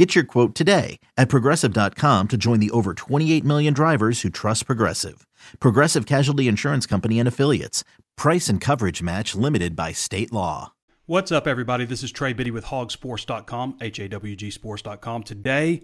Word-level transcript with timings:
Get 0.00 0.14
your 0.14 0.24
quote 0.24 0.54
today 0.54 0.98
at 1.18 1.28
progressive.com 1.28 2.28
to 2.28 2.36
join 2.38 2.58
the 2.58 2.70
over 2.70 2.94
28 2.94 3.44
million 3.44 3.74
drivers 3.74 4.22
who 4.22 4.30
trust 4.30 4.64
Progressive. 4.64 5.26
Progressive 5.60 6.06
Casualty 6.06 6.48
Insurance 6.48 6.86
Company 6.86 7.18
and 7.18 7.28
Affiliates. 7.28 7.84
Price 8.16 8.48
and 8.48 8.62
coverage 8.62 9.02
match 9.02 9.34
limited 9.34 9.76
by 9.76 9.92
state 9.92 10.32
law. 10.32 10.72
What's 11.04 11.30
up, 11.30 11.46
everybody? 11.46 11.84
This 11.84 12.02
is 12.02 12.10
Trey 12.12 12.32
Biddy 12.32 12.50
with 12.50 12.64
hawgsports.com, 12.64 13.76
H 13.82 13.98
A 13.98 14.08
W 14.08 14.36
G 14.36 14.50
sports.com. 14.50 15.22
Today, 15.22 15.82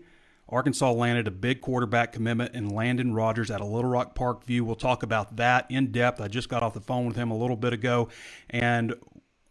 Arkansas 0.49 0.93
landed 0.93 1.29
a 1.29 1.31
big 1.31 1.61
quarterback 1.61 2.13
commitment 2.13 2.55
in 2.55 2.71
Landon 2.71 3.13
Rogers 3.13 3.51
at 3.51 3.61
a 3.61 3.67
Little 3.67 3.91
Rock 3.91 4.17
Parkview. 4.17 4.63
We'll 4.63 4.77
talk 4.77 5.03
about 5.03 5.37
that 5.37 5.67
in 5.69 5.93
depth. 5.93 6.23
I 6.23 6.29
just 6.29 6.49
got 6.49 6.63
off 6.63 6.73
the 6.73 6.81
phone 6.81 7.05
with 7.05 7.17
him 7.17 7.31
a 7.31 7.37
little 7.37 7.57
bit 7.57 7.75
ago, 7.75 8.09
and 8.49 8.95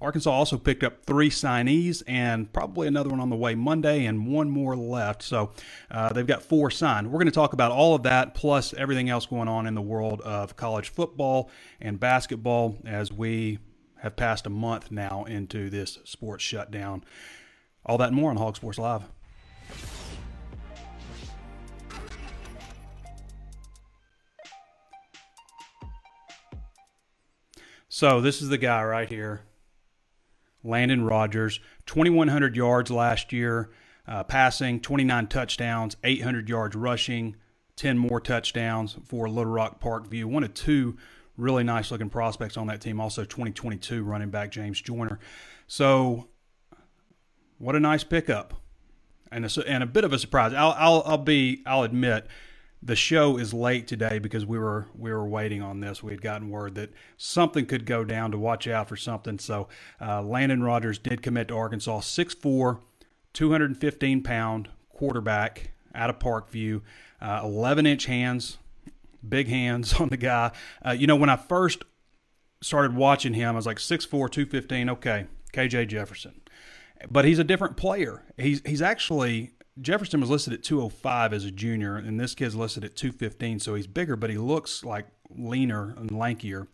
Arkansas 0.02 0.30
also 0.30 0.58
picked 0.58 0.84
up 0.84 1.06
three 1.06 1.30
signees 1.30 2.04
and 2.06 2.52
probably 2.52 2.88
another 2.88 3.10
one 3.10 3.22
on 3.22 3.30
the 3.30 3.36
way 3.36 3.56
Monday 3.56 4.06
and 4.06 4.28
one 4.28 4.50
more 4.50 4.76
left. 4.76 5.24
So 5.24 5.52
uh, 5.90 6.12
they've 6.12 6.28
got 6.28 6.44
four 6.44 6.70
signed. 6.70 7.08
We're 7.08 7.20
going 7.20 7.28
to 7.28 7.32
talk 7.32 7.54
about 7.54 7.72
all 7.72 7.96
of 7.96 8.04
that 8.04 8.36
plus 8.36 8.74
everything 8.74 9.10
else 9.10 9.26
going 9.26 9.48
on 9.48 9.66
in 9.66 9.74
the 9.74 9.82
world 9.82 10.20
of 10.22 10.58
college 10.58 10.90
football 10.90 11.50
and 11.80 11.98
basketball 11.98 12.78
as 12.86 13.12
we 13.12 13.60
have 14.00 14.18
passed 14.18 14.46
a 14.46 14.50
month 14.50 14.92
now 14.92 15.24
into 15.24 15.70
this 15.70 15.98
sports 16.04 16.44
shutdown. 16.44 17.04
All 17.86 17.98
that 17.98 18.10
and 18.10 18.16
more 18.16 18.30
on 18.32 18.38
Hog 18.38 18.58
Sports 18.58 18.78
Live. 18.78 19.04
So 27.88 28.20
this 28.20 28.42
is 28.42 28.50
the 28.50 28.58
guy 28.58 28.84
right 28.84 29.08
here 29.08 29.46
Landon 30.66 31.06
Rogers, 31.06 31.60
2,100 31.86 32.56
yards 32.56 32.92
last 32.92 33.32
year, 33.32 33.70
uh, 34.08 34.24
passing, 34.24 34.80
29 34.80 35.28
touchdowns, 35.28 35.96
800 36.04 36.50
yards 36.50 36.76
rushing, 36.76 37.36
10 37.76 37.98
more 37.98 38.20
touchdowns 38.20 38.98
for 39.06 39.30
Little 39.30 39.52
Rock 39.52 39.80
Parkview. 39.82 40.26
One 40.26 40.44
of 40.44 40.54
two 40.54 40.98
really 41.38 41.64
nice 41.64 41.92
looking 41.92 42.10
prospects 42.10 42.58
on 42.58 42.68
that 42.68 42.82
team. 42.82 43.00
Also, 43.00 43.24
2022 43.24 44.04
running 44.04 44.30
back 44.30 44.52
James 44.52 44.82
Joyner. 44.82 45.20
So, 45.68 46.30
what 47.58 47.76
a 47.76 47.80
nice 47.80 48.04
pickup, 48.04 48.54
and 49.32 49.46
a, 49.46 49.68
and 49.68 49.84
a 49.84 49.88
bit 49.88 50.04
of 50.04 50.14
a 50.14 50.20
surprise. 50.20 50.54
I'll, 50.54 50.76
I'll, 50.78 51.04
I'll 51.06 51.18
be 51.18 51.62
I'll 51.66 51.84
admit 51.84 52.28
the 52.82 52.96
show 52.96 53.38
is 53.38 53.54
late 53.54 53.88
today 53.88 54.20
because 54.20 54.46
we 54.46 54.60
were 54.60 54.88
we 54.96 55.12
were 55.12 55.28
waiting 55.28 55.62
on 55.62 55.80
this. 55.80 56.04
We 56.04 56.12
had 56.12 56.22
gotten 56.22 56.50
word 56.50 56.76
that 56.76 56.92
something 57.18 57.66
could 57.66 57.86
go 57.86 58.04
down 58.04 58.32
to 58.32 58.38
watch 58.38 58.68
out 58.68 58.88
for 58.88 58.96
something. 58.96 59.40
So 59.40 59.68
uh, 60.00 60.22
Landon 60.22 60.62
Rogers 60.62 61.00
did 61.00 61.22
commit 61.22 61.48
to 61.48 61.56
Arkansas, 61.56 62.02
6'4", 62.02 62.80
215 63.34 64.24
pound 64.24 64.70
quarterback 64.90 65.72
out 65.94 66.10
of 66.10 66.20
Parkview, 66.20 66.82
uh, 67.22 67.42
11 67.44 67.86
inch 67.88 68.06
hands, 68.06 68.58
big 69.28 69.48
hands 69.48 69.94
on 70.00 70.10
the 70.10 70.18
guy. 70.18 70.52
Uh, 70.86 70.92
you 70.92 71.08
know 71.08 71.16
when 71.16 71.30
I 71.30 71.38
first 71.38 71.84
started 72.62 72.96
watching 72.96 73.34
him, 73.34 73.50
I 73.50 73.58
was 73.58 73.66
like 73.66 73.78
6'4", 73.78 74.10
215. 74.10 74.90
Okay, 74.90 75.26
KJ 75.54 75.88
Jefferson, 75.88 76.42
but 77.10 77.26
he's 77.26 77.40
a 77.40 77.44
different 77.44 77.78
player. 77.78 78.24
He's 78.38 78.62
he's 78.64 78.82
actually 78.82 79.55
Jefferson 79.82 80.22
was 80.22 80.30
listed 80.30 80.54
at 80.54 80.64
205 80.64 81.34
as 81.34 81.44
a 81.44 81.52
junior, 81.52 81.98
and 81.98 82.20
this 82.20 82.34
kid's 82.34 82.56
listed 82.56 82.86
at 82.86 82.96
215, 82.96 83.60
so 83.60 83.76
he's 83.76 83.88
bigger, 83.88 84.16
but 84.16 84.30
he 84.30 84.38
looks 84.38 84.86
like 84.86 85.06
leaner 85.30 85.94
and 85.98 86.12
lankier. 86.12 86.68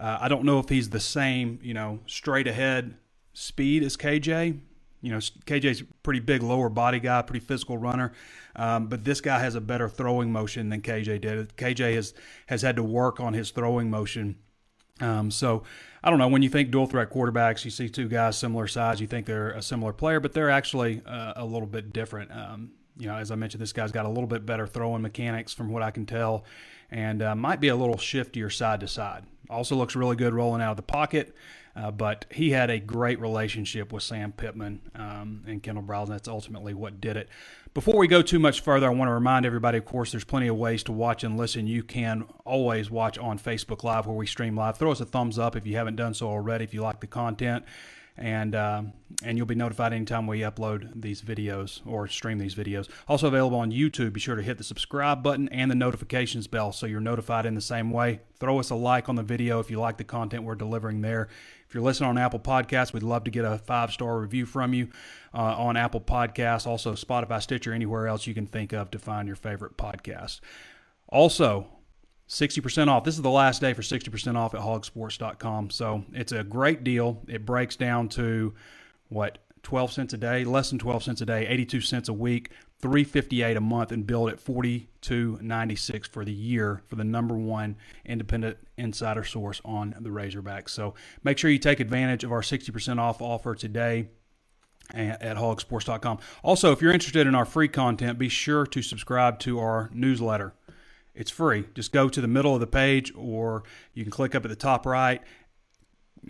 Uh, 0.00 0.18
I 0.20 0.28
don't 0.28 0.44
know 0.44 0.58
if 0.58 0.68
he's 0.68 0.90
the 0.90 1.00
same, 1.00 1.60
you 1.62 1.74
know, 1.74 2.00
straight 2.06 2.48
ahead 2.48 2.94
speed 3.32 3.84
as 3.84 3.96
KJ. 3.96 4.58
You 5.00 5.12
know, 5.12 5.18
KJ's 5.18 5.84
pretty 6.02 6.18
big 6.18 6.42
lower 6.42 6.68
body 6.68 6.98
guy, 6.98 7.22
pretty 7.22 7.44
physical 7.44 7.78
runner, 7.78 8.12
um, 8.56 8.88
but 8.88 9.04
this 9.04 9.20
guy 9.20 9.38
has 9.38 9.54
a 9.54 9.60
better 9.60 9.88
throwing 9.88 10.32
motion 10.32 10.70
than 10.70 10.82
KJ 10.82 11.20
did. 11.20 11.56
KJ 11.56 11.94
has 11.94 12.14
has 12.46 12.62
had 12.62 12.74
to 12.74 12.82
work 12.82 13.20
on 13.20 13.32
his 13.32 13.52
throwing 13.52 13.90
motion. 13.90 14.36
Um, 15.00 15.30
so 15.30 15.62
I 16.02 16.10
don't 16.10 16.18
know. 16.18 16.28
When 16.28 16.42
you 16.42 16.48
think 16.48 16.70
dual 16.70 16.86
threat 16.86 17.10
quarterbacks, 17.10 17.64
you 17.64 17.70
see 17.70 17.88
two 17.88 18.08
guys 18.08 18.38
similar 18.38 18.66
size, 18.66 19.00
you 19.00 19.06
think 19.06 19.26
they're 19.26 19.50
a 19.50 19.62
similar 19.62 19.92
player, 19.92 20.20
but 20.20 20.32
they're 20.32 20.50
actually 20.50 21.02
uh, 21.04 21.34
a 21.36 21.44
little 21.44 21.66
bit 21.66 21.92
different. 21.92 22.30
Um, 22.30 22.70
you 22.96 23.06
know, 23.06 23.16
as 23.16 23.30
I 23.30 23.34
mentioned, 23.34 23.60
this 23.60 23.72
guy's 23.72 23.92
got 23.92 24.06
a 24.06 24.08
little 24.08 24.26
bit 24.26 24.46
better 24.46 24.66
throwing 24.66 25.02
mechanics 25.02 25.52
from 25.52 25.70
what 25.70 25.82
I 25.82 25.90
can 25.90 26.06
tell, 26.06 26.44
and 26.90 27.22
uh, 27.22 27.34
might 27.34 27.60
be 27.60 27.68
a 27.68 27.76
little 27.76 27.96
shiftier 27.96 28.52
side 28.52 28.80
to 28.80 28.88
side. 28.88 29.24
Also 29.50 29.76
looks 29.76 29.96
really 29.96 30.16
good 30.16 30.34
rolling 30.34 30.62
out 30.62 30.72
of 30.72 30.76
the 30.76 30.82
pocket. 30.82 31.34
Uh, 31.78 31.92
but 31.92 32.24
he 32.32 32.50
had 32.50 32.70
a 32.70 32.80
great 32.80 33.20
relationship 33.20 33.92
with 33.92 34.02
Sam 34.02 34.32
Pittman 34.32 34.80
um, 34.96 35.44
and 35.46 35.62
Kendall 35.62 35.84
Briles, 35.84 36.04
and 36.04 36.12
that's 36.12 36.26
ultimately 36.26 36.74
what 36.74 37.00
did 37.00 37.16
it. 37.16 37.28
Before 37.74 37.96
we 37.96 38.08
go 38.08 38.22
too 38.22 38.38
much 38.38 38.62
further, 38.62 38.86
I 38.86 38.90
want 38.90 39.08
to 39.08 39.12
remind 39.12 39.44
everybody, 39.44 39.78
of 39.78 39.84
course, 39.84 40.10
there's 40.10 40.24
plenty 40.24 40.48
of 40.48 40.56
ways 40.56 40.82
to 40.84 40.92
watch 40.92 41.22
and 41.22 41.36
listen. 41.36 41.66
You 41.66 41.82
can 41.82 42.24
always 42.44 42.90
watch 42.90 43.18
on 43.18 43.38
Facebook 43.38 43.84
Live 43.84 44.06
where 44.06 44.16
we 44.16 44.26
stream 44.26 44.56
live. 44.56 44.78
Throw 44.78 44.90
us 44.90 45.00
a 45.00 45.04
thumbs 45.04 45.38
up 45.38 45.54
if 45.54 45.66
you 45.66 45.76
haven't 45.76 45.96
done 45.96 46.14
so 46.14 46.28
already, 46.28 46.64
if 46.64 46.72
you 46.72 46.82
like 46.82 47.00
the 47.00 47.06
content 47.06 47.64
and 48.18 48.54
uh, 48.54 48.82
and 49.24 49.36
you'll 49.36 49.46
be 49.46 49.54
notified 49.54 49.92
anytime 49.92 50.26
we 50.26 50.40
upload 50.40 51.00
these 51.00 51.22
videos 51.22 51.80
or 51.86 52.06
stream 52.06 52.38
these 52.38 52.54
videos. 52.54 52.88
Also 53.08 53.28
available 53.28 53.58
on 53.58 53.72
YouTube. 53.72 54.12
Be 54.12 54.20
sure 54.20 54.36
to 54.36 54.42
hit 54.42 54.58
the 54.58 54.64
subscribe 54.64 55.22
button 55.22 55.48
and 55.48 55.70
the 55.70 55.74
notifications 55.74 56.46
bell 56.46 56.72
so 56.72 56.86
you're 56.86 57.00
notified 57.00 57.46
in 57.46 57.54
the 57.54 57.60
same 57.60 57.90
way. 57.90 58.20
Throw 58.38 58.58
us 58.60 58.70
a 58.70 58.74
like 58.74 59.08
on 59.08 59.16
the 59.16 59.22
video 59.22 59.60
if 59.60 59.70
you 59.70 59.80
like 59.80 59.96
the 59.96 60.04
content 60.04 60.44
we're 60.44 60.54
delivering 60.54 61.00
there. 61.00 61.28
If 61.68 61.74
you're 61.74 61.82
listening 61.82 62.10
on 62.10 62.18
Apple 62.18 62.40
Podcasts, 62.40 62.92
we'd 62.92 63.02
love 63.02 63.24
to 63.24 63.30
get 63.30 63.44
a 63.44 63.58
five 63.58 63.92
star 63.92 64.18
review 64.18 64.46
from 64.46 64.72
you 64.72 64.88
uh, 65.34 65.38
on 65.38 65.76
Apple 65.76 66.00
Podcasts, 66.00 66.66
also 66.66 66.94
Spotify, 66.94 67.42
Stitcher, 67.42 67.72
anywhere 67.72 68.06
else 68.06 68.26
you 68.26 68.34
can 68.34 68.46
think 68.46 68.72
of 68.72 68.90
to 68.90 68.98
find 68.98 69.26
your 69.26 69.36
favorite 69.36 69.76
podcast. 69.76 70.40
Also, 71.08 71.68
60% 72.28 72.88
off. 72.88 73.04
This 73.04 73.16
is 73.16 73.22
the 73.22 73.30
last 73.30 73.60
day 73.60 73.72
for 73.72 73.82
60% 73.82 74.36
off 74.36 74.54
at 74.54 74.60
hawgsports.com. 74.60 75.70
So 75.70 76.04
it's 76.12 76.32
a 76.32 76.44
great 76.44 76.84
deal. 76.84 77.22
It 77.26 77.46
breaks 77.46 77.76
down 77.76 78.08
to 78.10 78.54
what 79.08 79.38
12 79.62 79.92
cents 79.92 80.12
a 80.12 80.18
day, 80.18 80.44
less 80.44 80.70
than 80.70 80.78
12 80.78 81.02
cents 81.02 81.20
a 81.20 81.26
day, 81.26 81.46
82 81.46 81.80
cents 81.80 82.08
a 82.08 82.12
week, 82.12 82.50
358 82.80 83.56
a 83.56 83.60
month 83.60 83.92
and 83.92 84.06
build 84.06 84.30
at 84.30 84.44
42.96 84.44 86.06
for 86.06 86.24
the 86.24 86.32
year 86.32 86.82
for 86.86 86.96
the 86.96 87.04
number 87.04 87.36
one 87.36 87.76
independent 88.04 88.58
insider 88.76 89.24
source 89.24 89.60
on 89.64 89.94
the 90.00 90.10
Razorbacks. 90.10 90.70
So 90.70 90.94
make 91.24 91.38
sure 91.38 91.50
you 91.50 91.58
take 91.58 91.80
advantage 91.80 92.24
of 92.24 92.32
our 92.32 92.42
60% 92.42 92.98
off 92.98 93.20
offer 93.20 93.54
today 93.54 94.08
at 94.94 95.36
hawgsports.com. 95.36 96.18
Also, 96.42 96.72
if 96.72 96.80
you're 96.80 96.92
interested 96.92 97.26
in 97.26 97.34
our 97.34 97.44
free 97.44 97.68
content, 97.68 98.18
be 98.18 98.28
sure 98.28 98.64
to 98.66 98.80
subscribe 98.80 99.38
to 99.40 99.58
our 99.58 99.90
newsletter. 99.92 100.54
It's 101.18 101.32
free. 101.32 101.64
Just 101.74 101.90
go 101.90 102.08
to 102.08 102.20
the 102.20 102.28
middle 102.28 102.54
of 102.54 102.60
the 102.60 102.66
page, 102.68 103.12
or 103.16 103.64
you 103.92 104.04
can 104.04 104.12
click 104.12 104.36
up 104.36 104.44
at 104.44 104.48
the 104.48 104.56
top 104.56 104.86
right. 104.86 105.20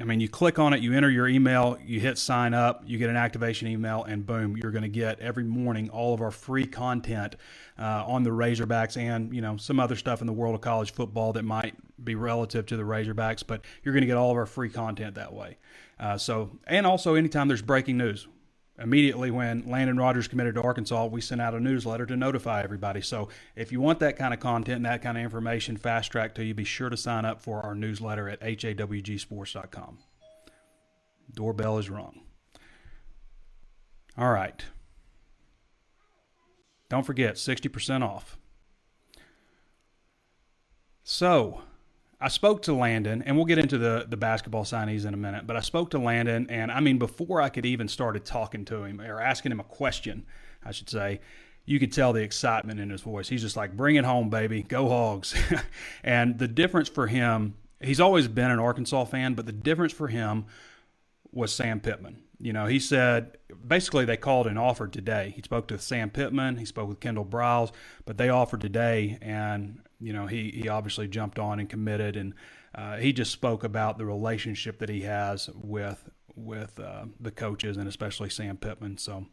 I 0.00 0.04
mean, 0.04 0.19
you 0.19 0.31
click 0.31 0.59
on 0.59 0.72
it, 0.72 0.81
you 0.81 0.94
enter 0.94 1.10
your 1.10 1.28
email, 1.28 1.76
you 1.84 2.00
hit 2.00 2.16
sign 2.16 2.54
up, 2.54 2.84
you 2.87 2.97
get 2.97 3.10
an 3.10 3.16
activation 3.16 3.69
email, 3.69 4.04
and 4.04 4.25
boom, 4.25 4.56
you're 4.56 4.71
going 4.71 4.82
to 4.82 4.88
get 4.88 5.21
every 5.21 5.44
morning 5.44 5.91
all 5.91 6.15
of 6.15 6.22
our 6.22 6.31
free 6.31 6.66
content 6.66 7.37
uh, 7.78 8.04
on 8.06 8.22
the 8.22 8.31
Razorbacks 8.31 8.97
and 8.97 9.34
you 9.34 9.43
know 9.43 9.59
some 9.59 9.78
other 9.78 9.97
stuff 9.97 10.22
in 10.22 10.27
the 10.27 10.32
world 10.32 10.54
of 10.54 10.62
college 10.62 10.93
football 10.93 11.34
that 11.34 11.43
might 11.43 11.75
be 12.03 12.15
relative 12.15 12.65
to 12.66 12.77
the 12.77 12.82
Razorbacks. 12.82 13.44
But 13.47 13.66
you're 13.82 13.93
going 13.93 14.03
to 14.03 14.06
get 14.06 14.16
all 14.16 14.31
of 14.31 14.38
our 14.38 14.47
free 14.47 14.71
content 14.71 15.16
that 15.16 15.34
way. 15.34 15.59
Uh, 16.01 16.16
so, 16.16 16.59
and 16.66 16.86
also 16.86 17.15
anytime 17.15 17.48
there's 17.48 17.63
breaking 17.63 17.98
news, 17.98 18.27
immediately 18.78 19.30
when 19.30 19.69
Landon 19.69 19.97
Rogers 19.97 20.28
committed 20.28 20.54
to 20.54 20.63
Arkansas, 20.63 21.07
we 21.07 21.21
sent 21.21 21.41
out 21.41 21.54
a 21.54 21.60
newsletter 21.60 22.07
to 22.07 22.16
notify 22.16 22.63
everybody. 22.63 23.01
So 23.01 23.28
if 23.57 23.72
you 23.72 23.80
want 23.80 23.98
that 24.01 24.16
kind 24.16 24.33
of 24.33 24.41
content 24.41 24.77
and 24.77 24.86
that 24.86 25.03
kind 25.03 25.19
of 25.19 25.25
information 25.25 25.77
fast 25.77 26.13
track 26.13 26.34
to 26.36 26.45
you, 26.45 26.54
be 26.54 26.65
sure 26.65 26.89
to 26.89 26.97
sign 26.97 27.25
up 27.25 27.41
for 27.41 27.60
our 27.63 27.75
newsletter 27.75 28.28
at 28.28 28.41
hawgsports.com. 28.41 29.98
Doorbell 31.34 31.78
is 31.78 31.91
rung. 31.91 32.21
All 34.16 34.30
right. 34.30 34.65
Don't 36.89 37.04
forget, 37.04 37.34
60% 37.34 38.03
off. 38.03 38.39
So, 41.03 41.63
I 42.20 42.28
spoke 42.28 42.62
to 42.62 42.72
Landon, 42.72 43.22
and 43.22 43.36
we'll 43.36 43.44
get 43.44 43.59
into 43.59 43.78
the, 43.78 44.06
the 44.09 44.16
basketball 44.16 44.65
signees 44.65 45.06
in 45.06 45.15
a 45.15 45.16
minute, 45.16 45.47
but 45.47 45.56
I 45.56 45.60
spoke 45.60 45.91
to 45.91 45.98
Landon, 45.98 46.48
and 46.50 46.72
I 46.72 46.80
mean, 46.80 46.98
before 46.98 47.41
I 47.41 47.48
could 47.48 47.65
even 47.65 47.86
started 47.86 48.24
talking 48.24 48.65
to 48.66 48.84
him 48.84 49.00
or 49.00 49.20
asking 49.20 49.53
him 49.53 49.60
a 49.60 49.65
question, 49.65 50.26
I 50.65 50.72
should 50.72 50.91
say, 50.91 51.20
you 51.65 51.78
could 51.78 51.92
tell 51.92 52.12
the 52.12 52.22
excitement 52.22 52.80
in 52.80 52.91
his 52.91 53.03
voice. 53.03 53.28
He's 53.28 53.42
just 53.42 53.56
like, 53.56 53.76
bring 53.76 53.97
it 53.97 54.04
home, 54.04 54.30
baby. 54.30 54.62
Go 54.62 54.88
hogs. 54.88 55.34
and 56.03 56.38
the 56.38 56.48
difference 56.48 56.88
for 56.88 57.06
him 57.06 57.54
he's 57.80 58.00
always 58.00 58.28
been 58.28 58.50
an 58.50 58.59
Arkansas 58.59 59.04
fan, 59.06 59.34
but 59.34 59.47
the 59.47 59.53
difference 59.53 59.92
for 59.92 60.09
him 60.09 60.47
was 61.32 61.54
Sam 61.54 61.80
Pittman. 61.80 62.22
You 62.41 62.53
know, 62.53 62.66
he 62.66 62.78
said 62.78 63.36
basically 63.66 64.04
they 64.04 64.16
called 64.16 64.47
and 64.47 64.59
offered 64.59 64.92
today. 64.92 65.32
He 65.34 65.42
spoke 65.42 65.68
to 65.68 65.78
Sam 65.78 66.10
Pittman, 66.10 66.56
he 66.56 66.65
spoke 66.65 66.88
with 66.88 67.00
Kendall 67.00 67.24
Briles, 67.24 67.72
but 68.04 68.16
they 68.16 68.28
offered 68.28 68.60
today, 68.60 69.18
and 69.20 69.80
you 70.00 70.12
know 70.12 70.27
he 70.27 70.50
he 70.50 70.68
obviously 70.68 71.09
jumped 71.09 71.39
on 71.39 71.59
and 71.59 71.68
committed, 71.68 72.16
and 72.16 72.34
uh, 72.74 72.97
he 72.97 73.12
just 73.12 73.33
spoke 73.33 73.65
about 73.65 73.98
the 73.98 74.06
relationship 74.06 74.78
that 74.78 74.89
he 74.89 75.03
has 75.03 75.50
with 75.54 76.09
with 76.34 76.78
uh, 76.78 77.06
the 77.21 77.30
coaches 77.30 77.77
and 77.77 77.89
especially 77.89 78.30
Sam 78.30 78.56
Pittman. 78.56 78.98
So 78.98 79.27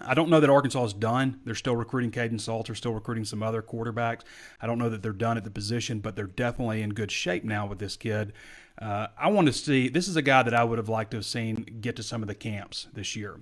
I 0.00 0.14
don't 0.14 0.30
know 0.30 0.40
that 0.40 0.50
Arkansas 0.50 0.84
is 0.84 0.92
done. 0.92 1.40
They're 1.44 1.54
still 1.54 1.76
recruiting 1.76 2.10
Kaidon 2.10 2.40
Salter, 2.40 2.74
still 2.74 2.94
recruiting 2.94 3.24
some 3.24 3.42
other 3.42 3.62
quarterbacks. 3.62 4.22
I 4.60 4.66
don't 4.66 4.78
know 4.78 4.88
that 4.88 5.02
they're 5.02 5.12
done 5.12 5.36
at 5.36 5.44
the 5.44 5.50
position, 5.50 6.00
but 6.00 6.16
they're 6.16 6.26
definitely 6.26 6.82
in 6.82 6.90
good 6.90 7.10
shape 7.10 7.44
now 7.44 7.66
with 7.66 7.78
this 7.78 7.96
kid. 7.96 8.32
Uh, 8.80 9.08
I 9.18 9.30
want 9.30 9.46
to 9.48 9.52
see. 9.52 9.88
This 9.88 10.08
is 10.08 10.16
a 10.16 10.22
guy 10.22 10.42
that 10.42 10.54
I 10.54 10.64
would 10.64 10.78
have 10.78 10.88
liked 10.88 11.10
to 11.12 11.18
have 11.18 11.26
seen 11.26 11.78
get 11.80 11.96
to 11.96 12.02
some 12.02 12.22
of 12.22 12.28
the 12.28 12.34
camps 12.34 12.88
this 12.94 13.14
year, 13.14 13.40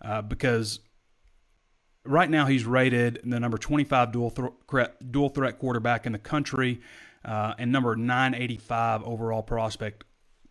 uh, 0.00 0.22
because 0.22 0.80
right 2.04 2.28
now 2.28 2.46
he's 2.46 2.64
rated 2.64 3.20
the 3.24 3.38
number 3.38 3.58
25 3.58 4.12
dual 4.12 4.30
threat, 4.30 5.12
dual 5.12 5.28
threat 5.28 5.58
quarterback 5.58 6.06
in 6.06 6.12
the 6.12 6.18
country, 6.18 6.80
uh, 7.24 7.54
and 7.58 7.70
number 7.70 7.96
985 7.96 9.02
overall 9.04 9.42
prospect. 9.42 10.04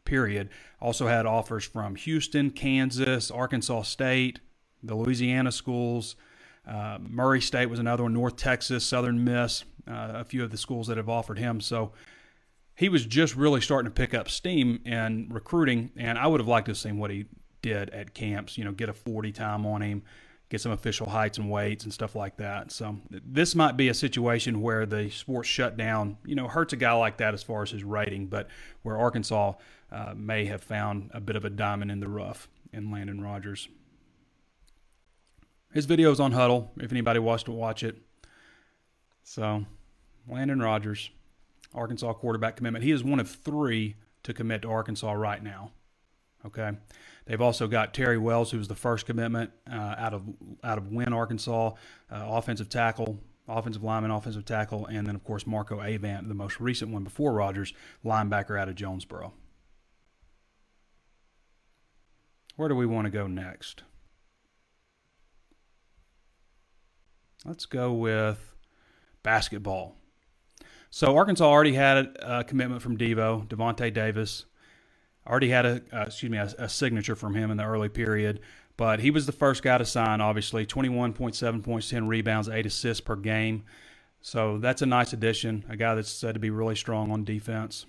Period. 0.03 0.49
Also 0.81 1.07
had 1.07 1.25
offers 1.25 1.63
from 1.63 1.95
Houston, 1.95 2.49
Kansas, 2.49 3.29
Arkansas 3.29 3.83
State, 3.83 4.39
the 4.81 4.95
Louisiana 4.95 5.51
schools. 5.51 6.15
Uh, 6.67 6.97
Murray 6.99 7.39
State 7.39 7.67
was 7.67 7.79
another 7.79 8.03
one, 8.03 8.13
North 8.13 8.35
Texas, 8.35 8.83
Southern 8.83 9.23
Miss, 9.23 9.63
uh, 9.87 10.13
a 10.15 10.23
few 10.23 10.43
of 10.43 10.51
the 10.51 10.57
schools 10.57 10.87
that 10.87 10.97
have 10.97 11.07
offered 11.07 11.37
him. 11.37 11.61
So 11.61 11.91
he 12.75 12.89
was 12.89 13.05
just 13.05 13.35
really 13.35 13.61
starting 13.61 13.91
to 13.91 13.93
pick 13.93 14.13
up 14.13 14.29
steam 14.29 14.81
in 14.85 15.29
recruiting, 15.29 15.91
and 15.95 16.17
I 16.17 16.27
would 16.27 16.39
have 16.39 16.47
liked 16.47 16.65
to 16.65 16.71
have 16.71 16.77
seen 16.77 16.97
what 16.97 17.11
he 17.11 17.25
did 17.61 17.89
at 17.91 18.13
camps. 18.13 18.57
You 18.57 18.65
know, 18.65 18.71
get 18.71 18.89
a 18.89 18.93
40 18.93 19.31
time 19.31 19.65
on 19.65 19.81
him, 19.81 20.03
get 20.51 20.59
some 20.59 20.73
official 20.73 21.09
heights 21.09 21.37
and 21.37 21.49
weights 21.49 21.85
and 21.85 21.93
stuff 21.93 22.13
like 22.13 22.35
that. 22.35 22.73
So 22.73 22.97
this 23.09 23.55
might 23.55 23.77
be 23.77 23.87
a 23.87 23.93
situation 23.93 24.61
where 24.61 24.85
the 24.85 25.09
sports 25.09 25.47
shutdown, 25.47 26.17
you 26.25 26.35
know, 26.35 26.49
hurts 26.49 26.73
a 26.73 26.75
guy 26.75 26.91
like 26.91 27.17
that 27.17 27.33
as 27.33 27.41
far 27.41 27.63
as 27.63 27.71
his 27.71 27.85
rating, 27.85 28.27
but 28.27 28.49
where 28.81 28.97
Arkansas 28.97 29.53
uh, 29.93 30.13
may 30.13 30.43
have 30.45 30.61
found 30.61 31.09
a 31.13 31.21
bit 31.21 31.37
of 31.37 31.45
a 31.45 31.49
diamond 31.49 31.89
in 31.89 32.01
the 32.01 32.09
rough 32.09 32.49
in 32.73 32.91
Landon 32.91 33.21
Rogers. 33.21 33.69
His 35.73 35.85
video 35.85 36.11
is 36.11 36.19
on 36.19 36.33
Huddle 36.33 36.73
if 36.81 36.91
anybody 36.91 37.19
wants 37.19 37.43
to 37.43 37.53
watch 37.53 37.81
it. 37.81 37.95
So, 39.23 39.65
Landon 40.27 40.59
Rogers, 40.59 41.11
Arkansas 41.73 42.11
quarterback 42.13 42.57
commitment. 42.57 42.83
He 42.83 42.91
is 42.91 43.05
one 43.05 43.21
of 43.21 43.29
three 43.29 43.95
to 44.23 44.33
commit 44.33 44.63
to 44.63 44.69
Arkansas 44.69 45.13
right 45.13 45.41
now. 45.41 45.71
Okay, 46.45 46.71
they've 47.31 47.39
also 47.39 47.65
got 47.65 47.93
Terry 47.93 48.17
Wells, 48.17 48.51
who 48.51 48.57
was 48.57 48.67
the 48.67 48.75
first 48.75 49.05
commitment 49.05 49.51
uh, 49.71 49.95
out 49.97 50.13
of 50.13 50.23
out 50.65 50.77
of 50.77 50.89
Wynne, 50.91 51.13
Arkansas, 51.13 51.69
uh, 51.69 51.73
offensive 52.11 52.67
tackle, 52.67 53.21
offensive 53.47 53.83
lineman, 53.83 54.11
offensive 54.11 54.43
tackle, 54.43 54.85
and 54.87 55.07
then 55.07 55.15
of 55.15 55.23
course 55.23 55.47
Marco 55.47 55.79
Avant, 55.79 56.27
the 56.27 56.33
most 56.33 56.59
recent 56.59 56.91
one 56.91 57.05
before 57.05 57.31
Rogers, 57.31 57.73
linebacker 58.03 58.59
out 58.59 58.67
of 58.67 58.75
Jonesboro. 58.75 59.33
Where 62.57 62.67
do 62.67 62.75
we 62.75 62.85
want 62.85 63.05
to 63.05 63.11
go 63.11 63.27
next? 63.27 63.83
Let's 67.45 67.65
go 67.65 67.93
with 67.93 68.55
basketball. 69.23 69.95
So 70.89 71.15
Arkansas 71.15 71.45
already 71.45 71.75
had 71.75 72.17
a 72.19 72.43
commitment 72.43 72.81
from 72.81 72.97
Devo, 72.97 73.47
Davonte 73.47 73.93
Davis. 73.93 74.45
Already 75.27 75.49
had 75.49 75.65
a 75.65 75.81
uh, 75.93 76.03
excuse 76.07 76.31
me 76.31 76.37
a, 76.37 76.53
a, 76.57 76.67
signature 76.67 77.15
from 77.15 77.35
him 77.35 77.51
in 77.51 77.57
the 77.57 77.63
early 77.63 77.89
period, 77.89 78.39
but 78.75 78.99
he 78.99 79.11
was 79.11 79.27
the 79.27 79.31
first 79.31 79.61
guy 79.61 79.77
to 79.77 79.85
sign. 79.85 80.19
Obviously, 80.19 80.65
21.7 80.65 81.63
points, 81.63 81.89
10 81.89 82.07
rebounds, 82.07 82.49
eight 82.49 82.65
assists 82.65 83.01
per 83.01 83.15
game. 83.15 83.63
So 84.21 84.57
that's 84.57 84.81
a 84.81 84.85
nice 84.85 85.13
addition. 85.13 85.65
A 85.69 85.75
guy 85.75 85.95
that's 85.95 86.09
said 86.09 86.33
to 86.33 86.39
be 86.39 86.49
really 86.49 86.75
strong 86.75 87.11
on 87.11 87.23
defense. 87.23 87.85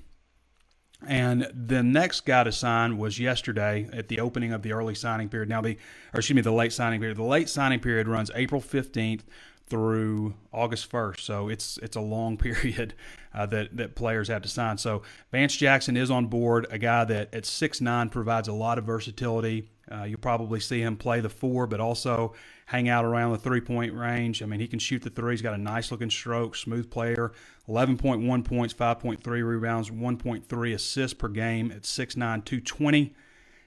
And 1.06 1.50
the 1.52 1.82
next 1.82 2.20
guy 2.26 2.44
to 2.44 2.52
sign 2.52 2.96
was 2.96 3.19
yesterday 3.19 3.88
at 3.93 4.08
the 4.08 4.20
opening 4.20 4.52
of 4.52 4.62
the 4.62 4.73
early 4.73 4.94
signing 4.94 5.29
period. 5.29 5.49
Now 5.49 5.61
the, 5.61 5.76
or 6.14 6.19
excuse 6.19 6.37
me, 6.37 6.43
the 6.43 6.52
late 6.52 6.73
signing 6.73 7.00
period. 7.00 7.17
The 7.17 7.25
late 7.25 7.49
signing 7.49 7.81
period 7.81 8.08
runs 8.08 8.31
April 8.34 8.61
fifteenth 8.61 9.25
through 9.72 10.34
August 10.52 10.84
first, 10.90 11.24
so 11.24 11.48
it's 11.48 11.78
it's 11.78 11.96
a 11.96 12.00
long 12.00 12.36
period 12.46 12.92
uh, 13.32 13.46
that 13.46 13.74
that 13.74 13.96
players 13.96 14.28
have 14.28 14.42
to 14.42 14.48
sign. 14.48 14.76
So 14.76 15.00
Vance 15.30 15.56
Jackson 15.56 15.96
is 15.96 16.10
on 16.10 16.26
board, 16.26 16.66
a 16.70 16.76
guy 16.76 17.04
that 17.06 17.32
at 17.34 17.46
six 17.46 17.80
nine 17.80 18.10
provides 18.10 18.48
a 18.48 18.52
lot 18.52 18.76
of 18.76 18.84
versatility. 18.84 19.70
Uh, 19.90 20.04
you'll 20.04 20.19
probably 20.19 20.60
see 20.60 20.82
him 20.82 20.94
play 20.98 21.20
the 21.20 21.30
four, 21.30 21.66
but 21.66 21.80
also 21.80 22.34
hang 22.66 22.90
out 22.90 23.06
around 23.06 23.32
the 23.32 23.38
three 23.38 23.62
point 23.62 23.94
range. 23.94 24.42
I 24.42 24.46
mean, 24.46 24.60
he 24.60 24.69
can 24.69 24.78
shoot 24.78 25.00
the 25.00 25.08
three. 25.08 25.32
He's 25.32 25.40
got 25.40 25.54
a 25.54 25.58
nice 25.58 25.90
looking 25.90 26.10
stroke, 26.10 26.54
smooth 26.54 26.90
player. 26.90 27.32
11.1 27.66 28.44
points, 28.44 28.74
5.3 28.74 29.24
rebounds, 29.26 29.88
1.3 29.88 30.74
assists 30.74 31.14
per 31.14 31.28
game 31.28 31.70
at 31.70 31.82
6'9, 31.82 32.16
220. 32.44 33.14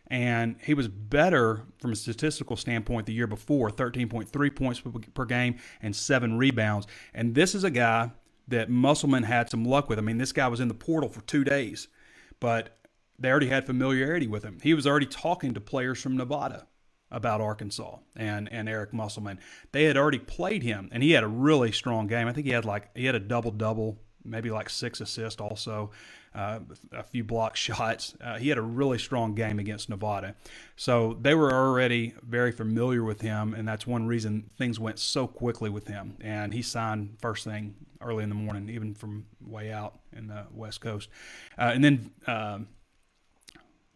And 0.07 0.57
he 0.63 0.73
was 0.73 0.87
better 0.87 1.63
from 1.79 1.91
a 1.91 1.95
statistical 1.95 2.55
standpoint 2.55 3.07
the 3.07 3.13
year 3.13 3.27
before 3.27 3.71
13.3 3.71 4.55
points 4.55 4.81
per 5.13 5.25
game 5.25 5.57
and 5.81 5.95
seven 5.95 6.37
rebounds. 6.37 6.85
And 7.13 7.33
this 7.33 7.55
is 7.55 7.63
a 7.63 7.71
guy 7.71 8.11
that 8.47 8.69
Musselman 8.69 9.23
had 9.23 9.49
some 9.49 9.65
luck 9.65 9.89
with. 9.89 9.97
I 9.97 10.01
mean, 10.01 10.17
this 10.17 10.31
guy 10.31 10.47
was 10.47 10.59
in 10.59 10.67
the 10.67 10.73
portal 10.73 11.09
for 11.09 11.21
two 11.21 11.43
days, 11.43 11.87
but 12.39 12.77
they 13.17 13.29
already 13.29 13.47
had 13.47 13.65
familiarity 13.65 14.27
with 14.27 14.43
him. 14.43 14.59
He 14.61 14.73
was 14.73 14.85
already 14.85 15.05
talking 15.05 15.53
to 15.53 15.61
players 15.61 16.01
from 16.01 16.17
Nevada 16.17 16.67
about 17.11 17.41
Arkansas 17.41 17.97
and 18.15 18.51
and 18.51 18.67
Eric 18.67 18.93
Musselman. 18.93 19.39
They 19.71 19.85
had 19.85 19.97
already 19.97 20.19
played 20.19 20.63
him, 20.63 20.89
and 20.91 21.01
he 21.01 21.11
had 21.11 21.23
a 21.23 21.27
really 21.27 21.71
strong 21.71 22.07
game. 22.07 22.27
I 22.27 22.33
think 22.33 22.45
he 22.45 22.53
had 22.53 22.65
like 22.65 22.95
he 22.95 23.05
had 23.05 23.15
a 23.15 23.19
double 23.19 23.51
double, 23.51 23.99
maybe 24.23 24.51
like 24.51 24.69
six 24.69 25.01
assists 25.01 25.41
also, 25.41 25.91
uh, 26.35 26.59
a 26.91 27.03
few 27.03 27.23
block 27.23 27.55
shots. 27.65 28.15
Uh, 28.21 28.37
he 28.37 28.49
had 28.49 28.57
a 28.57 28.61
really 28.61 28.97
strong 28.97 29.33
game 29.33 29.57
against 29.59 29.89
Nevada, 29.89 30.35
so 30.75 31.17
they 31.21 31.33
were 31.33 31.51
already 31.51 32.13
very 32.21 32.51
familiar 32.51 33.03
with 33.03 33.21
him, 33.21 33.53
and 33.53 33.67
that's 33.67 33.87
one 33.87 34.05
reason 34.05 34.49
things 34.57 34.79
went 34.79 34.99
so 34.99 35.27
quickly 35.27 35.69
with 35.69 35.87
him. 35.87 36.17
And 36.21 36.53
he 36.53 36.61
signed 36.61 37.17
first 37.19 37.45
thing 37.45 37.75
early 38.01 38.23
in 38.23 38.29
the 38.29 38.35
morning, 38.35 38.69
even 38.69 38.93
from 38.93 39.25
way 39.41 39.71
out 39.71 39.99
in 40.13 40.27
the 40.27 40.45
West 40.51 40.81
Coast, 40.81 41.09
uh, 41.57 41.71
and 41.73 41.83
then. 41.83 42.11
Um, 42.27 42.67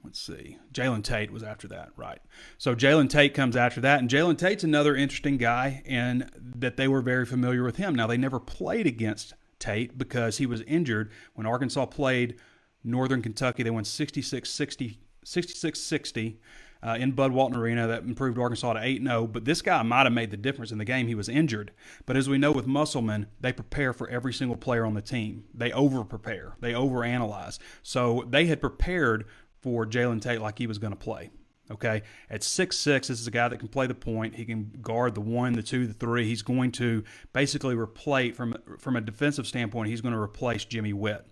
let's 0.03 0.19
see, 0.19 0.57
Jalen 0.73 1.04
Tate 1.04 1.30
was 1.30 1.44
after 1.44 1.68
that, 1.68 1.90
right? 1.97 2.19
So 2.57 2.73
Jalen 2.73 3.09
Tate 3.09 3.33
comes 3.33 3.57
after 3.57 3.81
that, 3.81 3.99
and 3.99 4.09
Jalen 4.09 4.37
Tate's 4.37 4.64
another 4.64 4.95
interesting 4.95 5.37
guy 5.37 5.81
in 5.85 6.30
that 6.40 6.78
they 6.78 6.87
were 6.87 7.02
very 7.02 7.25
familiar 7.25 7.64
with 7.64 7.75
him. 7.75 7.95
Now 7.95 8.07
they 8.07 8.18
never 8.18 8.40
played 8.40 8.87
against 8.87 9.33
Tate 9.59 9.97
because 9.97 10.37
he 10.37 10.45
was 10.45 10.61
injured 10.61 11.11
when 11.33 11.45
Arkansas 11.45 11.85
played 11.87 12.37
Northern 12.83 13.21
Kentucky. 13.21 13.63
They 13.63 13.69
won 13.69 13.83
66-60, 13.83 14.97
66-60 15.25 16.37
uh, 16.81 16.97
in 16.99 17.11
Bud 17.11 17.31
Walton 17.31 17.59
Arena. 17.59 17.87
That 17.87 18.04
improved 18.04 18.37
Arkansas 18.37 18.73
to 18.73 18.81
8 18.81 19.04
0. 19.04 19.28
But 19.28 19.45
this 19.45 19.61
guy 19.61 19.81
might 19.83 20.06
have 20.06 20.13
made 20.13 20.31
the 20.31 20.37
difference 20.37 20.71
in 20.71 20.78
the 20.78 20.85
game. 20.85 21.07
He 21.07 21.16
was 21.16 21.30
injured. 21.30 21.71
But 22.06 22.18
as 22.18 22.30
we 22.30 22.37
know 22.37 22.51
with 22.51 22.68
Musselman, 22.68 23.28
they 23.39 23.51
prepare 23.51 23.94
for 23.94 24.09
every 24.09 24.33
single 24.33 24.57
player 24.57 24.85
on 24.85 24.94
the 24.94 25.01
team. 25.01 25.45
They 25.54 25.71
over 25.71 26.04
prepare, 26.04 26.56
they 26.59 26.73
over 26.73 27.04
analyze. 27.04 27.59
So 27.83 28.25
they 28.28 28.45
had 28.45 28.61
prepared 28.61 29.25
for 29.61 29.85
Jalen 29.85 30.21
Tate 30.21 30.42
like 30.42 30.57
he 30.57 30.68
was 30.68 30.78
going 30.78 30.94
to 30.94 30.99
play. 30.99 31.31
Okay, 31.71 32.02
at 32.31 32.44
six 32.44 32.78
six, 32.78 33.09
this 33.09 33.21
is 33.21 33.28
a 33.28 33.31
guy 33.31 33.47
that 33.47 33.59
can 33.59 33.68
play 33.68 33.85
the 33.85 33.94
point. 33.94 34.35
He 34.35 34.45
can 34.45 34.71
guard 34.81 35.14
the 35.14 35.21
one, 35.21 35.54
the 35.54 35.61
two, 35.61 35.85
the 35.85 35.94
three. 35.94 36.26
He's 36.26 36.42
going 36.42 36.71
to 36.73 37.04
basically 37.31 37.76
replace 37.76 38.35
from 38.35 38.56
from 38.80 38.95
a 38.95 39.02
defensive 39.02 39.45
standpoint. 39.45 39.90
He's 39.90 40.02
going 40.02 40.16
to 40.16 40.19
replace 40.19 40.66
Jimmy 40.66 40.94
Whitt. 40.94 41.26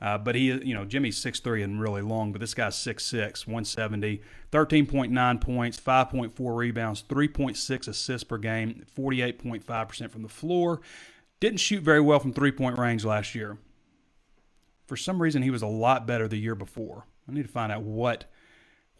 Uh, 0.00 0.18
but 0.18 0.34
he, 0.34 0.50
you 0.50 0.74
know, 0.74 0.84
Jimmy's 0.84 1.18
six 1.18 1.40
three 1.40 1.62
and 1.62 1.80
really 1.80 2.02
long, 2.02 2.32
but 2.32 2.40
this 2.40 2.54
guy's 2.54 2.74
6'6", 2.74 3.46
170, 3.46 4.20
13.9 4.50 5.40
points, 5.40 5.78
5.4 5.78 6.56
rebounds, 6.56 7.04
3.6 7.08 7.88
assists 7.88 8.24
per 8.24 8.38
game, 8.38 8.84
48.5% 8.96 10.10
from 10.10 10.22
the 10.22 10.28
floor. 10.28 10.80
Didn't 11.38 11.60
shoot 11.60 11.82
very 11.82 12.00
well 12.00 12.18
from 12.18 12.32
three 12.32 12.50
point 12.50 12.78
range 12.78 13.04
last 13.04 13.34
year. 13.34 13.58
For 14.86 14.96
some 14.96 15.22
reason, 15.22 15.42
he 15.42 15.50
was 15.50 15.62
a 15.62 15.68
lot 15.68 16.06
better 16.06 16.26
the 16.26 16.36
year 16.36 16.54
before. 16.54 17.06
I 17.28 17.32
need 17.32 17.42
to 17.42 17.48
find 17.48 17.70
out 17.70 17.82
what 17.82 18.24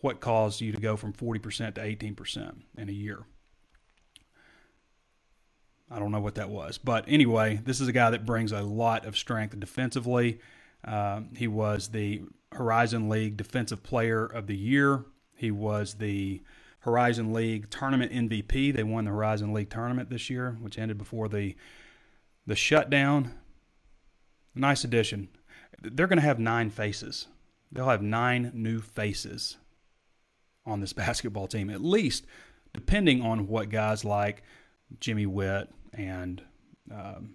what 0.03 0.21
caused 0.21 0.61
you 0.61 0.73
to 0.73 0.81
go 0.81 0.97
from 0.97 1.13
40% 1.13 1.75
to 1.75 1.81
18% 1.81 2.55
in 2.77 2.89
a 2.89 2.93
year. 2.93 3.25
I 5.91 5.99
don't 5.99 6.11
know 6.11 6.21
what 6.21 6.35
that 6.35 6.51
was. 6.51 6.77
But 6.77 7.05
anyway, 7.09 7.61
this 7.65 7.81
is 7.81 7.89
a 7.89 7.93
guy 7.93 8.11
that 8.11 8.27
brings 8.27 8.53
a 8.53 8.63
lot 8.63 9.07
of 9.07 9.17
strength 9.17 9.59
defensively. 9.59 10.41
Uh, 10.85 11.23
he 11.37 11.47
was 11.47 11.89
the 11.89 12.23
Horizon 12.53 13.09
League 13.09 13.37
Defensive 13.37 13.83
Player 13.83 14.27
of 14.27 14.47
the 14.47 14.57
Year. 14.57 15.05
He 15.37 15.51
was 15.51 15.95
the 15.95 16.43
Horizon 16.81 17.33
League 17.33 17.71
Tournament 17.71 18.13
MVP. 18.13 18.75
They 18.75 18.83
won 18.83 19.07
the 19.07 19.11
Horizon 19.11 19.53
League 19.53 19.71
Tournament 19.71 20.11
this 20.11 20.29
year, 20.29 20.59
which 20.61 20.79
ended 20.79 20.99
before 20.99 21.29
the 21.29 21.55
the 22.47 22.57
shutdown. 22.57 23.35
Nice 24.55 24.83
addition 24.83 25.29
they're 25.83 26.07
going 26.07 26.19
to 26.19 26.25
have 26.25 26.39
nine 26.39 26.71
faces. 26.71 27.27
They'll 27.71 27.89
have 27.89 28.03
nine 28.03 28.53
new 28.55 28.81
faces 28.81 29.57
on 30.67 30.81
this 30.81 30.93
basketball 31.05 31.47
team, 31.47 31.71
at 31.71 31.83
least, 31.83 32.27
depending 32.73 33.23
on 33.23 33.49
what 33.49 33.71
guys 33.71 34.05
like 34.05 34.43
Jimmy 35.01 35.27
Whitt 35.27 35.71
and 35.93 36.43
um, 36.91 37.35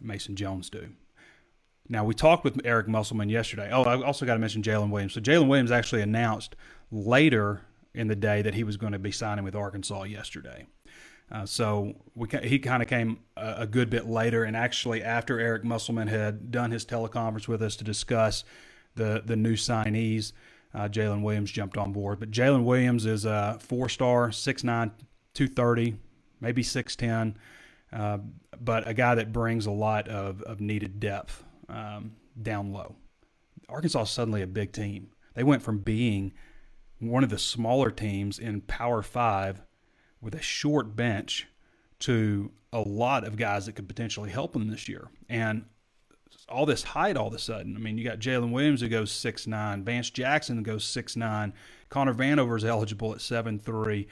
Mason 0.00 0.36
Jones 0.36 0.70
do. 0.70 0.88
Now, 1.88 2.04
we 2.04 2.14
talked 2.14 2.44
with 2.44 2.60
Eric 2.64 2.86
Musselman 2.86 3.28
yesterday. 3.28 3.70
Oh, 3.72 3.82
I 3.82 4.00
also 4.02 4.24
got 4.24 4.34
to 4.34 4.40
mention 4.40 4.62
Jaylin 4.62 4.90
Williams. 4.90 5.14
So, 5.14 5.20
Jaylin 5.20 5.48
Williams 5.48 5.72
actually 5.72 6.02
announced 6.02 6.54
later 6.92 7.62
in 7.94 8.06
the 8.06 8.14
day 8.16 8.42
that 8.42 8.54
he 8.54 8.62
was 8.62 8.76
going 8.76 8.92
to 8.92 8.98
be 8.98 9.10
signing 9.10 9.44
with 9.44 9.56
Arkansas 9.56 10.04
yesterday. 10.04 10.66
Uh, 11.32 11.46
so 11.46 11.94
we, 12.14 12.28
he 12.42 12.58
kind 12.58 12.82
of 12.82 12.88
came 12.88 13.20
a, 13.36 13.54
a, 13.58 13.66
good 13.66 13.88
bit 13.88 14.06
later, 14.06 14.42
and 14.42 14.56
actually 14.56 15.02
after 15.02 15.38
Eric 15.38 15.64
Musselman 15.64 16.08
had 16.08 16.50
done 16.50 16.72
his 16.72 16.84
teleconference 16.84 17.46
with 17.46 17.62
us 17.62 17.76
to 17.76 17.84
discuss 17.84 18.42
the 18.96 19.22
the 19.24 19.36
new 19.36 19.54
signees, 19.54 20.32
uh, 20.74 20.88
Jaylin 20.88 21.22
Williams 21.22 21.50
jumped 21.50 21.76
on 21.76 21.92
board. 21.92 22.20
But 22.20 22.30
Jaylin 22.30 22.64
Williams 22.64 23.06
is 23.06 23.24
a 23.24 23.58
four 23.60 23.88
star, 23.88 24.28
6'9", 24.28 24.90
230, 25.34 25.96
maybe 26.40 26.62
6'10", 26.62 27.34
uh, 27.92 28.18
but 28.60 28.86
a 28.86 28.94
guy 28.94 29.14
that 29.14 29.32
brings 29.32 29.66
a 29.66 29.70
lot 29.70 30.08
of, 30.08 30.42
of 30.42 30.60
needed 30.60 31.00
depth 31.00 31.44
um, 31.68 32.12
down 32.40 32.72
low. 32.72 32.94
Arkansas 33.68 34.02
is 34.02 34.10
suddenly 34.10 34.42
a 34.42 34.46
big 34.46 34.72
team. 34.72 35.10
They 35.34 35.44
went 35.44 35.62
from 35.62 35.78
being 35.78 36.32
one 36.98 37.24
of 37.24 37.30
the 37.30 37.38
smaller 37.38 37.90
teams 37.90 38.38
in 38.38 38.60
Power 38.62 39.02
Five 39.02 39.62
with 40.20 40.34
a 40.34 40.42
short 40.42 40.94
bench 40.96 41.46
to 42.00 42.50
a 42.72 42.80
lot 42.80 43.24
of 43.24 43.36
guys 43.36 43.66
that 43.66 43.72
could 43.72 43.88
potentially 43.88 44.30
help 44.30 44.52
them 44.52 44.68
this 44.68 44.88
year. 44.88 45.08
And 45.28 45.64
all 46.48 46.66
this 46.66 46.82
height 46.82 47.16
all 47.16 47.28
of 47.28 47.34
a 47.34 47.38
sudden. 47.38 47.76
I 47.76 47.78
mean, 47.78 47.98
you 47.98 48.04
got 48.04 48.18
Jaylin 48.18 48.50
Williams 48.50 48.80
who 48.80 48.88
goes 48.88 49.10
six 49.10 49.46
nine, 49.46 49.84
Vance 49.84 50.10
Jackson 50.10 50.62
goes 50.62 50.84
six 50.84 51.16
nine, 51.16 51.52
Connor 51.88 52.14
Vanover 52.14 52.56
is 52.56 52.64
eligible 52.64 53.14
at 53.14 53.20
seven 53.20 53.58
three. 53.58 54.08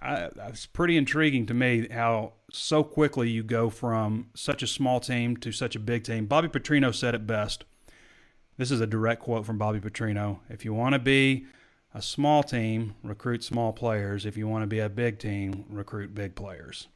I, 0.00 0.28
it's 0.46 0.66
pretty 0.66 0.96
intriguing 0.96 1.46
to 1.46 1.54
me 1.54 1.88
how 1.90 2.34
so 2.50 2.84
quickly 2.84 3.30
you 3.30 3.42
go 3.42 3.68
from 3.68 4.30
such 4.34 4.62
a 4.62 4.66
small 4.66 5.00
team 5.00 5.36
to 5.38 5.50
such 5.50 5.74
a 5.74 5.80
big 5.80 6.04
team. 6.04 6.26
Bobby 6.26 6.48
Petrino 6.48 6.94
said 6.94 7.14
it 7.14 7.26
best. 7.26 7.64
This 8.56 8.70
is 8.70 8.80
a 8.80 8.86
direct 8.86 9.22
quote 9.22 9.44
from 9.44 9.58
Bobby 9.58 9.80
Petrino. 9.80 10.38
If 10.48 10.64
you 10.64 10.72
want 10.72 10.92
to 10.92 10.98
be 10.98 11.46
a 11.94 12.02
small 12.02 12.42
team, 12.42 12.94
recruit 13.02 13.42
small 13.42 13.72
players. 13.72 14.26
If 14.26 14.36
you 14.36 14.46
want 14.46 14.62
to 14.62 14.66
be 14.66 14.78
a 14.78 14.88
big 14.88 15.18
team, 15.18 15.64
recruit 15.68 16.14
big 16.14 16.34
players. 16.34 16.88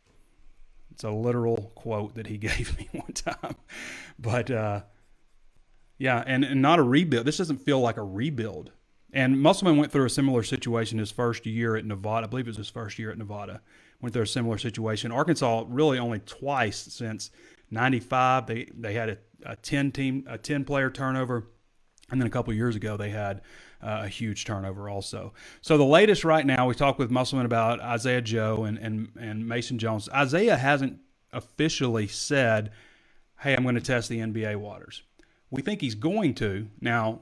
It's 0.93 1.05
a 1.05 1.11
literal 1.11 1.73
quote 1.75 2.15
that 2.15 2.27
he 2.27 2.39
gave 2.39 2.79
me 2.79 2.89
one 2.93 3.13
time. 3.13 3.57
But 4.19 4.51
uh, 4.51 4.83
yeah, 5.99 6.23
and, 6.27 6.45
and 6.45 6.63
not 6.63 6.79
a 6.79 6.83
rebuild. 6.83 7.27
This 7.27 7.39
doesn't 7.39 7.59
feel 7.59 7.81
like 7.81 7.97
a 7.97 8.03
rebuild. 8.03 8.71
And 9.13 9.41
Musselman 9.41 9.77
went 9.77 9.93
through 9.93 10.07
a 10.07 10.11
similar 10.11 10.43
situation 10.43 10.99
his 10.99 11.11
first 11.11 11.45
year 11.45 11.77
at 11.77 11.85
Nevada. 11.85 12.27
I 12.27 12.31
believe 12.31 12.47
it 12.47 12.51
was 12.51 12.57
his 12.57 12.71
first 12.71 12.99
year 12.99 13.11
at 13.11 13.19
Nevada. 13.19 13.61
Went 14.01 14.15
through 14.15 14.23
a 14.23 14.27
similar 14.27 14.59
situation. 14.59 15.13
Arkansas 15.13 15.65
really 15.69 15.99
only 15.99 16.21
twice 16.21 16.79
since 16.79 17.31
'95 17.71 18.47
they 18.47 18.69
they 18.75 18.95
had 18.95 19.11
a, 19.11 19.19
a 19.45 19.57
ten 19.57 19.93
team 19.93 20.25
a 20.29 20.39
ten 20.39 20.65
player 20.65 20.91
turnover, 20.91 21.47
and 22.11 22.21
then 22.21 22.27
a 22.27 22.31
couple 22.31 22.53
years 22.53 22.75
ago 22.75 22.97
they 22.97 23.11
had 23.11 23.43
uh, 23.83 24.03
a 24.05 24.09
huge 24.09 24.45
turnover 24.45 24.89
also. 24.89 25.33
So 25.61 25.77
the 25.77 25.85
latest 25.85 26.25
right 26.25 26.47
now, 26.47 26.67
we 26.67 26.75
talked 26.75 26.99
with 26.99 27.11
Musselman 27.11 27.47
about 27.47 27.81
Isaiah 27.81 28.23
Joe 28.23 28.65
and, 28.65 28.79
and, 28.79 29.09
and 29.19 29.47
Mason 29.47 29.79
Jones. 29.79 30.09
Isaiah 30.11 30.57
hasn't 30.57 30.99
officially 31.33 32.07
said, 32.07 32.71
hey, 33.41 33.55
I'm 33.55 33.63
going 33.63 33.75
to 33.75 33.81
test 33.81 34.09
the 34.09 34.21
NBA 34.21 34.57
waters. 34.57 35.03
We 35.51 35.63
think 35.63 35.81
he's 35.81 35.95
going 35.95 36.35
to. 36.37 36.69
Now, 36.81 37.21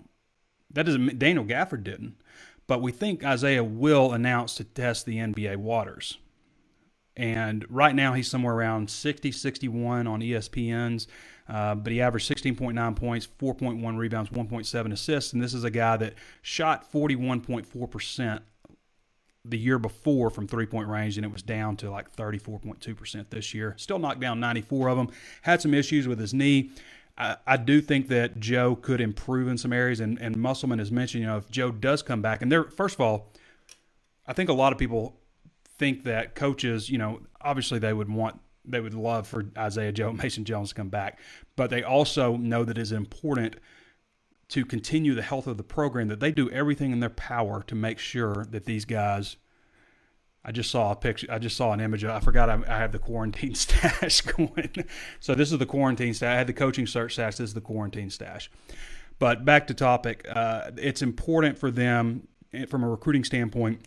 that 0.72 0.86
doesn't 0.86 1.18
Daniel 1.18 1.44
Gafford 1.44 1.82
didn't, 1.82 2.16
but 2.66 2.82
we 2.82 2.92
think 2.92 3.24
Isaiah 3.24 3.64
will 3.64 4.12
announce 4.12 4.54
to 4.56 4.64
test 4.64 5.06
the 5.06 5.16
NBA 5.16 5.56
waters. 5.56 6.18
And 7.16 7.66
right 7.68 7.94
now 7.94 8.14
he's 8.14 8.30
somewhere 8.30 8.54
around 8.54 8.90
60, 8.90 9.32
61 9.32 10.06
on 10.06 10.20
ESPN's 10.20 11.08
uh, 11.50 11.74
but 11.74 11.92
he 11.92 12.00
averaged 12.00 12.30
16.9 12.30 12.94
points, 12.94 13.26
4.1 13.40 13.98
rebounds, 13.98 14.30
1.7 14.30 14.92
assists. 14.92 15.32
And 15.32 15.42
this 15.42 15.52
is 15.52 15.64
a 15.64 15.70
guy 15.70 15.96
that 15.96 16.14
shot 16.42 16.90
41.4% 16.92 18.40
the 19.44 19.58
year 19.58 19.78
before 19.78 20.30
from 20.30 20.46
three 20.46 20.66
point 20.66 20.88
range, 20.88 21.16
and 21.16 21.26
it 21.26 21.32
was 21.32 21.42
down 21.42 21.76
to 21.78 21.90
like 21.90 22.14
34.2% 22.14 23.30
this 23.30 23.52
year. 23.52 23.74
Still 23.78 23.98
knocked 23.98 24.20
down 24.20 24.38
94 24.38 24.88
of 24.88 24.96
them. 24.96 25.08
Had 25.42 25.60
some 25.60 25.74
issues 25.74 26.06
with 26.06 26.20
his 26.20 26.32
knee. 26.32 26.70
I, 27.46 27.58
do 27.58 27.82
think 27.82 28.08
that 28.08 28.40
Joe 28.40 28.74
could 28.74 28.98
improve 28.98 29.46
in 29.46 29.58
some 29.58 29.74
areas, 29.74 30.00
and, 30.00 30.18
and 30.22 30.38
Musselman 30.38 30.78
has 30.78 30.90
mentioned, 30.90 31.20
you 31.20 31.26
know, 31.26 31.36
if 31.36 31.50
Joe 31.50 31.70
does 31.70 32.00
come 32.00 32.22
back, 32.22 32.40
and 32.40 32.50
there, 32.50 32.64
first 32.64 32.94
of 32.94 33.02
all, 33.02 33.30
I 34.26 34.32
think 34.32 34.48
a 34.48 34.54
lot 34.54 34.72
of 34.72 34.78
people 34.78 35.18
think 35.76 36.04
that 36.04 36.34
coaches, 36.34 36.88
you 36.88 36.96
know, 36.96 37.20
obviously 37.42 37.78
they 37.78 37.92
would 37.92 38.08
want 38.08 38.40
they 38.64 38.80
would 38.80 38.94
love 38.94 39.26
for 39.26 39.44
Isaiah 39.56 39.92
Joe 39.92 40.12
Mason 40.12 40.44
Jones 40.44 40.70
to 40.70 40.74
come 40.74 40.88
back, 40.88 41.20
but 41.56 41.70
they 41.70 41.82
also 41.82 42.36
know 42.36 42.64
that 42.64 42.78
it's 42.78 42.92
important 42.92 43.56
to 44.48 44.64
continue 44.64 45.14
the 45.14 45.22
health 45.22 45.46
of 45.46 45.56
the 45.56 45.62
program. 45.62 46.08
That 46.08 46.20
they 46.20 46.32
do 46.32 46.50
everything 46.50 46.92
in 46.92 47.00
their 47.00 47.10
power 47.10 47.62
to 47.64 47.74
make 47.74 47.98
sure 47.98 48.46
that 48.50 48.64
these 48.64 48.84
guys. 48.84 49.36
I 50.42 50.52
just 50.52 50.70
saw 50.70 50.90
a 50.90 50.96
picture. 50.96 51.26
I 51.30 51.38
just 51.38 51.54
saw 51.54 51.72
an 51.72 51.80
image. 51.80 52.02
I 52.02 52.18
forgot 52.18 52.48
I, 52.48 52.58
I 52.66 52.78
have 52.78 52.92
the 52.92 52.98
quarantine 52.98 53.54
stash 53.56 54.22
going. 54.22 54.70
so 55.20 55.34
this 55.34 55.52
is 55.52 55.58
the 55.58 55.66
quarantine 55.66 56.14
stash. 56.14 56.32
I 56.32 56.38
had 56.38 56.46
the 56.46 56.54
coaching 56.54 56.86
search 56.86 57.12
stash. 57.12 57.36
This 57.36 57.50
is 57.50 57.54
the 57.54 57.60
quarantine 57.60 58.08
stash. 58.08 58.50
But 59.18 59.44
back 59.44 59.66
to 59.66 59.74
topic. 59.74 60.26
Uh, 60.26 60.70
it's 60.78 61.02
important 61.02 61.58
for 61.58 61.70
them, 61.70 62.26
eh, 62.54 62.64
from 62.64 62.82
a 62.82 62.88
recruiting 62.88 63.22
standpoint, 63.22 63.82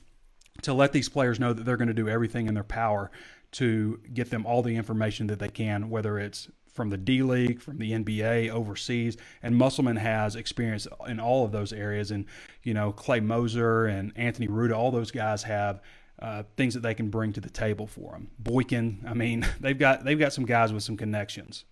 to 0.61 0.75
let 0.75 0.93
these 0.93 1.09
players 1.09 1.39
know 1.39 1.53
that 1.53 1.65
they're 1.65 1.75
going 1.75 1.87
to 1.87 1.93
do 1.93 2.07
everything 2.07 2.47
in 2.47 2.53
their 2.53 2.63
power 2.63 3.09
to 3.53 3.99
get 4.13 4.29
them 4.29 4.45
all 4.45 4.61
the 4.61 4.75
information 4.75 5.27
that 5.27 5.39
they 5.39 5.49
can, 5.49 5.89
whether 5.89 6.19
it's 6.19 6.49
from 6.73 6.89
the 6.89 6.97
D 6.97 7.21
League, 7.21 7.61
from 7.61 7.77
the 7.77 7.91
NBA, 7.91 8.49
overseas. 8.49 9.15
And 9.41 9.55
Musselman 9.55 9.97
has 9.97 10.35
experience 10.35 10.87
in 11.07 11.19
all 11.19 11.45
of 11.45 11.51
those 11.51 11.71
areas. 11.71 12.11
And, 12.11 12.25
you 12.63 12.73
know, 12.73 12.91
Clay 12.91 13.19
Moser 13.19 13.85
and 13.85 14.11
Anthony 14.15 14.47
Ruta, 14.47 14.75
all 14.75 14.91
those 14.91 15.11
guys 15.11 15.43
have 15.43 15.81
uh, 16.19 16.43
things 16.57 16.73
that 16.73 16.81
they 16.81 16.93
can 16.93 17.09
bring 17.09 17.33
to 17.33 17.41
the 17.41 17.49
table 17.49 17.87
for 17.87 18.13
them. 18.13 18.31
Boykin, 18.39 19.03
I 19.07 19.13
mean, 19.13 19.47
they've 19.59 19.77
got 19.77 20.03
they've 20.03 20.19
got 20.19 20.33
some 20.33 20.45
guys 20.45 20.73
with 20.73 20.83
some 20.83 20.97
connections. 20.97 21.65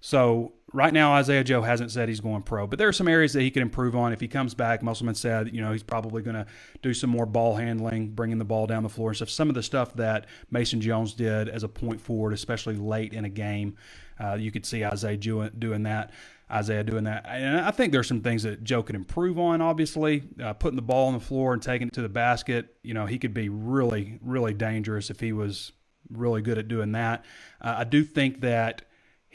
So 0.00 0.52
right 0.72 0.92
now, 0.92 1.12
Isaiah 1.12 1.44
Joe 1.44 1.62
hasn't 1.62 1.90
said 1.90 2.08
he's 2.08 2.20
going 2.20 2.42
pro, 2.42 2.66
but 2.66 2.78
there 2.78 2.88
are 2.88 2.92
some 2.92 3.08
areas 3.08 3.32
that 3.34 3.42
he 3.42 3.50
can 3.50 3.62
improve 3.62 3.94
on. 3.94 4.12
If 4.12 4.20
he 4.20 4.28
comes 4.28 4.54
back, 4.54 4.82
Musselman 4.82 5.14
said, 5.14 5.54
you 5.54 5.60
know, 5.60 5.72
he's 5.72 5.82
probably 5.82 6.22
going 6.22 6.36
to 6.36 6.46
do 6.82 6.92
some 6.92 7.10
more 7.10 7.26
ball 7.26 7.56
handling, 7.56 8.10
bringing 8.10 8.38
the 8.38 8.44
ball 8.44 8.66
down 8.66 8.82
the 8.82 8.88
floor 8.88 9.10
and 9.10 9.16
stuff. 9.16 9.30
Some 9.30 9.48
of 9.48 9.54
the 9.54 9.62
stuff 9.62 9.94
that 9.94 10.26
Mason 10.50 10.80
Jones 10.80 11.14
did 11.14 11.48
as 11.48 11.62
a 11.62 11.68
point 11.68 12.00
forward, 12.00 12.32
especially 12.32 12.76
late 12.76 13.12
in 13.12 13.24
a 13.24 13.28
game, 13.28 13.76
uh, 14.18 14.34
you 14.34 14.50
could 14.50 14.66
see 14.66 14.84
Isaiah 14.84 15.16
doing, 15.16 15.50
doing 15.58 15.84
that. 15.84 16.10
Isaiah 16.50 16.84
doing 16.84 17.04
that. 17.04 17.26
And 17.28 17.60
I 17.60 17.72
think 17.72 17.92
there's 17.92 18.06
some 18.06 18.20
things 18.20 18.44
that 18.44 18.62
Joe 18.62 18.82
could 18.82 18.94
improve 18.94 19.38
on, 19.38 19.60
obviously. 19.60 20.22
Uh, 20.40 20.52
putting 20.52 20.76
the 20.76 20.82
ball 20.82 21.08
on 21.08 21.14
the 21.14 21.20
floor 21.20 21.52
and 21.52 21.60
taking 21.60 21.88
it 21.88 21.94
to 21.94 22.02
the 22.02 22.08
basket, 22.08 22.76
you 22.82 22.94
know, 22.94 23.06
he 23.06 23.18
could 23.18 23.34
be 23.34 23.48
really, 23.48 24.18
really 24.22 24.54
dangerous 24.54 25.10
if 25.10 25.18
he 25.18 25.32
was 25.32 25.72
really 26.08 26.42
good 26.42 26.56
at 26.56 26.68
doing 26.68 26.92
that. 26.92 27.24
Uh, 27.60 27.76
I 27.78 27.84
do 27.84 28.04
think 28.04 28.42
that 28.42 28.82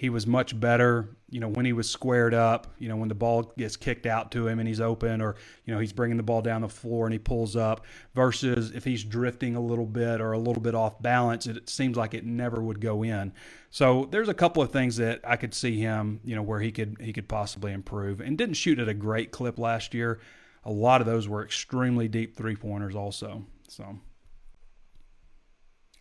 he 0.02 0.10
was 0.10 0.26
much 0.26 0.60
better, 0.60 1.16
you 1.30 1.40
know, 1.40 1.48
when 1.48 1.64
he 1.64 1.74
was 1.74 1.88
squared 1.88 2.34
up, 2.34 2.74
you 2.80 2.90
know, 2.90 2.96
when 2.96 3.08
the 3.08 3.14
ball 3.14 3.54
gets 3.56 3.78
kicked 3.78 4.08
out 4.08 4.32
to 4.32 4.48
him 4.48 4.58
and 4.58 4.68
he's 4.68 4.82
open 4.82 5.22
or, 5.22 5.36
you 5.64 5.72
know, 5.72 5.80
he's 5.80 5.94
bringing 5.94 6.18
the 6.18 6.24
ball 6.24 6.42
down 6.42 6.62
the 6.62 6.68
floor 6.68 7.06
and 7.06 7.14
he 7.14 7.20
pulls 7.20 7.56
up 7.56 7.86
versus 8.16 8.72
if 8.72 8.84
he's 8.84 9.04
drifting 9.04 9.56
a 9.56 9.62
little 9.62 9.86
bit 9.86 10.20
or 10.20 10.32
a 10.32 10.40
little 10.40 10.64
bit 10.64 10.74
off 10.74 11.00
balance, 11.04 11.46
it 11.46 11.70
seems 11.70 11.98
like 11.98 12.16
it 12.16 12.26
never 12.26 12.64
would 12.64 12.82
go 12.82 13.04
in. 13.04 13.32
So 13.70 14.08
there's 14.10 14.28
a 14.28 14.34
couple 14.34 14.64
of 14.64 14.72
things 14.72 14.98
that 14.98 15.20
I 15.24 15.36
could 15.36 15.54
see 15.54 15.78
him, 15.78 16.20
you 16.24 16.36
know, 16.36 16.42
where 16.42 16.62
he 16.62 16.72
could 16.72 16.98
he 17.00 17.14
could 17.14 17.30
possibly 17.30 17.72
improve 17.72 18.22
and 18.22 18.36
didn't 18.40 18.56
shoot 18.56 18.80
at 18.80 18.90
a 18.90 18.96
great 18.96 19.30
clip 19.30 19.60
last 19.60 19.94
year. 19.94 20.20
A 20.66 20.72
lot 20.72 21.02
of 21.02 21.06
those 21.06 21.28
were 21.28 21.44
extremely 21.44 22.08
deep 22.08 22.36
three-pointers 22.36 22.96
also. 22.96 23.46
So 23.68 24.00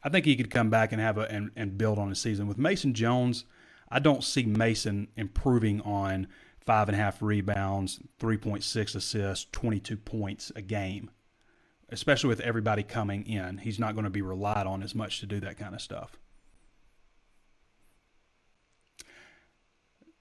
I 0.02 0.08
think 0.08 0.24
he 0.24 0.36
could 0.36 0.50
come 0.50 0.70
back 0.70 0.90
and 0.90 1.02
have 1.02 1.18
a 1.18 1.30
and, 1.30 1.50
and 1.54 1.76
build 1.76 1.98
on 1.98 2.08
his 2.08 2.18
season 2.18 2.46
with 2.48 2.56
Mason 2.56 2.94
Jones– 2.94 3.44
I 3.90 3.98
don't 3.98 4.22
see 4.22 4.44
Mason 4.44 5.08
improving 5.16 5.80
on 5.80 6.28
five 6.60 6.88
and 6.88 6.96
a 6.96 7.00
half 7.00 7.20
rebounds, 7.20 8.00
3.6 8.20 8.94
assists, 8.94 9.46
22 9.50 9.96
points 9.96 10.52
a 10.54 10.62
game, 10.62 11.10
especially 11.88 12.28
with 12.28 12.40
everybody 12.40 12.82
coming 12.82 13.26
in. 13.26 13.58
He's 13.58 13.78
not 13.78 13.94
going 13.94 14.04
to 14.04 14.10
be 14.10 14.22
relied 14.22 14.66
on 14.66 14.82
as 14.82 14.94
much 14.94 15.20
to 15.20 15.26
do 15.26 15.40
that 15.40 15.58
kind 15.58 15.74
of 15.74 15.80
stuff. 15.80 16.12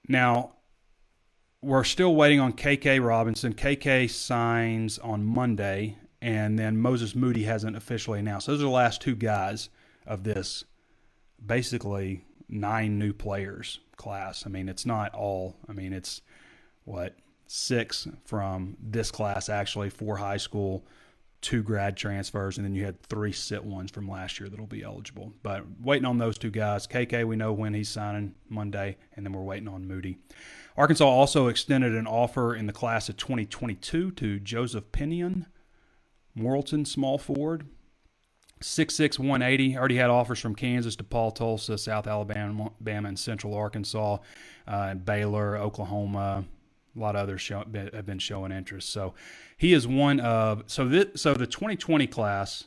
Now, 0.08 0.54
we're 1.62 1.84
still 1.84 2.16
waiting 2.16 2.40
on 2.40 2.54
KK 2.54 3.04
Robinson. 3.04 3.54
KK 3.54 4.10
signs 4.10 4.98
on 4.98 5.24
Monday, 5.24 5.98
and 6.20 6.58
then 6.58 6.78
Moses 6.78 7.14
Moody 7.14 7.44
hasn't 7.44 7.76
officially 7.76 8.18
announced. 8.18 8.48
Those 8.48 8.60
are 8.60 8.64
the 8.64 8.70
last 8.70 9.00
two 9.00 9.14
guys 9.14 9.68
of 10.06 10.24
this 10.24 10.64
basically 11.44 12.24
nine 12.50 12.98
new 12.98 13.12
players 13.12 13.80
class. 13.96 14.44
I 14.46 14.48
mean, 14.48 14.68
it's 14.68 14.86
not 14.86 15.14
all. 15.14 15.56
I 15.68 15.72
mean, 15.72 15.92
it's 15.92 16.22
what 16.84 17.16
six 17.46 18.06
from 18.24 18.76
this 18.80 19.10
class 19.10 19.48
actually, 19.48 19.90
four 19.90 20.16
high 20.16 20.36
school, 20.36 20.84
two 21.40 21.62
grad 21.62 21.96
transfers, 21.96 22.58
and 22.58 22.64
then 22.64 22.74
you 22.74 22.84
had 22.84 23.02
three 23.02 23.32
sit 23.32 23.64
ones 23.64 23.90
from 23.90 24.08
last 24.08 24.38
year 24.38 24.48
that'll 24.48 24.66
be 24.66 24.82
eligible. 24.82 25.32
But 25.42 25.64
waiting 25.80 26.06
on 26.06 26.18
those 26.18 26.38
two 26.38 26.50
guys. 26.50 26.86
KK, 26.86 27.26
we 27.26 27.36
know 27.36 27.52
when 27.52 27.74
he's 27.74 27.88
signing 27.88 28.34
Monday, 28.48 28.96
and 29.14 29.24
then 29.24 29.32
we're 29.32 29.42
waiting 29.42 29.68
on 29.68 29.86
Moody. 29.86 30.18
Arkansas 30.76 31.04
also 31.06 31.48
extended 31.48 31.94
an 31.94 32.06
offer 32.06 32.54
in 32.54 32.66
the 32.66 32.72
class 32.72 33.08
of 33.08 33.16
2022 33.16 34.12
to 34.12 34.40
Joseph 34.40 34.92
Pinion, 34.92 35.46
Morrilton 36.36 36.86
small 36.86 37.18
forward. 37.18 37.66
6'6", 38.60 39.18
180. 39.18 39.76
Already 39.76 39.96
had 39.96 40.10
offers 40.10 40.38
from 40.38 40.54
Kansas, 40.54 40.96
DePaul, 40.96 41.34
Tulsa, 41.34 41.78
South 41.78 42.06
Alabama, 42.06 42.64
Alabama 42.64 43.08
and 43.08 43.18
Central 43.18 43.54
Arkansas, 43.54 44.18
uh, 44.66 44.94
Baylor, 44.94 45.56
Oklahoma. 45.56 46.44
A 46.96 46.98
lot 46.98 47.14
of 47.14 47.22
others 47.22 47.40
show, 47.40 47.64
have 47.92 48.06
been 48.06 48.18
showing 48.18 48.52
interest. 48.52 48.90
So 48.90 49.14
he 49.56 49.72
is 49.72 49.86
one 49.86 50.20
of 50.20 50.64
so 50.66 50.88
this, 50.88 51.22
so 51.22 51.34
the 51.34 51.46
2020 51.46 52.06
class 52.08 52.64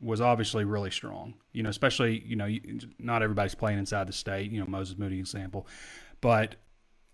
was 0.00 0.20
obviously 0.20 0.64
really 0.64 0.90
strong. 0.90 1.34
You 1.52 1.62
know, 1.62 1.70
especially 1.70 2.22
you 2.26 2.36
know 2.36 2.48
not 2.98 3.22
everybody's 3.22 3.54
playing 3.54 3.78
inside 3.78 4.08
the 4.08 4.12
state. 4.12 4.50
You 4.50 4.60
know, 4.60 4.66
Moses 4.66 4.98
Moody 4.98 5.18
example, 5.18 5.66
but 6.20 6.56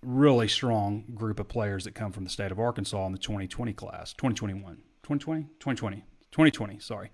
really 0.02 0.48
strong 0.48 1.04
group 1.14 1.40
of 1.40 1.48
players 1.48 1.84
that 1.84 1.94
come 1.94 2.12
from 2.12 2.24
the 2.24 2.30
state 2.30 2.52
of 2.52 2.58
Arkansas 2.58 3.04
in 3.06 3.12
the 3.12 3.18
2020 3.18 3.72
class, 3.72 4.12
2021, 4.14 4.76
2020, 5.02 5.42
2020, 5.58 5.96
2020. 6.30 6.78
Sorry, 6.78 7.10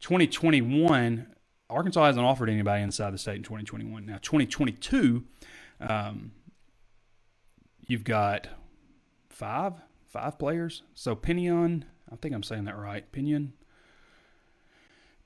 2021. 0.00 1.26
Arkansas 1.70 2.04
hasn't 2.06 2.24
offered 2.24 2.50
anybody 2.50 2.82
inside 2.82 3.12
the 3.12 3.18
state 3.18 3.36
in 3.36 3.42
2021. 3.42 4.06
Now 4.06 4.18
2022, 4.20 5.24
um, 5.80 6.32
you've 7.86 8.04
got 8.04 8.48
five 9.28 9.74
five 10.08 10.38
players. 10.38 10.82
So 10.94 11.14
Pinion, 11.14 11.84
I 12.10 12.16
think 12.16 12.34
I'm 12.34 12.42
saying 12.42 12.64
that 12.64 12.76
right. 12.76 13.10
Pinion. 13.10 13.54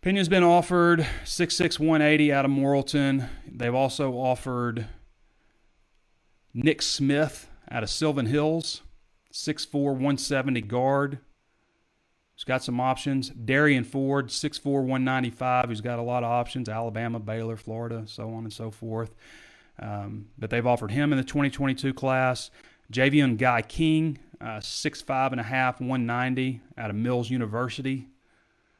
Pinion's 0.00 0.28
been 0.28 0.44
offered 0.44 1.00
6'6", 1.25 1.80
180 1.80 2.32
out 2.32 2.44
of 2.44 2.52
Morrilton. 2.52 3.28
They've 3.50 3.75
also 3.75 4.12
offered 4.12 4.87
Nick 6.54 6.82
Smith 6.82 7.50
out 7.70 7.82
of 7.82 7.90
Sylvan 7.90 8.26
Hills, 8.26 8.82
six 9.30 9.64
four 9.64 9.92
one 9.94 10.18
seventy 10.18 10.60
guard. 10.60 11.18
He's 12.38 12.45
got 12.45 12.62
some 12.62 12.78
options. 12.78 13.30
Darian 13.30 13.83
Ford, 13.83 14.28
6'4", 14.28 14.64
195. 14.64 15.71
He's 15.71 15.80
got 15.80 15.99
a 15.99 16.02
lot 16.02 16.23
of 16.23 16.30
options. 16.30 16.68
Alabama, 16.68 17.18
Baylor, 17.18 17.57
Florida, 17.57 18.04
so 18.07 18.33
on 18.33 18.45
and 18.45 18.52
so 18.52 18.71
forth. 18.71 19.12
Um, 19.80 20.28
but 20.38 20.49
they've 20.49 20.64
offered 20.64 20.92
him 20.92 21.12
in 21.12 21.18
the 21.18 21.25
2022 21.25 21.92
class. 21.95 22.52
Javian 22.92 23.38
Guy 23.38 23.62
King, 23.62 24.18
uh, 24.40 24.61
six 24.61 25.02
five 25.02 25.33
and 25.33 25.40
a 25.40 25.45
half, 25.45 25.80
190 25.80 26.61
out 26.78 26.90
of 26.90 26.97
Mills 26.97 27.28
University 27.28 28.07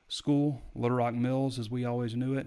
School, 0.07 0.63
Little 0.77 0.97
Rock 0.97 1.15
Mills, 1.15 1.59
as 1.59 1.69
we 1.69 1.85
always 1.85 2.15
knew 2.15 2.35
it. 2.35 2.47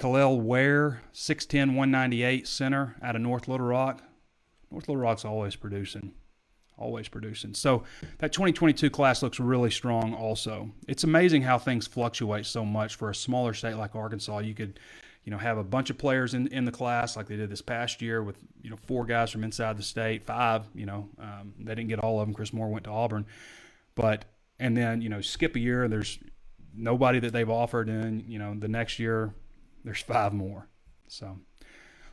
Kel'el 0.00 0.40
Ware, 0.40 1.02
6'10, 1.12 1.76
198 1.76 2.48
center 2.48 2.96
out 3.02 3.16
of 3.16 3.20
North 3.20 3.48
Little 3.48 3.66
Rock. 3.66 4.02
North 4.70 4.88
Little 4.88 4.96
Rock's 4.96 5.26
always 5.26 5.56
producing. 5.56 6.14
Always 6.78 7.08
producing. 7.08 7.52
So 7.52 7.84
that 8.16 8.32
2022 8.32 8.88
class 8.88 9.22
looks 9.22 9.38
really 9.38 9.70
strong 9.70 10.14
also. 10.14 10.70
It's 10.88 11.04
amazing 11.04 11.42
how 11.42 11.58
things 11.58 11.86
fluctuate 11.86 12.46
so 12.46 12.64
much 12.64 12.94
for 12.94 13.10
a 13.10 13.14
smaller 13.14 13.52
state 13.52 13.74
like 13.74 13.94
Arkansas. 13.94 14.38
You 14.38 14.54
could 14.54 14.80
you 15.24 15.30
know, 15.30 15.36
have 15.36 15.58
a 15.58 15.64
bunch 15.64 15.90
of 15.90 15.98
players 15.98 16.32
in, 16.32 16.46
in 16.46 16.64
the 16.64 16.72
class 16.72 17.14
like 17.14 17.26
they 17.26 17.36
did 17.36 17.50
this 17.50 17.60
past 17.60 18.00
year 18.00 18.22
with, 18.22 18.38
you 18.62 18.70
know, 18.70 18.76
four 18.76 19.04
guys 19.04 19.30
from 19.30 19.44
inside 19.44 19.76
the 19.76 19.82
state, 19.82 20.24
five, 20.24 20.64
you 20.74 20.86
know, 20.86 21.10
um, 21.18 21.52
they 21.58 21.74
didn't 21.74 21.88
get 21.88 21.98
all 21.98 22.22
of 22.22 22.26
them. 22.26 22.34
Chris 22.34 22.54
Moore 22.54 22.70
went 22.70 22.84
to 22.84 22.90
Auburn. 22.90 23.26
But, 23.94 24.24
and 24.58 24.74
then, 24.74 25.02
you 25.02 25.10
know, 25.10 25.20
skip 25.20 25.56
a 25.56 25.58
year, 25.58 25.84
and 25.84 25.92
there's 25.92 26.18
nobody 26.74 27.18
that 27.20 27.34
they've 27.34 27.50
offered. 27.50 27.90
And, 27.90 28.24
you 28.26 28.38
know, 28.38 28.54
the 28.58 28.68
next 28.68 28.98
year, 28.98 29.34
there's 29.84 30.00
five 30.00 30.32
more. 30.32 30.68
So, 31.08 31.38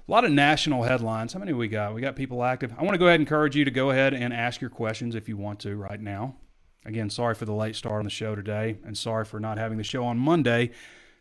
a 0.08 0.12
lot 0.12 0.26
of 0.26 0.32
national 0.32 0.84
headlines. 0.84 1.34
How 1.34 1.40
many 1.40 1.54
we 1.54 1.68
got? 1.68 1.94
We 1.94 2.02
got 2.02 2.16
people 2.16 2.44
active. 2.44 2.74
I 2.78 2.84
want 2.84 2.94
to 2.94 2.98
go 2.98 3.08
ahead 3.08 3.20
and 3.20 3.28
encourage 3.28 3.56
you 3.56 3.66
to 3.66 3.72
go 3.72 3.90
ahead 3.90 4.14
and 4.14 4.34
ask 4.34 4.62
your 4.62 4.70
questions 4.70 5.16
if 5.16 5.28
you 5.28 5.38
want 5.38 5.60
to 5.62 5.76
right 5.76 6.00
now. 6.00 6.36
Again, 6.86 7.10
sorry 7.10 7.36
for 7.36 7.44
the 7.44 7.54
late 7.54 7.76
start 7.76 8.00
on 8.00 8.06
the 8.06 8.10
show 8.10 8.34
today, 8.34 8.78
and 8.86 8.98
sorry 8.98 9.26
for 9.26 9.40
not 9.40 9.58
having 9.58 9.78
the 9.78 9.84
show 9.84 10.06
on 10.06 10.18
Monday 10.18 10.72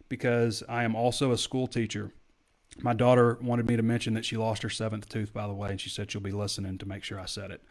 because 0.08 0.62
I 0.68 0.84
am 0.84 0.94
also 0.94 1.32
a 1.32 1.38
school 1.38 1.66
teacher. 1.66 2.12
My 2.78 2.92
daughter 2.92 3.38
wanted 3.42 3.66
me 3.66 3.76
to 3.76 3.82
mention 3.82 4.14
that 4.14 4.24
she 4.24 4.36
lost 4.36 4.62
her 4.62 4.70
seventh 4.70 5.08
tooth, 5.08 5.32
by 5.32 5.46
the 5.48 5.54
way, 5.54 5.70
and 5.70 5.80
she 5.80 5.88
said 5.88 6.10
she'll 6.10 6.20
be 6.20 6.30
listening 6.30 6.78
to 6.78 6.86
make 6.86 7.02
sure 7.02 7.18
I 7.18 7.24
said 7.24 7.50
it. 7.50 7.62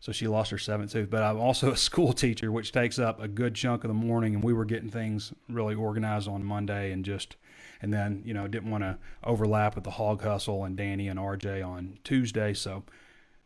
So 0.00 0.12
she 0.12 0.28
lost 0.28 0.50
her 0.50 0.58
seventh 0.58 0.92
tooth. 0.92 1.08
But 1.08 1.22
I'm 1.22 1.38
also 1.38 1.70
a 1.72 1.76
school 1.78 2.12
teacher, 2.12 2.50
which 2.52 2.72
takes 2.72 2.98
up 2.98 3.20
a 3.22 3.28
good 3.28 3.54
chunk 3.54 3.84
of 3.84 3.88
the 3.88 3.94
morning, 3.94 4.34
and 4.34 4.44
we 4.44 4.52
were 4.52 4.64
getting 4.64 4.90
things 4.90 5.32
really 5.48 5.74
organized 5.74 6.28
on 6.28 6.44
Monday 6.44 6.92
and 6.92 7.04
just 7.04 7.36
and 7.82 7.92
then 7.92 8.22
you 8.24 8.34
know 8.34 8.46
didn't 8.46 8.70
want 8.70 8.84
to 8.84 8.98
overlap 9.24 9.74
with 9.74 9.84
the 9.84 9.90
hog 9.90 10.22
hustle 10.22 10.64
and 10.64 10.76
Danny 10.76 11.08
and 11.08 11.18
RJ 11.18 11.66
on 11.66 11.98
Tuesday, 12.04 12.54
so 12.54 12.84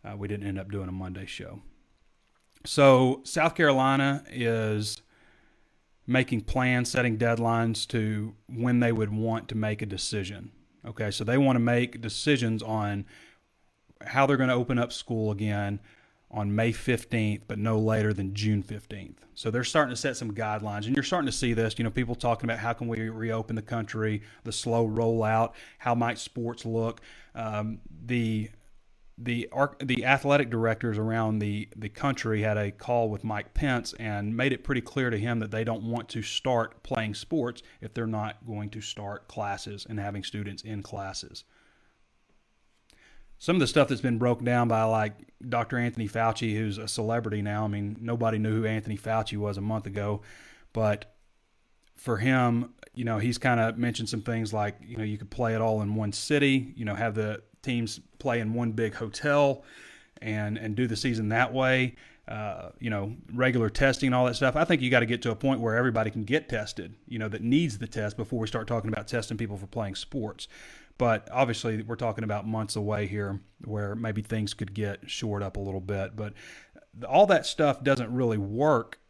uh, 0.04 0.16
we 0.16 0.28
didn't 0.28 0.46
end 0.46 0.58
up 0.58 0.70
doing 0.70 0.88
a 0.88 0.92
Monday 0.92 1.26
show. 1.26 1.60
So 2.64 3.20
South 3.24 3.54
Carolina 3.54 4.24
is 4.30 5.02
making 6.06 6.42
plans, 6.42 6.90
setting 6.90 7.16
deadlines 7.18 7.86
to 7.88 8.34
when 8.48 8.80
they 8.80 8.92
would 8.92 9.10
want 9.10 9.48
to 9.48 9.54
make 9.54 9.82
a 9.82 9.86
decision. 9.86 10.52
Okay, 10.86 11.10
so 11.10 11.24
they 11.24 11.38
want 11.38 11.56
to 11.56 11.60
make 11.60 12.00
decisions 12.00 12.62
on 12.62 13.06
how 14.02 14.26
they're 14.26 14.36
going 14.36 14.50
to 14.50 14.54
open 14.54 14.78
up 14.78 14.92
school 14.92 15.30
again 15.30 15.80
on 16.34 16.54
May 16.54 16.72
15th, 16.72 17.42
but 17.46 17.58
no 17.58 17.78
later 17.78 18.12
than 18.12 18.34
June 18.34 18.62
15th. 18.62 19.18
So 19.34 19.50
they're 19.50 19.64
starting 19.64 19.94
to 19.94 20.00
set 20.00 20.16
some 20.16 20.32
guidelines, 20.32 20.86
and 20.86 20.96
you're 20.96 21.04
starting 21.04 21.26
to 21.26 21.36
see 21.36 21.54
this. 21.54 21.78
You 21.78 21.84
know, 21.84 21.90
people 21.90 22.16
talking 22.16 22.44
about 22.50 22.58
how 22.58 22.72
can 22.72 22.88
we 22.88 23.08
reopen 23.08 23.54
the 23.56 23.62
country, 23.62 24.22
the 24.42 24.52
slow 24.52 24.86
rollout, 24.86 25.52
how 25.78 25.94
might 25.94 26.18
sports 26.18 26.66
look. 26.66 27.00
Um, 27.34 27.78
the 28.04 28.50
the 29.16 29.48
the 29.80 30.04
athletic 30.04 30.50
directors 30.50 30.98
around 30.98 31.38
the 31.38 31.68
the 31.76 31.88
country 31.88 32.42
had 32.42 32.56
a 32.56 32.72
call 32.72 33.08
with 33.08 33.22
Mike 33.22 33.54
Pence 33.54 33.94
and 34.00 34.36
made 34.36 34.52
it 34.52 34.64
pretty 34.64 34.80
clear 34.80 35.10
to 35.10 35.18
him 35.18 35.38
that 35.38 35.52
they 35.52 35.62
don't 35.62 35.84
want 35.84 36.08
to 36.10 36.22
start 36.22 36.82
playing 36.82 37.14
sports 37.14 37.62
if 37.80 37.94
they're 37.94 38.08
not 38.08 38.44
going 38.44 38.70
to 38.70 38.80
start 38.80 39.28
classes 39.28 39.86
and 39.88 40.00
having 40.00 40.24
students 40.24 40.62
in 40.62 40.82
classes. 40.82 41.44
Some 43.38 43.56
of 43.56 43.60
the 43.60 43.66
stuff 43.66 43.88
that's 43.88 44.00
been 44.00 44.18
broken 44.18 44.44
down 44.44 44.68
by 44.68 44.84
like 44.84 45.14
Dr. 45.46 45.78
Anthony 45.78 46.08
Fauci, 46.08 46.56
who's 46.56 46.78
a 46.78 46.88
celebrity 46.88 47.42
now. 47.42 47.64
I 47.64 47.68
mean, 47.68 47.96
nobody 48.00 48.38
knew 48.38 48.62
who 48.62 48.64
Anthony 48.64 48.96
Fauci 48.96 49.36
was 49.36 49.58
a 49.58 49.60
month 49.60 49.86
ago, 49.86 50.22
but 50.72 51.14
for 51.96 52.18
him, 52.18 52.74
you 52.94 53.04
know, 53.04 53.18
he's 53.18 53.38
kind 53.38 53.60
of 53.60 53.78
mentioned 53.78 54.08
some 54.08 54.22
things 54.22 54.52
like, 54.52 54.76
you 54.84 54.96
know, 54.96 55.04
you 55.04 55.18
could 55.18 55.30
play 55.30 55.54
it 55.54 55.60
all 55.60 55.82
in 55.82 55.94
one 55.94 56.12
city, 56.12 56.72
you 56.76 56.84
know, 56.84 56.94
have 56.94 57.14
the 57.14 57.42
teams 57.62 58.00
play 58.18 58.40
in 58.40 58.54
one 58.54 58.72
big 58.72 58.94
hotel 58.94 59.64
and 60.22 60.56
and 60.56 60.76
do 60.76 60.86
the 60.86 60.96
season 60.96 61.28
that 61.30 61.52
way. 61.52 61.96
Uh, 62.26 62.70
you 62.80 62.88
know, 62.88 63.14
regular 63.34 63.68
testing 63.68 64.06
and 64.06 64.14
all 64.14 64.24
that 64.24 64.34
stuff. 64.34 64.56
I 64.56 64.64
think 64.64 64.80
you 64.80 64.88
got 64.90 65.00
to 65.00 65.06
get 65.06 65.20
to 65.22 65.30
a 65.30 65.36
point 65.36 65.60
where 65.60 65.76
everybody 65.76 66.10
can 66.10 66.24
get 66.24 66.48
tested. 66.48 66.94
You 67.06 67.18
know, 67.18 67.28
that 67.28 67.42
needs 67.42 67.76
the 67.76 67.86
test 67.86 68.16
before 68.16 68.38
we 68.38 68.46
start 68.46 68.66
talking 68.66 68.90
about 68.90 69.06
testing 69.08 69.36
people 69.36 69.58
for 69.58 69.66
playing 69.66 69.94
sports. 69.94 70.48
But 70.96 71.28
obviously, 71.32 71.82
we're 71.82 71.96
talking 71.96 72.24
about 72.24 72.46
months 72.46 72.76
away 72.76 73.06
here, 73.06 73.40
where 73.64 73.94
maybe 73.94 74.22
things 74.22 74.54
could 74.54 74.74
get 74.74 75.10
shored 75.10 75.42
up 75.42 75.56
a 75.56 75.60
little 75.60 75.80
bit. 75.80 76.14
But 76.14 76.34
all 77.08 77.26
that 77.26 77.46
stuff 77.46 77.82
doesn't 77.82 78.12
really 78.12 78.38
work. 78.38 79.00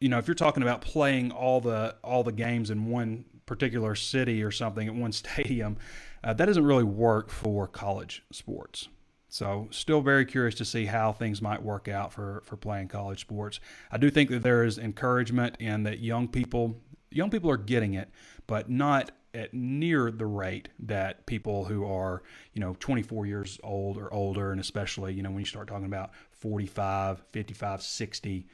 You 0.00 0.08
know, 0.08 0.18
if 0.18 0.28
you're 0.28 0.34
talking 0.34 0.62
about 0.62 0.80
playing 0.80 1.32
all 1.32 1.60
the 1.60 1.96
all 2.04 2.22
the 2.22 2.32
games 2.32 2.70
in 2.70 2.86
one 2.86 3.24
particular 3.46 3.94
city 3.94 4.42
or 4.42 4.50
something 4.50 4.86
at 4.86 4.94
one 4.94 5.12
stadium, 5.12 5.78
uh, 6.22 6.32
that 6.34 6.46
doesn't 6.46 6.64
really 6.64 6.84
work 6.84 7.30
for 7.30 7.66
college 7.66 8.22
sports. 8.30 8.88
So, 9.28 9.68
still 9.70 10.02
very 10.02 10.26
curious 10.26 10.54
to 10.56 10.64
see 10.66 10.84
how 10.84 11.12
things 11.12 11.40
might 11.40 11.62
work 11.62 11.88
out 11.88 12.12
for, 12.12 12.42
for 12.44 12.58
playing 12.58 12.88
college 12.88 13.20
sports. 13.20 13.60
I 13.90 13.96
do 13.96 14.10
think 14.10 14.28
that 14.28 14.42
there 14.42 14.62
is 14.62 14.76
encouragement 14.76 15.56
and 15.58 15.86
that 15.86 16.00
young 16.00 16.28
people 16.28 16.82
young 17.10 17.30
people 17.30 17.50
are 17.50 17.56
getting 17.56 17.94
it, 17.94 18.10
but 18.46 18.68
not 18.68 19.10
at 19.34 19.54
near 19.54 20.10
the 20.10 20.26
rate 20.26 20.68
that 20.78 21.26
people 21.26 21.64
who 21.64 21.84
are, 21.86 22.22
you 22.52 22.60
know, 22.60 22.76
24 22.80 23.26
years 23.26 23.58
old 23.62 23.96
or 23.96 24.12
older, 24.12 24.52
and 24.52 24.60
especially, 24.60 25.14
you 25.14 25.22
know, 25.22 25.30
when 25.30 25.40
you 25.40 25.46
start 25.46 25.68
talking 25.68 25.86
about 25.86 26.10
45, 26.32 27.22
55, 27.30 27.82
60, 27.82 28.46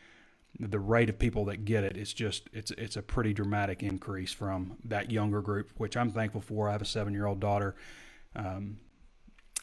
the 0.60 0.78
rate 0.78 1.08
of 1.08 1.18
people 1.18 1.44
that 1.46 1.64
get 1.64 1.84
it 1.84 1.96
is 1.96 2.12
just 2.12 2.48
it's 2.52 2.70
it's 2.72 2.96
a 2.96 3.02
pretty 3.02 3.32
dramatic 3.32 3.82
increase 3.82 4.32
from 4.32 4.76
that 4.84 5.10
younger 5.10 5.40
group, 5.40 5.70
which 5.76 5.96
I'm 5.96 6.10
thankful 6.10 6.40
for. 6.40 6.68
I 6.68 6.72
have 6.72 6.82
a 6.82 6.86
seven 6.86 7.12
year 7.12 7.26
old 7.26 7.40
daughter. 7.40 7.76
Um, 8.34 8.78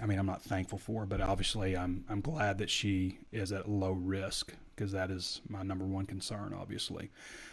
I 0.01 0.05
mean, 0.05 0.19
I'm 0.19 0.25
not 0.25 0.41
thankful 0.41 0.77
for, 0.77 1.05
but 1.05 1.21
obviously, 1.21 1.75
I'm 1.75 2.05
I'm 2.09 2.21
glad 2.21 2.57
that 2.59 2.69
she 2.69 3.19
is 3.31 3.51
at 3.51 3.69
low 3.69 3.91
risk 3.91 4.53
because 4.75 4.91
that 4.91 5.09
is 5.09 5.41
my 5.47 5.63
number 5.63 5.85
one 5.85 6.05
concern, 6.05 6.53
obviously. 6.57 7.11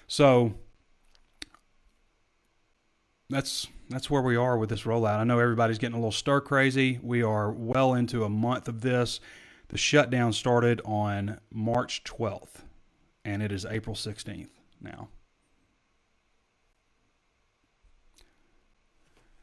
So 0.09 0.55
that's 3.33 3.69
that's 3.89 4.11
where 4.11 4.23
we 4.23 4.37
are 4.37 4.57
with 4.57 4.71
this 4.71 4.83
rollout. 4.83 5.19
I 5.19 5.25
know 5.25 5.39
everybody's 5.39 5.79
getting 5.79 5.95
a 5.95 5.99
little 5.99 6.13
stir 6.13 6.41
crazy. 6.41 6.99
We 7.03 7.23
are 7.23 7.51
well 7.51 7.95
into 7.95 8.25
a 8.25 8.29
month 8.29 8.69
of 8.69 8.81
this. 8.81 9.21
The 9.69 9.79
shutdown 9.79 10.33
started 10.33 10.81
on 10.85 11.41
March 11.51 12.05
12th, 12.05 12.63
and 13.25 13.43
it 13.43 13.53
is 13.53 13.65
April 13.65 13.97
16th 13.97 14.49
now. 14.81 15.09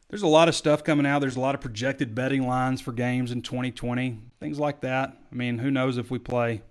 There's 0.10 0.24
a 0.24 0.28
lot 0.28 0.48
of 0.48 0.56
stuff 0.56 0.84
coming 0.84 1.06
out. 1.06 1.20
There's 1.20 1.36
a 1.36 1.40
lot 1.40 1.54
of 1.54 1.62
projected 1.62 2.16
betting 2.16 2.48
lines 2.48 2.82
for 2.82 2.92
games 2.92 3.32
in 3.32 3.44
2020, 3.44 4.18
things 4.40 4.60
like 4.60 4.82
that. 4.82 5.16
I 5.32 5.36
mean, 5.36 5.60
who 5.60 5.70
knows 5.70 5.98
if 5.98 6.10
we 6.10 6.18
play? 6.18 6.64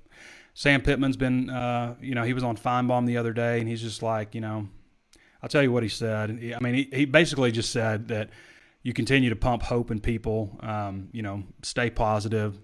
Sam 0.55 0.83
Pittman's 0.83 1.17
been, 1.17 1.49
uh, 1.49 1.95
you 2.01 2.17
know, 2.17 2.25
he 2.25 2.33
was 2.33 2.43
on 2.43 2.57
Finebaum 2.57 3.07
the 3.07 3.17
other 3.17 3.33
day, 3.33 3.61
and 3.61 3.69
he's 3.69 3.81
just 3.81 4.03
like, 4.03 4.35
you 4.35 4.41
know, 4.41 4.69
I'll 5.43 5.49
tell 5.49 5.63
you 5.63 5.73
what 5.73 5.83
he 5.83 5.89
said. 5.89 6.31
I 6.31 6.61
mean, 6.61 6.75
he, 6.75 6.89
he 6.93 7.05
basically 7.05 7.53
just 7.53 7.71
said 7.71 8.09
that 8.09 8.31
you 8.83 8.93
continue 8.93 9.31
to 9.31 9.37
pump 9.37 9.63
hope 9.63 9.91
in 9.91 10.01
people. 10.01 10.59
Um, 10.61 11.09
you 11.13 11.23
know, 11.23 11.45
stay 11.63 11.91
positive. 11.91 12.59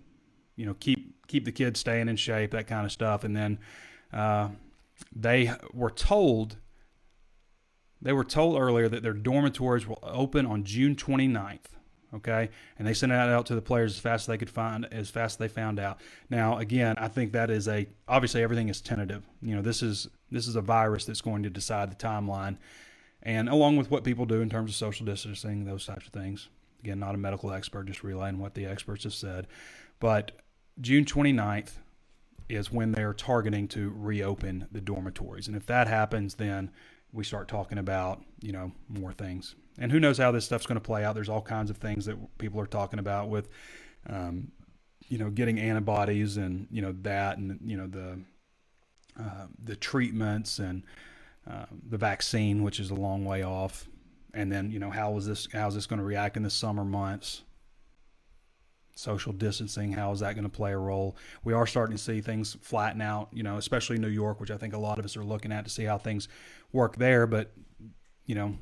You 0.56 0.66
know, 0.66 0.74
keep 0.74 1.26
keep 1.26 1.44
the 1.44 1.52
kids 1.52 1.80
staying 1.80 2.08
in 2.08 2.16
shape, 2.16 2.50
that 2.52 2.66
kind 2.66 2.84
of 2.84 2.92
stuff. 2.92 3.24
And 3.24 3.36
then 3.36 3.58
uh, 4.12 4.48
they 5.14 5.52
were 5.72 5.90
told 5.90 6.56
they 8.02 8.12
were 8.12 8.24
told 8.24 8.60
earlier 8.60 8.88
that 8.88 9.02
their 9.02 9.14
dormitories 9.14 9.86
will 9.86 9.98
open 10.02 10.44
on 10.44 10.64
June 10.64 10.94
29th. 10.94 11.60
Okay, 12.14 12.50
and 12.78 12.86
they 12.86 12.94
sent 12.94 13.10
it 13.10 13.16
out 13.16 13.46
to 13.46 13.56
the 13.56 13.62
players 13.62 13.94
as 13.94 13.98
fast 13.98 14.22
as 14.22 14.26
they 14.26 14.38
could 14.38 14.50
find, 14.50 14.86
as 14.92 15.10
fast 15.10 15.34
as 15.34 15.36
they 15.38 15.48
found 15.48 15.80
out. 15.80 16.00
Now, 16.30 16.58
again, 16.58 16.94
I 16.96 17.08
think 17.08 17.32
that 17.32 17.50
is 17.50 17.66
a 17.66 17.88
obviously 18.06 18.42
everything 18.42 18.68
is 18.68 18.80
tentative. 18.80 19.24
You 19.42 19.56
know, 19.56 19.62
this 19.62 19.82
is 19.82 20.08
this 20.30 20.46
is 20.46 20.54
a 20.54 20.60
virus 20.60 21.04
that's 21.04 21.20
going 21.20 21.42
to 21.42 21.50
decide 21.50 21.90
the 21.90 21.96
timeline, 21.96 22.58
and 23.22 23.48
along 23.48 23.78
with 23.78 23.90
what 23.90 24.04
people 24.04 24.26
do 24.26 24.42
in 24.42 24.48
terms 24.48 24.70
of 24.70 24.76
social 24.76 25.04
distancing, 25.04 25.64
those 25.64 25.86
types 25.86 26.06
of 26.06 26.12
things. 26.12 26.48
Again, 26.82 27.00
not 27.00 27.14
a 27.14 27.18
medical 27.18 27.50
expert, 27.50 27.86
just 27.86 28.04
relaying 28.04 28.38
what 28.38 28.54
the 28.54 28.66
experts 28.66 29.04
have 29.04 29.14
said. 29.14 29.46
But 29.98 30.32
June 30.80 31.06
29th 31.06 31.78
is 32.48 32.70
when 32.70 32.92
they're 32.92 33.14
targeting 33.14 33.66
to 33.68 33.92
reopen 33.96 34.68
the 34.70 34.82
dormitories, 34.82 35.48
and 35.48 35.56
if 35.56 35.66
that 35.66 35.88
happens, 35.88 36.34
then 36.34 36.70
we 37.14 37.24
start 37.24 37.48
talking 37.48 37.78
about 37.78 38.22
you 38.42 38.52
know 38.52 38.72
more 38.88 39.12
things 39.12 39.54
and 39.78 39.90
who 39.90 39.98
knows 39.98 40.18
how 40.18 40.30
this 40.30 40.44
stuff's 40.44 40.66
going 40.66 40.76
to 40.76 40.84
play 40.84 41.04
out. 41.04 41.14
There's 41.14 41.28
all 41.28 41.42
kinds 41.42 41.70
of 41.70 41.76
things 41.78 42.04
that 42.06 42.16
people 42.38 42.60
are 42.60 42.66
talking 42.66 42.98
about 42.98 43.28
with, 43.28 43.48
um, 44.08 44.52
you 45.08 45.18
know, 45.18 45.30
getting 45.30 45.58
antibodies 45.58 46.36
and 46.36 46.66
you 46.70 46.80
know 46.80 46.94
that 47.02 47.38
and 47.38 47.58
you 47.64 47.76
know 47.76 47.86
the 47.86 48.20
uh, 49.20 49.46
the 49.62 49.76
treatments 49.76 50.58
and 50.58 50.82
uh, 51.50 51.66
the 51.88 51.98
vaccine, 51.98 52.62
which 52.62 52.80
is 52.80 52.90
a 52.90 52.94
long 52.94 53.24
way 53.24 53.42
off. 53.42 53.88
And 54.32 54.50
then 54.50 54.70
you 54.70 54.78
know 54.78 54.90
how 54.90 55.16
is 55.16 55.26
this 55.26 55.48
how 55.52 55.68
is 55.68 55.74
this 55.74 55.86
going 55.86 55.98
to 55.98 56.04
react 56.04 56.36
in 56.36 56.42
the 56.42 56.50
summer 56.50 56.84
months? 56.84 57.42
Social 58.96 59.32
distancing, 59.32 59.92
how 59.92 60.12
is 60.12 60.20
that 60.20 60.34
going 60.34 60.44
to 60.44 60.48
play 60.48 60.72
a 60.72 60.78
role? 60.78 61.16
We 61.42 61.52
are 61.52 61.66
starting 61.66 61.96
to 61.96 62.02
see 62.02 62.20
things 62.20 62.56
flatten 62.60 63.02
out, 63.02 63.28
you 63.32 63.42
know, 63.42 63.56
especially 63.56 63.98
New 63.98 64.06
York, 64.06 64.40
which 64.40 64.52
I 64.52 64.56
think 64.56 64.72
a 64.72 64.78
lot 64.78 65.00
of 65.00 65.04
us 65.04 65.16
are 65.16 65.24
looking 65.24 65.50
at 65.50 65.64
to 65.64 65.70
see 65.70 65.82
how 65.82 65.98
things 65.98 66.28
work 66.74 66.96
there. 66.96 67.26
But 67.26 67.52
you 68.26 68.34
know, 68.34 68.58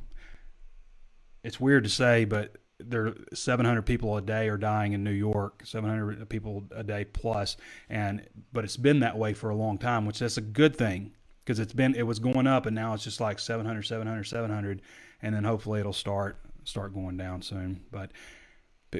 it's 1.42 1.58
weird 1.58 1.84
to 1.84 1.90
say, 1.90 2.24
but 2.24 2.56
there 2.78 3.14
700 3.32 3.82
people 3.82 4.16
a 4.16 4.22
day 4.22 4.48
are 4.48 4.56
dying 4.56 4.92
in 4.92 5.02
New 5.02 5.12
York, 5.12 5.62
700 5.64 6.28
people 6.28 6.64
a 6.74 6.84
day 6.84 7.04
plus, 7.04 7.56
and 7.88 8.26
but 8.52 8.64
it's 8.64 8.76
been 8.76 9.00
that 9.00 9.18
way 9.18 9.32
for 9.34 9.50
a 9.50 9.56
long 9.56 9.78
time, 9.78 10.06
which 10.06 10.20
that's 10.20 10.36
a 10.36 10.42
good 10.42 10.76
thing 10.76 11.12
because 11.40 11.58
it's 11.58 11.72
been 11.72 11.94
it 11.94 12.06
was 12.06 12.18
going 12.18 12.46
up 12.46 12.66
and 12.66 12.74
now 12.74 12.94
it's 12.94 13.04
just 13.04 13.20
like 13.20 13.38
700, 13.38 13.82
700, 13.82 14.24
700, 14.24 14.82
and 15.22 15.34
then 15.34 15.44
hopefully 15.44 15.80
it'll 15.80 15.92
start 15.92 16.36
start 16.64 16.94
going 16.94 17.16
down 17.16 17.42
soon. 17.42 17.82
But 17.90 18.12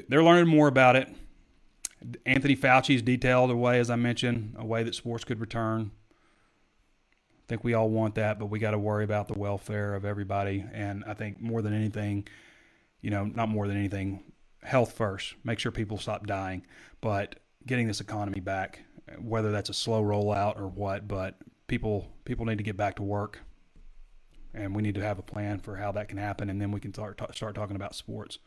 they're 0.09 0.23
learning 0.23 0.47
more 0.47 0.67
about 0.67 0.95
it. 0.95 1.09
Anthony 2.25 2.55
Fauci's 2.55 3.01
detailed 3.01 3.51
a 3.51 3.55
way, 3.55 3.79
as 3.79 3.89
I 3.89 3.95
mentioned, 3.95 4.55
a 4.57 4.65
way 4.65 4.83
that 4.83 4.95
sports 4.95 5.23
could 5.23 5.39
return. 5.39 5.91
I 7.53 7.55
think 7.55 7.65
we 7.65 7.75
all 7.75 7.91
want 7.91 8.15
that, 8.15 8.39
but 8.39 8.47
we 8.47 8.57
got 8.57 8.71
to 8.71 8.79
worry 8.79 9.03
about 9.03 9.27
the 9.27 9.37
welfare 9.37 9.93
of 9.93 10.05
everybody. 10.05 10.65
And 10.73 11.03
I 11.05 11.13
think 11.13 11.39
more 11.39 11.61
than 11.61 11.71
anything, 11.71 12.27
you 12.99 13.11
know, 13.11 13.25
not 13.25 13.47
more 13.47 13.67
than 13.67 13.77
anything, 13.77 14.23
health 14.63 14.93
first. 14.93 15.35
Make 15.43 15.59
sure 15.59 15.71
people 15.71 15.99
stop 15.99 16.25
dying, 16.25 16.65
but 16.99 17.35
getting 17.67 17.85
this 17.85 18.01
economy 18.01 18.39
back, 18.39 18.79
whether 19.19 19.51
that's 19.51 19.69
a 19.69 19.73
slow 19.75 20.01
rollout 20.01 20.59
or 20.59 20.67
what, 20.67 21.07
but 21.07 21.35
people 21.67 22.07
people 22.25 22.43
need 22.47 22.57
to 22.57 22.63
get 22.63 22.75
back 22.75 22.95
to 22.95 23.03
work, 23.03 23.41
and 24.55 24.75
we 24.75 24.81
need 24.81 24.95
to 24.95 25.01
have 25.03 25.19
a 25.19 25.23
plan 25.23 25.59
for 25.59 25.75
how 25.75 25.91
that 25.91 26.07
can 26.07 26.17
happen, 26.17 26.49
and 26.49 26.59
then 26.59 26.71
we 26.71 26.79
can 26.79 26.91
start 26.91 27.21
start 27.35 27.53
talking 27.53 27.75
about 27.75 27.93
sports. 27.93 28.39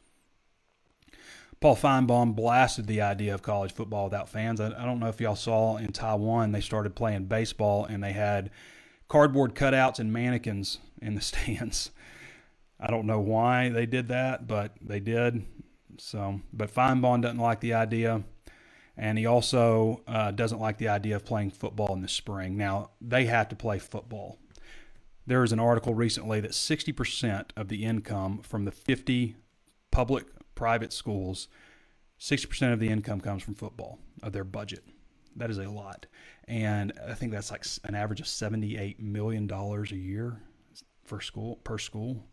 Paul 1.60 1.76
Finebaum 1.76 2.34
blasted 2.34 2.88
the 2.88 3.02
idea 3.02 3.32
of 3.32 3.42
college 3.42 3.72
football 3.72 4.06
without 4.06 4.28
fans. 4.28 4.60
I, 4.60 4.66
I 4.76 4.84
don't 4.84 4.98
know 4.98 5.06
if 5.06 5.20
y'all 5.20 5.36
saw 5.36 5.76
in 5.76 5.92
Taiwan 5.92 6.50
they 6.50 6.60
started 6.60 6.96
playing 6.96 7.26
baseball 7.26 7.84
and 7.84 8.02
they 8.02 8.12
had 8.12 8.50
cardboard 9.08 9.54
cutouts 9.54 9.98
and 9.98 10.12
mannequins 10.12 10.78
in 11.00 11.14
the 11.14 11.20
stands. 11.22 11.90
I 12.78 12.90
don't 12.90 13.06
know 13.06 13.20
why 13.20 13.70
they 13.70 13.86
did 13.86 14.08
that, 14.08 14.46
but 14.46 14.72
they 14.82 15.00
did. 15.00 15.44
So, 15.98 16.40
but 16.52 16.72
Finebaum 16.74 17.22
doesn't 17.22 17.38
like 17.38 17.60
the 17.60 17.72
idea, 17.72 18.22
and 18.96 19.16
he 19.16 19.24
also 19.24 20.02
uh, 20.06 20.30
doesn't 20.30 20.60
like 20.60 20.76
the 20.76 20.88
idea 20.88 21.16
of 21.16 21.24
playing 21.24 21.52
football 21.52 21.94
in 21.94 22.02
the 22.02 22.08
spring. 22.08 22.56
Now 22.56 22.90
they 23.00 23.24
have 23.26 23.48
to 23.48 23.56
play 23.56 23.78
football. 23.78 24.38
There 25.26 25.40
was 25.40 25.52
an 25.52 25.58
article 25.58 25.94
recently 25.94 26.40
that 26.40 26.52
60% 26.52 27.46
of 27.56 27.68
the 27.68 27.84
income 27.84 28.42
from 28.42 28.64
the 28.64 28.70
50 28.70 29.36
public 29.90 30.26
private 30.54 30.92
schools, 30.92 31.48
60% 32.20 32.72
of 32.72 32.78
the 32.78 32.88
income 32.88 33.20
comes 33.20 33.42
from 33.42 33.54
football 33.54 33.98
of 34.22 34.32
their 34.32 34.44
budget. 34.44 34.84
That 35.36 35.50
is 35.50 35.58
a 35.58 35.68
lot 35.68 36.06
and 36.48 36.92
I 37.08 37.14
think 37.14 37.32
that's 37.32 37.50
like 37.50 37.64
an 37.84 37.94
average 37.94 38.20
of 38.20 38.28
seventy-eight 38.28 39.00
million 39.00 39.46
dollars 39.46 39.92
a 39.92 39.96
year 39.96 40.40
for 41.04 41.20
school 41.20 41.56
per 41.56 41.78
school. 41.78 42.24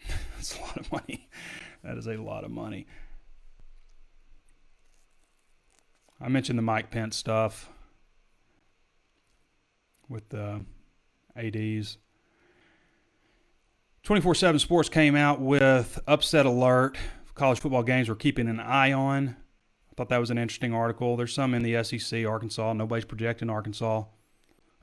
that's 0.36 0.56
a 0.56 0.60
lot 0.60 0.76
of 0.76 0.92
money. 0.92 1.28
That 1.82 1.98
is 1.98 2.06
a 2.06 2.16
lot 2.16 2.44
of 2.44 2.50
money. 2.50 2.86
I 6.20 6.28
mentioned 6.28 6.58
the 6.58 6.62
Mike 6.62 6.90
Pence 6.90 7.16
stuff 7.16 7.68
with 10.08 10.28
the 10.28 10.64
ads. 11.36 11.98
24/7 14.04 14.60
Sports 14.60 14.88
came 14.88 15.16
out 15.16 15.40
with 15.40 15.98
upset 16.06 16.46
alert. 16.46 16.96
College 17.34 17.60
football 17.60 17.82
games 17.82 18.08
we're 18.08 18.16
keeping 18.16 18.48
an 18.48 18.58
eye 18.58 18.92
on. 18.92 19.36
Thought 19.98 20.10
that 20.10 20.20
was 20.20 20.30
an 20.30 20.38
interesting 20.38 20.72
article. 20.72 21.16
There's 21.16 21.34
some 21.34 21.54
in 21.54 21.64
the 21.64 21.82
SEC, 21.82 22.24
Arkansas. 22.24 22.72
Nobody's 22.72 23.04
projecting 23.04 23.50
Arkansas, 23.50 24.04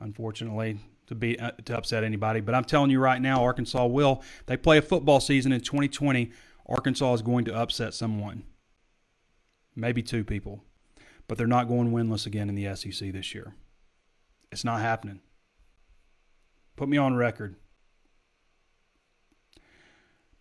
unfortunately, 0.02 0.78
to 1.08 1.16
be 1.16 1.40
uh, 1.40 1.52
to 1.64 1.78
upset 1.78 2.04
anybody. 2.04 2.42
But 2.42 2.54
I'm 2.54 2.66
telling 2.66 2.92
you 2.92 3.00
right 3.00 3.22
now, 3.22 3.42
Arkansas 3.42 3.86
will. 3.86 4.22
They 4.48 4.58
play 4.58 4.78
a 4.78 4.82
football 4.82 5.22
season 5.22 5.54
in 5.54 5.62
2020. 5.62 6.34
Arkansas 6.68 7.14
is 7.14 7.22
going 7.22 7.46
to 7.46 7.56
upset 7.56 7.94
someone, 7.94 8.44
maybe 9.74 10.04
two 10.04 10.26
people, 10.26 10.66
but 11.30 11.38
they're 11.38 11.48
not 11.48 11.70
going 11.70 11.94
winless 11.94 12.26
again 12.26 12.50
in 12.50 12.56
the 12.56 12.76
SEC 12.76 13.14
this 13.14 13.34
year. 13.34 13.56
It's 14.52 14.66
not 14.66 14.82
happening. 14.82 15.22
Put 16.76 16.90
me 16.90 16.98
on 16.98 17.16
record. 17.16 17.56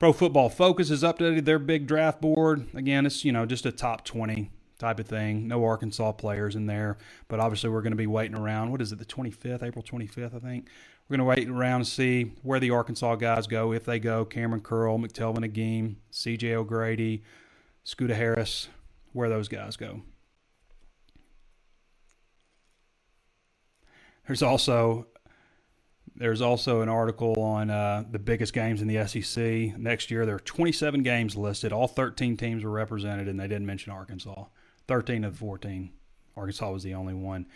Pro 0.00 0.12
Football 0.12 0.48
Focus 0.48 0.88
has 0.88 1.04
updated 1.04 1.44
their 1.44 1.60
big 1.60 1.86
draft 1.86 2.20
board. 2.20 2.66
Again, 2.74 3.06
it's 3.06 3.24
you 3.24 3.30
know 3.30 3.46
just 3.46 3.64
a 3.66 3.70
top 3.70 4.04
20 4.04 4.50
type 4.78 5.00
of 5.00 5.06
thing. 5.06 5.48
No 5.48 5.64
Arkansas 5.64 6.12
players 6.12 6.56
in 6.56 6.66
there, 6.66 6.96
but 7.28 7.40
obviously 7.40 7.70
we're 7.70 7.82
going 7.82 7.92
to 7.92 7.96
be 7.96 8.06
waiting 8.06 8.36
around. 8.36 8.70
What 8.70 8.80
is 8.80 8.92
it, 8.92 8.98
the 8.98 9.04
25th, 9.04 9.62
April 9.62 9.82
25th, 9.82 10.34
I 10.34 10.38
think? 10.38 10.68
We're 11.08 11.18
going 11.18 11.36
to 11.36 11.42
wait 11.42 11.48
around 11.48 11.80
to 11.80 11.90
see 11.90 12.32
where 12.42 12.58
the 12.58 12.70
Arkansas 12.70 13.16
guys 13.16 13.46
go, 13.46 13.72
if 13.72 13.84
they 13.84 13.98
go. 13.98 14.24
Kamren 14.24 14.62
Curl, 14.62 14.98
McTelvin 14.98 15.44
Agim, 15.44 15.96
CJ 16.10 16.54
O'Grady, 16.54 17.22
Scooter 17.82 18.14
Harris, 18.14 18.68
where 19.12 19.28
those 19.28 19.48
guys 19.48 19.76
go. 19.76 20.02
There's 24.26 24.42
also 24.42 25.06
there's 26.16 26.40
also 26.40 26.80
an 26.80 26.88
article 26.88 27.34
on 27.40 27.70
uh, 27.70 28.04
the 28.08 28.18
biggest 28.18 28.52
games 28.52 28.80
in 28.80 28.88
the 28.88 29.06
SEC 29.06 29.76
next 29.78 30.10
year. 30.10 30.24
There 30.24 30.36
are 30.36 30.40
27 30.40 31.02
games 31.02 31.36
listed. 31.36 31.72
All 31.72 31.88
13 31.88 32.36
teams 32.36 32.62
were 32.62 32.70
represented, 32.70 33.26
and 33.26 33.38
they 33.38 33.48
didn't 33.48 33.66
mention 33.66 33.92
Arkansas. 33.92 34.44
13 34.88 35.24
of 35.24 35.32
the 35.32 35.38
14. 35.38 35.90
Arkansas 36.36 36.70
was 36.70 36.82
the 36.82 36.94
only 36.94 37.14
one. 37.14 37.46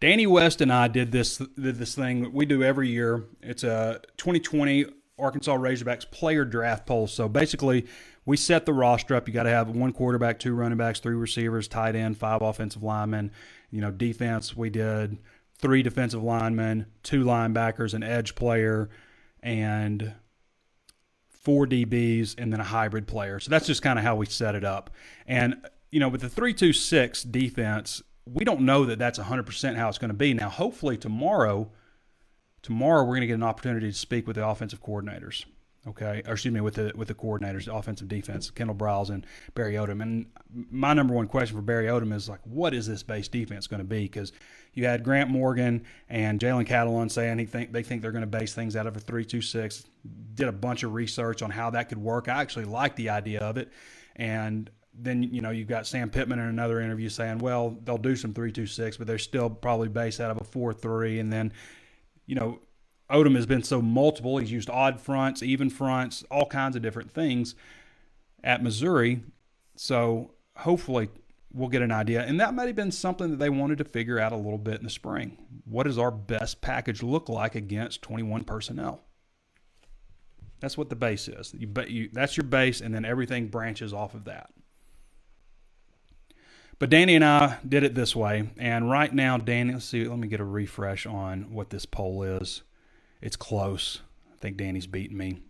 Danny 0.00 0.26
West 0.26 0.60
and 0.60 0.72
I 0.72 0.88
did 0.88 1.10
this 1.10 1.38
did 1.38 1.76
this 1.76 1.94
thing 1.94 2.32
we 2.32 2.46
do 2.46 2.62
every 2.62 2.88
year. 2.88 3.24
It's 3.42 3.64
a 3.64 4.00
2020 4.16 4.86
Arkansas 5.18 5.56
Razorbacks 5.56 6.08
player 6.10 6.44
draft 6.44 6.86
poll. 6.86 7.08
So 7.08 7.28
basically, 7.28 7.86
we 8.24 8.36
set 8.36 8.66
the 8.66 8.72
roster 8.72 9.16
up. 9.16 9.26
You 9.26 9.34
got 9.34 9.44
to 9.44 9.50
have 9.50 9.68
one 9.68 9.92
quarterback, 9.92 10.38
two 10.38 10.54
running 10.54 10.78
backs, 10.78 11.00
three 11.00 11.16
receivers, 11.16 11.66
tight 11.66 11.96
end, 11.96 12.16
five 12.16 12.42
offensive 12.42 12.82
linemen. 12.82 13.32
You 13.70 13.80
know, 13.80 13.90
defense 13.90 14.56
we 14.56 14.70
did 14.70 15.18
three 15.56 15.82
defensive 15.82 16.22
linemen, 16.22 16.86
two 17.02 17.24
linebackers, 17.24 17.94
an 17.94 18.04
edge 18.04 18.36
player, 18.36 18.88
and 19.42 20.14
four 21.28 21.66
DBs, 21.66 22.36
and 22.38 22.52
then 22.52 22.60
a 22.60 22.64
hybrid 22.64 23.08
player. 23.08 23.40
So 23.40 23.50
that's 23.50 23.66
just 23.66 23.82
kind 23.82 23.98
of 23.98 24.04
how 24.04 24.14
we 24.14 24.26
set 24.26 24.54
it 24.54 24.64
up. 24.64 24.90
And 25.26 25.56
you 25.90 26.00
know, 26.00 26.08
with 26.08 26.20
the 26.20 26.28
three-two-six 26.28 27.22
defense, 27.22 28.02
we 28.26 28.44
don't 28.44 28.60
know 28.60 28.84
that 28.84 28.98
that's 28.98 29.18
100% 29.18 29.76
how 29.76 29.88
it's 29.88 29.98
going 29.98 30.10
to 30.10 30.14
be. 30.14 30.34
Now, 30.34 30.48
hopefully 30.48 30.96
tomorrow, 30.96 31.70
tomorrow 32.62 33.02
we're 33.02 33.12
going 33.12 33.22
to 33.22 33.26
get 33.26 33.34
an 33.34 33.42
opportunity 33.42 33.90
to 33.90 33.96
speak 33.96 34.26
with 34.26 34.36
the 34.36 34.46
offensive 34.46 34.82
coordinators 34.82 35.44
okay, 35.88 36.22
or 36.26 36.34
excuse 36.34 36.52
me, 36.52 36.60
with 36.60 36.74
the 36.74 36.92
with 36.94 37.08
the 37.08 37.14
coordinators, 37.14 37.64
the 37.64 37.74
offensive 37.74 38.08
defense, 38.08 38.50
Kendall 38.50 38.76
Briles 38.76 39.10
and 39.10 39.26
Barry 39.54 39.74
Odom. 39.74 40.02
And 40.02 40.26
my 40.50 40.94
number 40.94 41.14
one 41.14 41.26
question 41.26 41.56
for 41.56 41.62
Barry 41.62 41.86
Odom 41.86 42.12
is 42.12 42.28
like, 42.28 42.40
what 42.44 42.74
is 42.74 42.86
this 42.86 43.02
base 43.02 43.28
defense 43.28 43.66
going 43.66 43.80
to 43.80 43.84
be? 43.84 44.02
Because 44.02 44.32
you 44.74 44.86
had 44.86 45.02
Grant 45.02 45.30
Morgan 45.30 45.84
and 46.08 46.38
Jalen 46.38 46.66
Catalon 46.66 47.10
saying 47.10 47.38
he 47.38 47.46
think 47.46 47.72
they 47.72 47.82
think 47.82 48.02
they're 48.02 48.12
going 48.12 48.22
to 48.22 48.26
base 48.26 48.54
things 48.54 48.76
out 48.76 48.86
of 48.86 48.96
a 48.96 49.00
three-two-six. 49.00 49.84
Did 50.34 50.48
a 50.48 50.52
bunch 50.52 50.82
of 50.82 50.92
research 50.92 51.42
on 51.42 51.50
how 51.50 51.70
that 51.70 51.88
could 51.88 51.98
work. 51.98 52.28
I 52.28 52.40
actually 52.40 52.66
like 52.66 52.96
the 52.96 53.10
idea 53.10 53.40
of 53.40 53.56
it, 53.56 53.70
and 54.16 54.70
then 55.00 55.22
you 55.22 55.40
know 55.40 55.50
you've 55.50 55.68
got 55.68 55.86
Sam 55.86 56.10
Pittman 56.10 56.38
in 56.38 56.46
another 56.46 56.80
interview 56.80 57.08
saying, 57.08 57.38
well, 57.38 57.78
they'll 57.84 57.98
do 57.98 58.16
some 58.16 58.34
three-two-six, 58.34 58.96
but 58.96 59.06
they're 59.06 59.18
still 59.18 59.48
probably 59.48 59.88
based 59.88 60.20
out 60.20 60.30
of 60.30 60.40
a 60.40 60.44
four-three, 60.44 61.18
and 61.18 61.32
then 61.32 61.52
you 62.26 62.34
know 62.34 62.60
Odom 63.10 63.34
has 63.36 63.46
been 63.46 63.62
so 63.62 63.80
multiple. 63.80 64.38
He's 64.38 64.52
used 64.52 64.68
odd 64.68 65.00
fronts, 65.00 65.42
even 65.42 65.70
fronts, 65.70 66.24
all 66.30 66.46
kinds 66.46 66.76
of 66.76 66.82
different 66.82 67.10
things 67.10 67.54
at 68.44 68.62
Missouri. 68.62 69.22
So 69.76 70.32
hopefully 70.56 71.08
we'll 71.52 71.68
get 71.68 71.82
an 71.82 71.92
idea. 71.92 72.22
And 72.22 72.38
that 72.40 72.54
might 72.54 72.66
have 72.66 72.76
been 72.76 72.92
something 72.92 73.30
that 73.30 73.38
they 73.38 73.48
wanted 73.48 73.78
to 73.78 73.84
figure 73.84 74.18
out 74.18 74.32
a 74.32 74.36
little 74.36 74.58
bit 74.58 74.76
in 74.76 74.84
the 74.84 74.90
spring. 74.90 75.38
What 75.64 75.84
does 75.84 75.98
our 75.98 76.10
best 76.10 76.60
package 76.60 77.02
look 77.02 77.28
like 77.28 77.54
against 77.54 78.02
21 78.02 78.44
personnel? 78.44 79.00
That's 80.60 80.76
what 80.76 80.90
the 80.90 80.96
base 80.96 81.28
is. 81.28 81.54
You, 81.56 81.72
you, 81.86 82.10
that's 82.12 82.36
your 82.36 82.44
base, 82.44 82.80
and 82.80 82.92
then 82.92 83.04
everything 83.04 83.46
branches 83.46 83.92
off 83.92 84.14
of 84.14 84.24
that. 84.24 84.50
But 86.78 86.90
Danny 86.90 87.16
and 87.16 87.24
I 87.24 87.58
did 87.68 87.82
it 87.82 87.94
this 87.94 88.14
way. 88.14 88.50
And 88.56 88.90
right 88.90 89.12
now, 89.12 89.36
Danny, 89.36 89.72
let's 89.72 89.84
see, 89.84 90.04
let 90.04 90.18
me 90.18 90.28
get 90.28 90.40
a 90.40 90.44
refresh 90.44 91.06
on 91.06 91.52
what 91.52 91.70
this 91.70 91.86
poll 91.86 92.22
is. 92.22 92.62
It's 93.20 93.36
close. 93.36 94.00
I 94.32 94.36
think 94.36 94.56
Danny's 94.56 94.86
beating 94.86 95.16
me. 95.16 95.40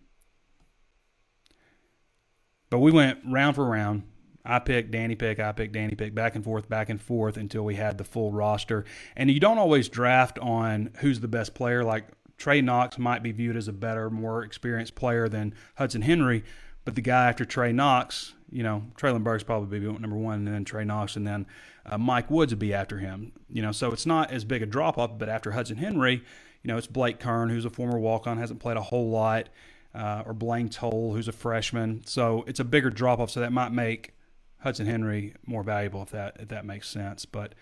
But 2.69 2.79
we 2.79 2.91
went 2.91 3.19
round 3.25 3.55
for 3.55 3.65
round. 3.65 4.03
I 4.45 4.59
picked, 4.59 4.91
Danny 4.91 5.15
pick, 5.15 5.39
I 5.39 5.51
picked, 5.51 5.73
Danny 5.73 5.95
pick, 5.95 6.15
back 6.15 6.33
and 6.35 6.43
forth, 6.43 6.69
back 6.69 6.89
and 6.89 6.99
forth 6.99 7.37
until 7.37 7.63
we 7.63 7.75
had 7.75 7.97
the 7.97 8.03
full 8.03 8.31
roster. 8.31 8.85
And 9.15 9.29
you 9.29 9.39
don't 9.39 9.57
always 9.59 9.89
draft 9.89 10.39
on 10.39 10.91
who's 10.99 11.19
the 11.19 11.27
best 11.27 11.53
player. 11.53 11.83
Like 11.83 12.07
Trey 12.37 12.61
Knox 12.61 12.97
might 12.97 13.21
be 13.21 13.31
viewed 13.31 13.57
as 13.57 13.67
a 13.67 13.73
better, 13.73 14.09
more 14.09 14.43
experienced 14.43 14.95
player 14.95 15.29
than 15.29 15.53
Hudson 15.75 16.01
Henry, 16.01 16.43
but 16.85 16.95
the 16.95 17.01
guy 17.01 17.27
after 17.27 17.45
Trey 17.45 17.71
Knox, 17.71 18.33
you 18.51 18.63
know, 18.63 18.83
Treylon 18.97 19.23
Burks 19.23 19.43
probably 19.43 19.79
be 19.79 19.85
number 19.85 20.15
one, 20.15 20.45
and 20.45 20.47
then 20.47 20.65
Trey 20.65 20.83
Knox, 20.83 21.15
and 21.15 21.25
then 21.25 21.45
uh, 21.85 21.97
Mike 21.97 22.29
Woods 22.31 22.51
would 22.51 22.59
be 22.59 22.73
after 22.73 22.97
him. 22.97 23.31
You 23.49 23.61
know, 23.61 23.71
so 23.71 23.91
it's 23.91 24.05
not 24.05 24.31
as 24.31 24.43
big 24.43 24.61
a 24.61 24.65
drop 24.65 24.97
off. 24.97 25.17
But 25.17 25.29
after 25.29 25.51
Hudson 25.51 25.77
Henry, 25.77 26.23
you 26.63 26.67
know, 26.67 26.77
it's 26.77 26.87
Blake 26.87 27.19
Kern, 27.19 27.49
who's 27.49 27.65
a 27.65 27.69
former 27.69 27.99
walk 27.99 28.27
on, 28.27 28.37
hasn't 28.37 28.59
played 28.59 28.77
a 28.77 28.81
whole 28.81 29.09
lot, 29.09 29.49
uh, 29.93 30.23
or 30.25 30.33
Blaine 30.33 30.69
Toll, 30.69 31.13
who's 31.13 31.27
a 31.27 31.33
freshman. 31.33 32.03
So 32.05 32.43
it's 32.47 32.59
a 32.59 32.65
bigger 32.65 32.89
drop 32.89 33.19
off. 33.19 33.29
So 33.29 33.39
that 33.39 33.51
might 33.51 33.71
make 33.71 34.13
Hudson 34.59 34.85
Henry 34.85 35.35
more 35.45 35.63
valuable 35.63 36.01
if 36.01 36.09
that 36.11 36.37
if 36.39 36.49
that 36.49 36.65
makes 36.65 36.89
sense. 36.89 37.25
But 37.25 37.55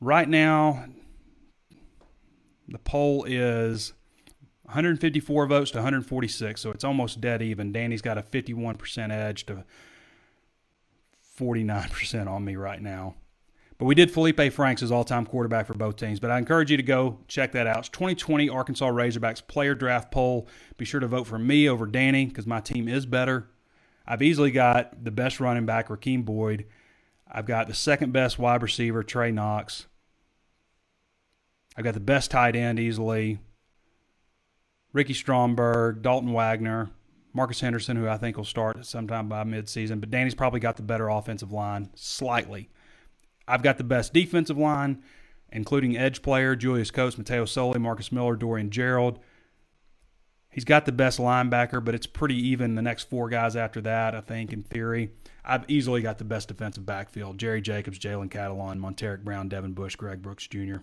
right 0.00 0.28
now, 0.28 0.86
the 2.68 2.78
poll 2.78 3.24
is 3.24 3.92
154 4.64 5.46
votes 5.46 5.70
to 5.72 5.78
146, 5.78 6.60
so 6.60 6.70
it's 6.70 6.84
almost 6.84 7.20
dead 7.20 7.42
even. 7.42 7.72
Danny's 7.72 8.02
got 8.02 8.16
a 8.16 8.22
51% 8.22 9.10
edge 9.10 9.46
to 9.46 9.64
49% 11.42 12.28
on 12.28 12.44
me 12.44 12.56
right 12.56 12.80
now. 12.80 13.14
But 13.78 13.86
we 13.86 13.94
did 13.96 14.12
Felipe 14.12 14.52
Franks 14.52 14.82
as 14.82 14.92
all 14.92 15.04
time 15.04 15.26
quarterback 15.26 15.66
for 15.66 15.74
both 15.74 15.96
teams. 15.96 16.20
But 16.20 16.30
I 16.30 16.38
encourage 16.38 16.70
you 16.70 16.76
to 16.76 16.82
go 16.82 17.18
check 17.26 17.52
that 17.52 17.66
out. 17.66 17.78
It's 17.78 17.88
2020 17.88 18.48
Arkansas 18.48 18.88
Razorbacks 18.88 19.44
player 19.44 19.74
draft 19.74 20.12
poll. 20.12 20.46
Be 20.76 20.84
sure 20.84 21.00
to 21.00 21.08
vote 21.08 21.26
for 21.26 21.38
me 21.38 21.68
over 21.68 21.86
Danny 21.86 22.26
because 22.26 22.46
my 22.46 22.60
team 22.60 22.86
is 22.86 23.06
better. 23.06 23.48
I've 24.06 24.22
easily 24.22 24.50
got 24.50 25.02
the 25.04 25.10
best 25.10 25.40
running 25.40 25.66
back, 25.66 25.88
Rakeem 25.88 26.24
Boyd. 26.24 26.66
I've 27.30 27.46
got 27.46 27.66
the 27.66 27.74
second 27.74 28.12
best 28.12 28.38
wide 28.38 28.62
receiver, 28.62 29.02
Trey 29.02 29.32
Knox. 29.32 29.86
I've 31.76 31.84
got 31.84 31.94
the 31.94 32.00
best 32.00 32.30
tight 32.30 32.54
end 32.54 32.78
easily, 32.78 33.38
Ricky 34.92 35.14
Stromberg, 35.14 36.02
Dalton 36.02 36.32
Wagner, 36.32 36.90
Marcus 37.34 37.60
Henderson, 37.60 37.96
who 37.96 38.08
I 38.08 38.16
think 38.16 38.36
will 38.36 38.44
start 38.44 38.84
sometime 38.84 39.28
by 39.28 39.44
midseason. 39.44 40.00
But 40.00 40.10
Danny's 40.10 40.34
probably 40.34 40.60
got 40.60 40.76
the 40.76 40.82
better 40.82 41.08
offensive 41.08 41.52
line 41.52 41.90
slightly. 41.94 42.68
I've 43.48 43.62
got 43.62 43.78
the 43.78 43.84
best 43.84 44.12
defensive 44.12 44.58
line, 44.58 45.02
including 45.50 45.96
edge 45.96 46.22
player 46.22 46.54
Julius 46.54 46.90
Coates, 46.90 47.16
Mataio 47.16 47.48
Soli, 47.48 47.78
Marcus 47.78 48.12
Miller, 48.12 48.36
Dorian 48.36 48.70
Gerald. 48.70 49.18
He's 50.50 50.64
got 50.64 50.84
the 50.84 50.92
best 50.92 51.18
linebacker, 51.18 51.82
but 51.82 51.94
it's 51.94 52.06
pretty 52.06 52.36
even 52.48 52.74
the 52.74 52.82
next 52.82 53.08
four 53.08 53.30
guys 53.30 53.56
after 53.56 53.80
that, 53.80 54.14
I 54.14 54.20
think, 54.20 54.52
in 54.52 54.62
theory. 54.62 55.10
I've 55.44 55.64
easily 55.68 56.02
got 56.02 56.18
the 56.18 56.24
best 56.24 56.48
defensive 56.48 56.84
backfield 56.84 57.38
Jerry 57.38 57.62
Jacobs, 57.62 57.98
Jalen 57.98 58.30
Catalon, 58.30 58.78
Montaric 58.78 59.24
Brown, 59.24 59.48
Devin 59.48 59.72
Bush, 59.72 59.96
Greg 59.96 60.20
Brooks 60.20 60.46
Jr. 60.46 60.76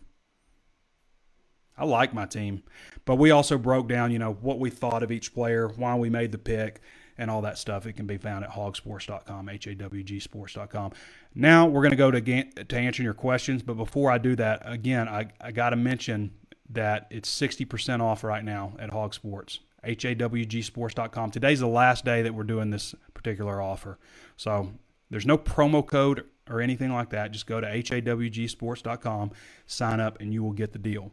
I 1.80 1.86
like 1.86 2.14
my 2.14 2.26
team. 2.26 2.62
But 3.06 3.16
we 3.16 3.32
also 3.32 3.58
broke 3.58 3.88
down, 3.88 4.12
you 4.12 4.20
know, 4.20 4.34
what 4.34 4.60
we 4.60 4.70
thought 4.70 5.02
of 5.02 5.12
each 5.12 5.34
player, 5.34 5.70
why 5.70 5.96
we 5.96 6.10
made 6.10 6.32
the 6.32 6.38
pick, 6.38 6.82
and 7.18 7.32
all 7.32 7.42
that 7.42 7.58
stuff. 7.58 7.86
It 7.86 7.94
can 7.94 8.06
be 8.06 8.18
found 8.18 8.44
at 8.44 8.52
hawgsports.com, 8.52 9.50
H 9.50 9.68
A 9.68 9.76
W 9.76 10.04
G 10.04 10.20
sports.com. 10.20 10.92
Now 11.34 11.66
we're 11.66 11.82
going 11.82 11.92
to 11.92 11.98
go 11.98 12.12
to, 12.12 12.22
to 12.64 12.78
answering 12.78 13.06
your 13.06 13.14
questions. 13.14 13.64
But 13.64 13.76
before 13.76 14.12
I 14.12 14.18
do 14.18 14.36
that, 14.36 14.62
again, 14.66 15.08
I, 15.08 15.28
I 15.40 15.52
got 15.52 15.72
to 15.72 15.76
mention 15.76 16.32
that 16.70 17.08
it's 17.10 17.30
60% 17.30 18.02
off 18.02 18.24
right 18.24 18.44
now 18.44 18.74
at 18.78 18.92
Hawg 18.92 19.14
Sports, 19.14 19.60
H 19.84 20.06
A 20.06 20.16
W 20.16 20.46
G 20.46 20.62
sports.com. 20.62 21.32
Today's 21.32 21.62
the 21.62 21.68
last 21.68 22.06
day 22.06 22.22
that 22.22 22.34
we're 22.34 22.44
doing 22.44 22.70
this 22.70 22.94
particular 23.14 23.62
offer. 23.62 23.98
So 24.38 24.72
there's 25.10 25.26
no 25.26 25.38
promo 25.38 25.86
code 25.86 26.26
or 26.50 26.62
anything 26.62 26.92
like 26.92 27.10
that. 27.10 27.32
Just 27.32 27.48
go 27.48 27.60
to 27.62 27.68
hawgsports.com, 27.68 29.32
sign 29.66 30.00
up, 30.00 30.20
and 30.22 30.34
you 30.34 30.44
will 30.44 30.54
get 30.54 30.74
the 30.74 30.80
deal 30.80 31.12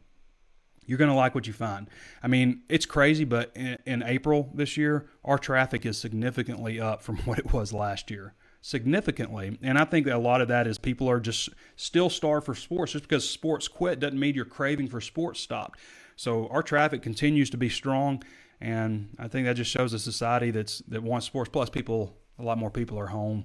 you're 0.87 0.99
going 0.99 1.11
to 1.11 1.17
like 1.17 1.35
what 1.35 1.47
you 1.47 1.53
find. 1.53 1.89
I 2.23 2.29
mean, 2.29 2.63
it's 2.69 2.87
crazy, 2.87 3.25
but 3.25 3.53
in, 3.55 3.79
in, 3.87 4.03
April 4.03 4.51
this 4.55 4.77
year, 4.77 5.09
our 5.25 5.39
traffic 5.39 5.85
is 5.85 5.99
significantly 5.99 6.81
up 6.81 7.03
from 7.03 7.17
what 7.25 7.39
it 7.39 7.53
was 7.53 7.73
last 7.73 8.11
year. 8.11 8.35
Significantly. 8.63 9.59
And 9.63 9.79
I 9.79 9.85
think 9.85 10.07
a 10.07 10.17
lot 10.17 10.41
of 10.41 10.49
that 10.49 10.67
is 10.67 10.79
people 10.79 11.09
are 11.09 11.21
just 11.21 11.51
still 11.77 12.11
starved 12.11 12.47
for 12.47 12.55
sports. 12.55 12.93
Just 12.93 13.05
because 13.05 13.29
sports 13.29 13.69
quit 13.69 14.01
doesn't 14.01 14.19
mean 14.19 14.35
your 14.35 14.45
craving 14.45 14.89
for 14.89 15.01
sports 15.01 15.41
stopped. 15.41 15.79
So 16.17 16.49
our 16.49 16.63
traffic 16.63 17.03
continues 17.03 17.51
to 17.51 17.57
be 17.57 17.69
strong. 17.69 18.25
And 18.61 19.11
I 19.19 19.29
think 19.29 19.47
that 19.47 19.55
just 19.55 19.71
shows 19.71 19.93
a 19.93 19.99
society 19.99 20.51
that's 20.51 20.79
that 20.89 21.03
wants 21.03 21.27
sports. 21.27 21.51
Plus, 21.53 21.71
people, 21.71 22.17
a 22.39 22.43
lot 22.43 22.59
more 22.59 22.71
people 22.71 22.99
are 22.99 23.07
home 23.07 23.45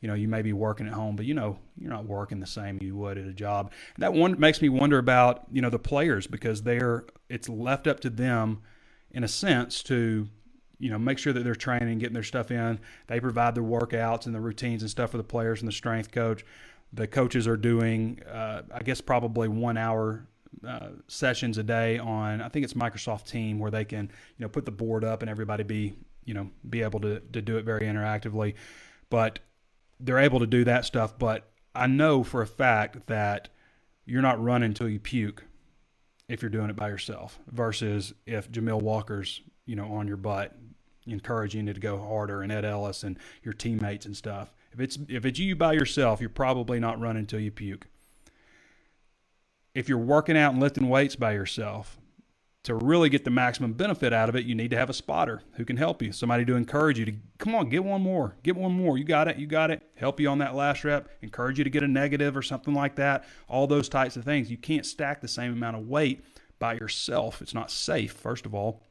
you 0.00 0.08
know, 0.08 0.14
you 0.14 0.28
may 0.28 0.42
be 0.42 0.52
working 0.52 0.86
at 0.86 0.92
home, 0.92 1.16
but 1.16 1.26
you 1.26 1.34
know, 1.34 1.58
you're 1.76 1.90
not 1.90 2.04
working 2.04 2.40
the 2.40 2.46
same 2.46 2.78
you 2.80 2.96
would 2.96 3.18
at 3.18 3.26
a 3.26 3.32
job. 3.32 3.72
That 3.98 4.12
one 4.12 4.38
makes 4.38 4.62
me 4.62 4.68
wonder 4.68 4.98
about, 4.98 5.44
you 5.50 5.60
know, 5.60 5.70
the 5.70 5.78
players 5.78 6.26
because 6.26 6.62
they're 6.62 7.04
it's 7.28 7.48
left 7.48 7.86
up 7.86 8.00
to 8.00 8.10
them 8.10 8.60
in 9.10 9.24
a 9.24 9.28
sense 9.28 9.82
to, 9.84 10.28
you 10.78 10.90
know, 10.90 10.98
make 10.98 11.18
sure 11.18 11.32
that 11.32 11.42
they're 11.42 11.54
training, 11.54 11.98
getting 11.98 12.14
their 12.14 12.22
stuff 12.22 12.50
in. 12.50 12.78
They 13.08 13.20
provide 13.20 13.54
the 13.54 13.62
workouts 13.62 14.26
and 14.26 14.34
the 14.34 14.40
routines 14.40 14.82
and 14.82 14.90
stuff 14.90 15.10
for 15.10 15.16
the 15.16 15.24
players 15.24 15.60
and 15.60 15.68
the 15.68 15.74
strength 15.74 16.12
coach. 16.12 16.44
The 16.92 17.06
coaches 17.06 17.46
are 17.48 17.56
doing, 17.56 18.22
uh, 18.22 18.62
I 18.72 18.82
guess, 18.82 19.00
probably 19.00 19.48
one 19.48 19.76
hour 19.76 20.26
uh, 20.66 20.88
sessions 21.08 21.58
a 21.58 21.62
day 21.62 21.98
on 21.98 22.40
I 22.40 22.48
think 22.48 22.64
it's 22.64 22.74
Microsoft 22.74 23.26
Team 23.26 23.58
where 23.58 23.70
they 23.70 23.84
can 23.84 24.10
you 24.38 24.44
know 24.44 24.48
put 24.48 24.64
the 24.64 24.72
board 24.72 25.04
up 25.04 25.22
and 25.22 25.30
everybody 25.30 25.62
be 25.62 25.94
you 26.24 26.34
know 26.34 26.50
be 26.68 26.82
able 26.82 27.00
to 27.00 27.20
to 27.20 27.42
do 27.42 27.58
it 27.58 27.64
very 27.64 27.82
interactively. 27.82 28.54
But 29.10 29.40
they're 30.00 30.18
able 30.18 30.40
to 30.40 30.46
do 30.46 30.64
that 30.64 30.84
stuff, 30.84 31.18
but 31.18 31.50
I 31.74 31.86
know 31.86 32.22
for 32.22 32.42
a 32.42 32.46
fact 32.46 33.06
that 33.06 33.48
you're 34.04 34.22
not 34.22 34.42
running 34.42 34.68
until 34.68 34.88
you 34.88 34.98
puke. 34.98 35.44
if 36.28 36.42
you're 36.42 36.50
doing 36.50 36.70
it 36.70 36.76
by 36.76 36.88
yourself 36.88 37.38
versus 37.50 38.12
if 38.26 38.50
Jamil 38.50 38.82
Walker's, 38.82 39.40
you 39.64 39.74
know, 39.74 39.86
on 39.92 40.06
your 40.06 40.16
butt, 40.18 40.56
encouraging 41.06 41.66
you 41.66 41.72
to 41.72 41.80
go 41.80 41.98
harder 41.98 42.42
and 42.42 42.52
Ed 42.52 42.64
Ellis 42.64 43.02
and 43.02 43.18
your 43.42 43.54
teammates 43.54 44.04
and 44.06 44.16
stuff. 44.16 44.52
If 44.72 44.80
it's 44.80 44.98
if 45.08 45.24
it's 45.24 45.38
you 45.38 45.56
by 45.56 45.72
yourself, 45.72 46.20
you're 46.20 46.28
probably 46.28 46.78
not 46.78 47.00
running 47.00 47.20
until 47.20 47.40
you 47.40 47.50
puke. 47.50 47.86
If 49.74 49.88
you're 49.88 49.96
working 49.98 50.36
out 50.36 50.52
and 50.52 50.60
lifting 50.60 50.88
weights 50.88 51.16
by 51.16 51.32
yourself, 51.32 51.98
to 52.68 52.74
really 52.74 53.08
get 53.08 53.24
the 53.24 53.30
maximum 53.30 53.72
benefit 53.72 54.12
out 54.12 54.28
of 54.28 54.36
it, 54.36 54.44
you 54.44 54.54
need 54.54 54.68
to 54.68 54.76
have 54.76 54.90
a 54.90 54.92
spotter 54.92 55.40
who 55.54 55.64
can 55.64 55.78
help 55.78 56.02
you, 56.02 56.12
somebody 56.12 56.44
to 56.44 56.54
encourage 56.54 56.98
you 56.98 57.06
to 57.06 57.14
come 57.38 57.54
on, 57.54 57.70
get 57.70 57.82
one 57.82 58.02
more, 58.02 58.36
get 58.42 58.54
one 58.56 58.72
more. 58.72 58.98
You 58.98 59.04
got 59.04 59.26
it, 59.26 59.38
you 59.38 59.46
got 59.46 59.70
it. 59.70 59.80
Help 59.94 60.20
you 60.20 60.28
on 60.28 60.36
that 60.38 60.54
last 60.54 60.84
rep, 60.84 61.08
encourage 61.22 61.56
you 61.56 61.64
to 61.64 61.70
get 61.70 61.82
a 61.82 61.88
negative 61.88 62.36
or 62.36 62.42
something 62.42 62.74
like 62.74 62.96
that. 62.96 63.24
All 63.48 63.66
those 63.66 63.88
types 63.88 64.18
of 64.18 64.24
things. 64.24 64.50
You 64.50 64.58
can't 64.58 64.84
stack 64.84 65.22
the 65.22 65.28
same 65.28 65.50
amount 65.50 65.76
of 65.76 65.88
weight 65.88 66.22
by 66.58 66.74
yourself. 66.74 67.40
It's 67.40 67.54
not 67.54 67.70
safe, 67.70 68.12
first 68.12 68.44
of 68.44 68.54
all. 68.54 68.82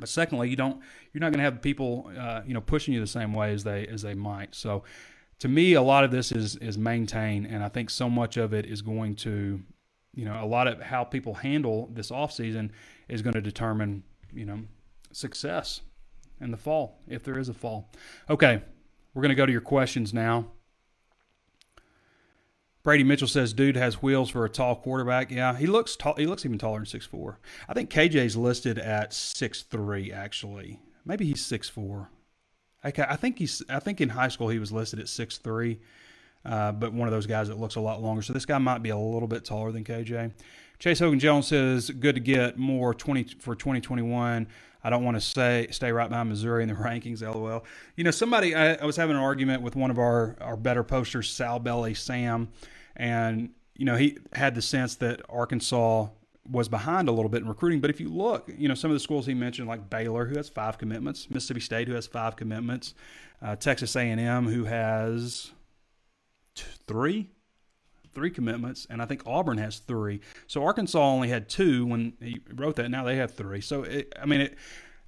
But 0.00 0.08
secondly, 0.08 0.50
you 0.50 0.56
don't 0.56 0.80
you're 1.12 1.20
not 1.20 1.30
going 1.30 1.38
to 1.38 1.44
have 1.44 1.62
people 1.62 2.10
uh, 2.18 2.40
you 2.44 2.54
know 2.54 2.60
pushing 2.60 2.92
you 2.92 2.98
the 2.98 3.06
same 3.06 3.32
way 3.34 3.52
as 3.52 3.62
they 3.62 3.86
as 3.86 4.02
they 4.02 4.14
might. 4.14 4.52
So 4.56 4.82
to 5.38 5.46
me, 5.46 5.74
a 5.74 5.82
lot 5.82 6.02
of 6.02 6.10
this 6.10 6.32
is 6.32 6.56
is 6.56 6.76
maintain, 6.76 7.46
and 7.46 7.62
I 7.62 7.68
think 7.68 7.88
so 7.88 8.10
much 8.10 8.36
of 8.36 8.52
it 8.52 8.66
is 8.66 8.82
going 8.82 9.14
to 9.16 9.62
you 10.12 10.24
know 10.24 10.42
a 10.42 10.46
lot 10.46 10.66
of 10.66 10.80
how 10.80 11.04
people 11.04 11.34
handle 11.34 11.88
this 11.92 12.10
off 12.10 12.32
season 12.32 12.72
is 13.12 13.20
going 13.20 13.34
to 13.34 13.40
determine 13.40 14.02
you 14.32 14.46
know 14.46 14.60
success 15.12 15.82
in 16.40 16.50
the 16.50 16.56
fall 16.56 16.98
if 17.06 17.22
there 17.22 17.38
is 17.38 17.48
a 17.48 17.54
fall. 17.54 17.90
Okay, 18.28 18.62
we're 19.14 19.22
going 19.22 19.28
to 19.28 19.36
go 19.36 19.46
to 19.46 19.52
your 19.52 19.60
questions 19.60 20.12
now. 20.14 20.46
Brady 22.82 23.04
Mitchell 23.04 23.28
says, 23.28 23.52
"Dude 23.52 23.76
has 23.76 24.02
wheels 24.02 24.30
for 24.30 24.44
a 24.44 24.48
tall 24.48 24.74
quarterback." 24.76 25.30
Yeah, 25.30 25.56
he 25.56 25.66
looks 25.66 25.94
tall. 25.94 26.14
He 26.16 26.26
looks 26.26 26.44
even 26.44 26.58
taller 26.58 26.78
than 26.78 26.86
six 26.86 27.06
four. 27.06 27.38
I 27.68 27.74
think 27.74 27.90
KJ's 27.90 28.36
listed 28.36 28.78
at 28.78 29.12
six 29.12 29.62
three. 29.62 30.10
Actually, 30.10 30.80
maybe 31.04 31.26
he's 31.26 31.44
six 31.44 31.68
four. 31.68 32.10
Okay, 32.84 33.04
I 33.08 33.14
think 33.16 33.38
he's. 33.38 33.62
I 33.68 33.78
think 33.78 34.00
in 34.00 34.08
high 34.08 34.28
school 34.28 34.48
he 34.48 34.58
was 34.58 34.72
listed 34.72 34.98
at 34.98 35.08
six 35.08 35.38
three, 35.38 35.80
uh, 36.44 36.72
but 36.72 36.92
one 36.92 37.06
of 37.06 37.12
those 37.12 37.26
guys 37.26 37.48
that 37.48 37.60
looks 37.60 37.76
a 37.76 37.80
lot 37.80 38.02
longer. 38.02 38.22
So 38.22 38.32
this 38.32 38.46
guy 38.46 38.58
might 38.58 38.82
be 38.82 38.90
a 38.90 38.96
little 38.96 39.28
bit 39.28 39.44
taller 39.44 39.70
than 39.70 39.84
KJ. 39.84 40.32
Chase 40.82 40.98
Hogan 40.98 41.20
Jones 41.20 41.46
says, 41.46 41.90
"Good 41.90 42.16
to 42.16 42.20
get 42.20 42.58
more 42.58 42.92
twenty 42.92 43.22
for 43.38 43.54
twenty 43.54 43.80
twenty 43.80 44.02
one. 44.02 44.48
I 44.82 44.90
don't 44.90 45.04
want 45.04 45.16
to 45.16 45.20
say 45.20 45.68
stay 45.70 45.92
right 45.92 46.08
behind 46.08 46.28
Missouri 46.28 46.64
in 46.64 46.68
the 46.68 46.74
rankings. 46.88 47.22
LOL. 47.22 47.64
You 47.94 48.02
know, 48.02 48.10
somebody 48.10 48.52
I, 48.56 48.74
I 48.74 48.84
was 48.84 48.96
having 48.96 49.14
an 49.14 49.22
argument 49.22 49.62
with 49.62 49.76
one 49.76 49.92
of 49.92 49.98
our 50.00 50.34
our 50.40 50.56
better 50.56 50.82
posters, 50.82 51.30
Sal 51.30 51.60
Belly 51.60 51.94
Sam, 51.94 52.48
and 52.96 53.50
you 53.76 53.84
know 53.84 53.94
he 53.94 54.18
had 54.32 54.56
the 54.56 54.62
sense 54.62 54.96
that 54.96 55.22
Arkansas 55.28 56.08
was 56.50 56.68
behind 56.68 57.08
a 57.08 57.12
little 57.12 57.28
bit 57.28 57.42
in 57.42 57.48
recruiting. 57.48 57.80
But 57.80 57.90
if 57.90 58.00
you 58.00 58.08
look, 58.08 58.50
you 58.58 58.66
know, 58.66 58.74
some 58.74 58.90
of 58.90 58.96
the 58.96 59.00
schools 59.00 59.24
he 59.24 59.34
mentioned, 59.34 59.68
like 59.68 59.88
Baylor, 59.88 60.26
who 60.26 60.36
has 60.36 60.48
five 60.48 60.78
commitments, 60.78 61.30
Mississippi 61.30 61.60
State, 61.60 61.86
who 61.86 61.94
has 61.94 62.08
five 62.08 62.34
commitments, 62.34 62.94
uh, 63.40 63.54
Texas 63.54 63.94
A&M, 63.94 64.48
who 64.48 64.64
has 64.64 65.52
t- 66.56 66.64
three, 66.88 67.30
three 68.14 68.30
commitments, 68.30 68.86
and 68.88 69.00
I 69.02 69.06
think 69.06 69.22
Auburn 69.26 69.58
has 69.58 69.78
three. 69.78 70.20
So 70.46 70.64
Arkansas 70.64 71.00
only 71.00 71.28
had 71.28 71.48
two 71.48 71.86
when 71.86 72.14
he 72.20 72.40
wrote 72.54 72.76
that. 72.76 72.90
Now 72.90 73.04
they 73.04 73.16
have 73.16 73.34
three. 73.34 73.60
So 73.60 73.82
it, 73.82 74.12
I 74.20 74.26
mean, 74.26 74.42
it, 74.42 74.58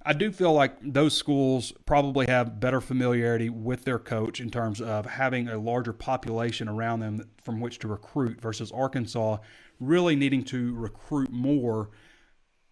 I 0.07 0.13
do 0.13 0.31
feel 0.31 0.53
like 0.53 0.77
those 0.81 1.17
schools 1.17 1.73
probably 1.85 2.27
have 2.27 2.59
better 2.59 2.79
familiarity 2.79 3.49
with 3.49 3.85
their 3.85 3.97
coach 3.97 4.39
in 4.39 4.51
terms 4.51 4.79
of 4.79 5.05
having 5.07 5.47
a 5.47 5.57
larger 5.57 5.93
population 5.93 6.67
around 6.67 6.99
them 6.99 7.27
from 7.41 7.59
which 7.59 7.79
to 7.79 7.87
recruit 7.87 8.39
versus 8.39 8.71
Arkansas 8.71 9.37
really 9.79 10.15
needing 10.15 10.43
to 10.43 10.75
recruit 10.75 11.31
more 11.31 11.89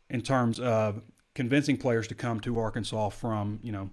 in 0.10 0.22
terms 0.22 0.60
of 0.60 1.02
convincing 1.34 1.78
players 1.78 2.08
to 2.08 2.16
come 2.16 2.40
to 2.42 2.60
Arkansas 2.60 3.10
from, 3.10 3.60
you 3.64 3.72
know, 3.72 3.90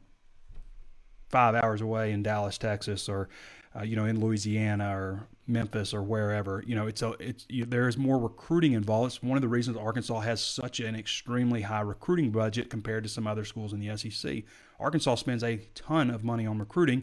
five 1.30 1.54
hours 1.54 1.80
away 1.80 2.12
in 2.12 2.22
Dallas, 2.22 2.58
Texas, 2.58 3.08
or 3.08 3.28
uh, 3.78 3.82
you 3.82 3.96
know, 3.96 4.04
in 4.04 4.20
Louisiana 4.20 4.96
or 4.96 5.28
Memphis 5.46 5.94
or 5.94 6.02
wherever. 6.02 6.62
You 6.66 6.74
know, 6.74 6.86
it's 6.86 7.02
a 7.02 7.10
it's 7.20 7.46
you, 7.48 7.64
there 7.64 7.88
is 7.88 7.96
more 7.96 8.18
recruiting 8.18 8.72
involved. 8.72 9.14
It's 9.14 9.22
one 9.22 9.36
of 9.36 9.42
the 9.42 9.48
reasons 9.48 9.76
Arkansas 9.76 10.20
has 10.20 10.42
such 10.42 10.80
an 10.80 10.94
extremely 10.94 11.62
high 11.62 11.80
recruiting 11.80 12.30
budget 12.30 12.70
compared 12.70 13.04
to 13.04 13.08
some 13.08 13.26
other 13.26 13.44
schools 13.44 13.72
in 13.72 13.80
the 13.80 13.96
SEC. 13.96 14.44
Arkansas 14.78 15.16
spends 15.16 15.44
a 15.44 15.58
ton 15.74 16.10
of 16.10 16.24
money 16.24 16.46
on 16.46 16.58
recruiting, 16.58 17.02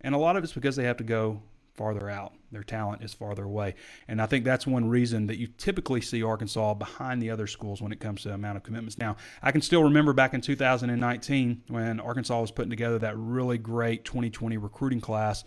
and 0.00 0.14
a 0.14 0.18
lot 0.18 0.36
of 0.36 0.44
it's 0.44 0.52
because 0.52 0.76
they 0.76 0.84
have 0.84 0.98
to 0.98 1.04
go 1.04 1.42
farther 1.78 2.10
out. 2.10 2.32
Their 2.50 2.64
talent 2.64 3.02
is 3.02 3.14
farther 3.14 3.44
away. 3.44 3.76
And 4.08 4.20
I 4.20 4.26
think 4.26 4.44
that's 4.44 4.66
one 4.66 4.88
reason 4.88 5.28
that 5.28 5.38
you 5.38 5.46
typically 5.46 6.00
see 6.00 6.24
Arkansas 6.24 6.74
behind 6.74 7.22
the 7.22 7.30
other 7.30 7.46
schools 7.46 7.80
when 7.80 7.92
it 7.92 8.00
comes 8.00 8.22
to 8.22 8.34
amount 8.34 8.56
of 8.56 8.64
commitments. 8.64 8.98
Now, 8.98 9.16
I 9.42 9.52
can 9.52 9.62
still 9.62 9.84
remember 9.84 10.12
back 10.12 10.34
in 10.34 10.40
2019 10.40 11.62
when 11.68 12.00
Arkansas 12.00 12.40
was 12.40 12.50
putting 12.50 12.70
together 12.70 12.98
that 12.98 13.16
really 13.16 13.58
great 13.58 14.04
2020 14.04 14.56
recruiting 14.56 15.00
class 15.00 15.44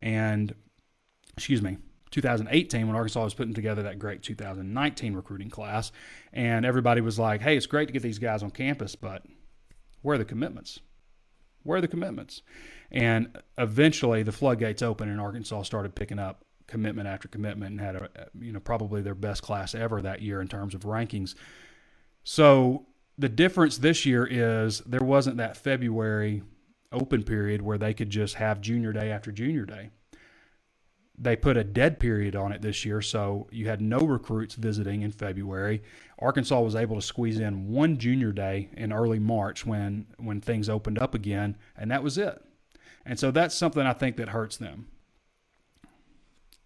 and 0.00 0.54
excuse 1.36 1.62
me, 1.62 1.78
2018 2.10 2.86
when 2.86 2.96
Arkansas 2.96 3.22
was 3.22 3.34
putting 3.34 3.54
together 3.54 3.82
that 3.82 3.98
great 3.98 4.22
2019 4.22 5.14
recruiting 5.14 5.50
class, 5.50 5.92
and 6.32 6.64
everybody 6.64 7.00
was 7.00 7.18
like, 7.18 7.40
"Hey, 7.40 7.56
it's 7.56 7.66
great 7.66 7.86
to 7.86 7.92
get 7.92 8.02
these 8.02 8.18
guys 8.18 8.42
on 8.42 8.50
campus, 8.50 8.94
but 8.94 9.24
where 10.02 10.14
are 10.14 10.18
the 10.18 10.24
commitments? 10.24 10.80
Where 11.62 11.78
are 11.78 11.82
the 11.82 11.88
commitments?" 11.88 12.42
And 12.90 13.36
eventually, 13.58 14.22
the 14.22 14.32
floodgates 14.32 14.82
opened, 14.82 15.10
and 15.10 15.20
Arkansas 15.20 15.62
started 15.62 15.94
picking 15.94 16.18
up 16.18 16.44
commitment 16.66 17.08
after 17.08 17.28
commitment, 17.28 17.72
and 17.72 17.80
had 17.80 17.96
a 17.96 18.08
you 18.38 18.52
know 18.52 18.60
probably 18.60 19.02
their 19.02 19.14
best 19.14 19.42
class 19.42 19.74
ever 19.74 20.00
that 20.02 20.22
year 20.22 20.40
in 20.40 20.48
terms 20.48 20.74
of 20.74 20.82
rankings. 20.82 21.34
So 22.24 22.86
the 23.18 23.28
difference 23.28 23.78
this 23.78 24.06
year 24.06 24.26
is 24.26 24.80
there 24.80 25.00
wasn't 25.00 25.38
that 25.38 25.56
February 25.56 26.42
open 26.92 27.22
period 27.22 27.62
where 27.62 27.78
they 27.78 27.94
could 27.94 28.10
just 28.10 28.36
have 28.36 28.60
junior 28.60 28.92
day 28.92 29.10
after 29.10 29.30
junior 29.30 29.64
day. 29.64 29.90
They 31.20 31.34
put 31.34 31.56
a 31.56 31.64
dead 31.64 31.98
period 31.98 32.36
on 32.36 32.52
it 32.52 32.62
this 32.62 32.84
year, 32.84 33.02
so 33.02 33.48
you 33.50 33.66
had 33.66 33.80
no 33.80 33.98
recruits 33.98 34.54
visiting 34.54 35.02
in 35.02 35.10
February. 35.10 35.82
Arkansas 36.20 36.60
was 36.60 36.76
able 36.76 36.94
to 36.94 37.02
squeeze 37.02 37.40
in 37.40 37.68
one 37.68 37.98
junior 37.98 38.30
day 38.30 38.70
in 38.76 38.92
early 38.92 39.18
March 39.18 39.66
when 39.66 40.06
when 40.18 40.40
things 40.40 40.68
opened 40.68 40.98
up 40.98 41.14
again, 41.14 41.56
and 41.76 41.90
that 41.90 42.04
was 42.04 42.18
it. 42.18 42.40
And 43.04 43.18
so 43.18 43.32
that's 43.32 43.54
something 43.54 43.84
I 43.84 43.94
think 43.94 44.16
that 44.16 44.28
hurts 44.28 44.56
them. 44.56 44.86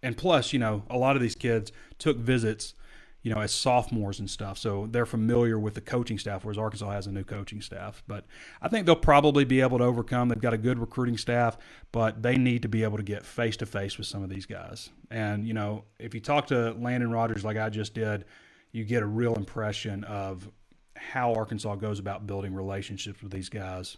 And 0.03 0.17
plus, 0.17 0.53
you 0.53 0.59
know, 0.59 0.83
a 0.89 0.97
lot 0.97 1.15
of 1.15 1.21
these 1.21 1.35
kids 1.35 1.71
took 1.97 2.17
visits 2.17 2.75
you 3.23 3.33
know, 3.33 3.39
as 3.39 3.53
sophomores 3.53 4.19
and 4.19 4.29
stuff. 4.29 4.57
So 4.57 4.87
they're 4.91 5.05
familiar 5.05 5.57
with 5.57 5.75
the 5.75 5.81
coaching 5.81 6.19
staff, 6.19 6.43
whereas 6.43 6.57
Arkansas 6.57 6.91
has 6.91 7.07
a 7.07 7.11
new 7.11 7.23
coaching 7.23 7.61
staff. 7.61 8.03
But 8.05 8.25
I 8.61 8.67
think 8.67 8.85
they'll 8.85 8.95
probably 8.97 9.45
be 9.45 9.61
able 9.61 9.77
to 9.77 9.85
overcome. 9.85 10.27
They've 10.27 10.41
got 10.41 10.53
a 10.53 10.57
good 10.57 10.77
recruiting 10.77 11.17
staff, 11.17 11.57
but 11.93 12.21
they 12.21 12.35
need 12.35 12.61
to 12.63 12.67
be 12.67 12.83
able 12.83 12.97
to 12.97 13.03
get 13.03 13.25
face 13.25 13.55
to 13.57 13.65
face 13.65 13.97
with 13.97 14.07
some 14.07 14.23
of 14.23 14.29
these 14.29 14.45
guys. 14.45 14.89
And, 15.09 15.47
you 15.47 15.53
know, 15.53 15.85
if 15.99 16.13
you 16.13 16.19
talk 16.19 16.47
to 16.47 16.73
Landon 16.73 17.11
Rogers 17.11 17.45
like 17.45 17.57
I 17.57 17.69
just 17.69 17.93
did, 17.93 18.25
you 18.73 18.83
get 18.83 19.03
a 19.03 19.07
real 19.07 19.35
impression 19.35 20.03
of 20.03 20.49
how 20.95 21.33
Arkansas 21.33 21.75
goes 21.75 21.99
about 21.99 22.27
building 22.27 22.53
relationships 22.53 23.23
with 23.23 23.31
these 23.31 23.49
guys. 23.49 23.97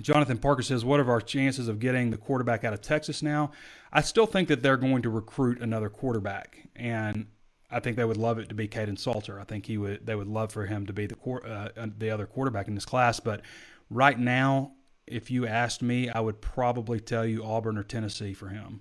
Jonathan 0.00 0.38
Parker 0.38 0.62
says, 0.62 0.84
What 0.84 1.00
are 1.00 1.10
our 1.10 1.20
chances 1.20 1.68
of 1.68 1.78
getting 1.78 2.10
the 2.10 2.16
quarterback 2.16 2.64
out 2.64 2.72
of 2.72 2.80
Texas 2.80 3.22
now? 3.22 3.50
I 3.92 4.00
still 4.00 4.26
think 4.26 4.48
that 4.48 4.62
they're 4.62 4.76
going 4.76 5.02
to 5.02 5.10
recruit 5.10 5.60
another 5.60 5.90
quarterback. 5.90 6.68
And 6.74 7.26
I 7.70 7.80
think 7.80 7.96
they 7.96 8.04
would 8.04 8.16
love 8.16 8.38
it 8.38 8.48
to 8.48 8.54
be 8.54 8.68
Kaidon 8.68 8.98
Salter. 8.98 9.38
I 9.38 9.44
think 9.44 9.66
he 9.66 9.78
would. 9.78 10.06
They 10.06 10.14
would 10.14 10.28
love 10.28 10.52
for 10.52 10.66
him 10.66 10.86
to 10.86 10.92
be 10.92 11.06
the 11.06 11.16
uh, 11.16 11.86
the 11.98 12.10
other 12.10 12.26
quarterback 12.26 12.68
in 12.68 12.74
this 12.74 12.84
class. 12.84 13.20
But 13.20 13.42
right 13.90 14.18
now, 14.18 14.72
if 15.06 15.30
you 15.30 15.46
asked 15.46 15.82
me, 15.82 16.08
I 16.08 16.20
would 16.20 16.40
probably 16.40 17.00
tell 17.00 17.26
you 17.26 17.44
Auburn 17.44 17.78
or 17.78 17.82
Tennessee 17.82 18.34
for 18.34 18.48
him, 18.48 18.80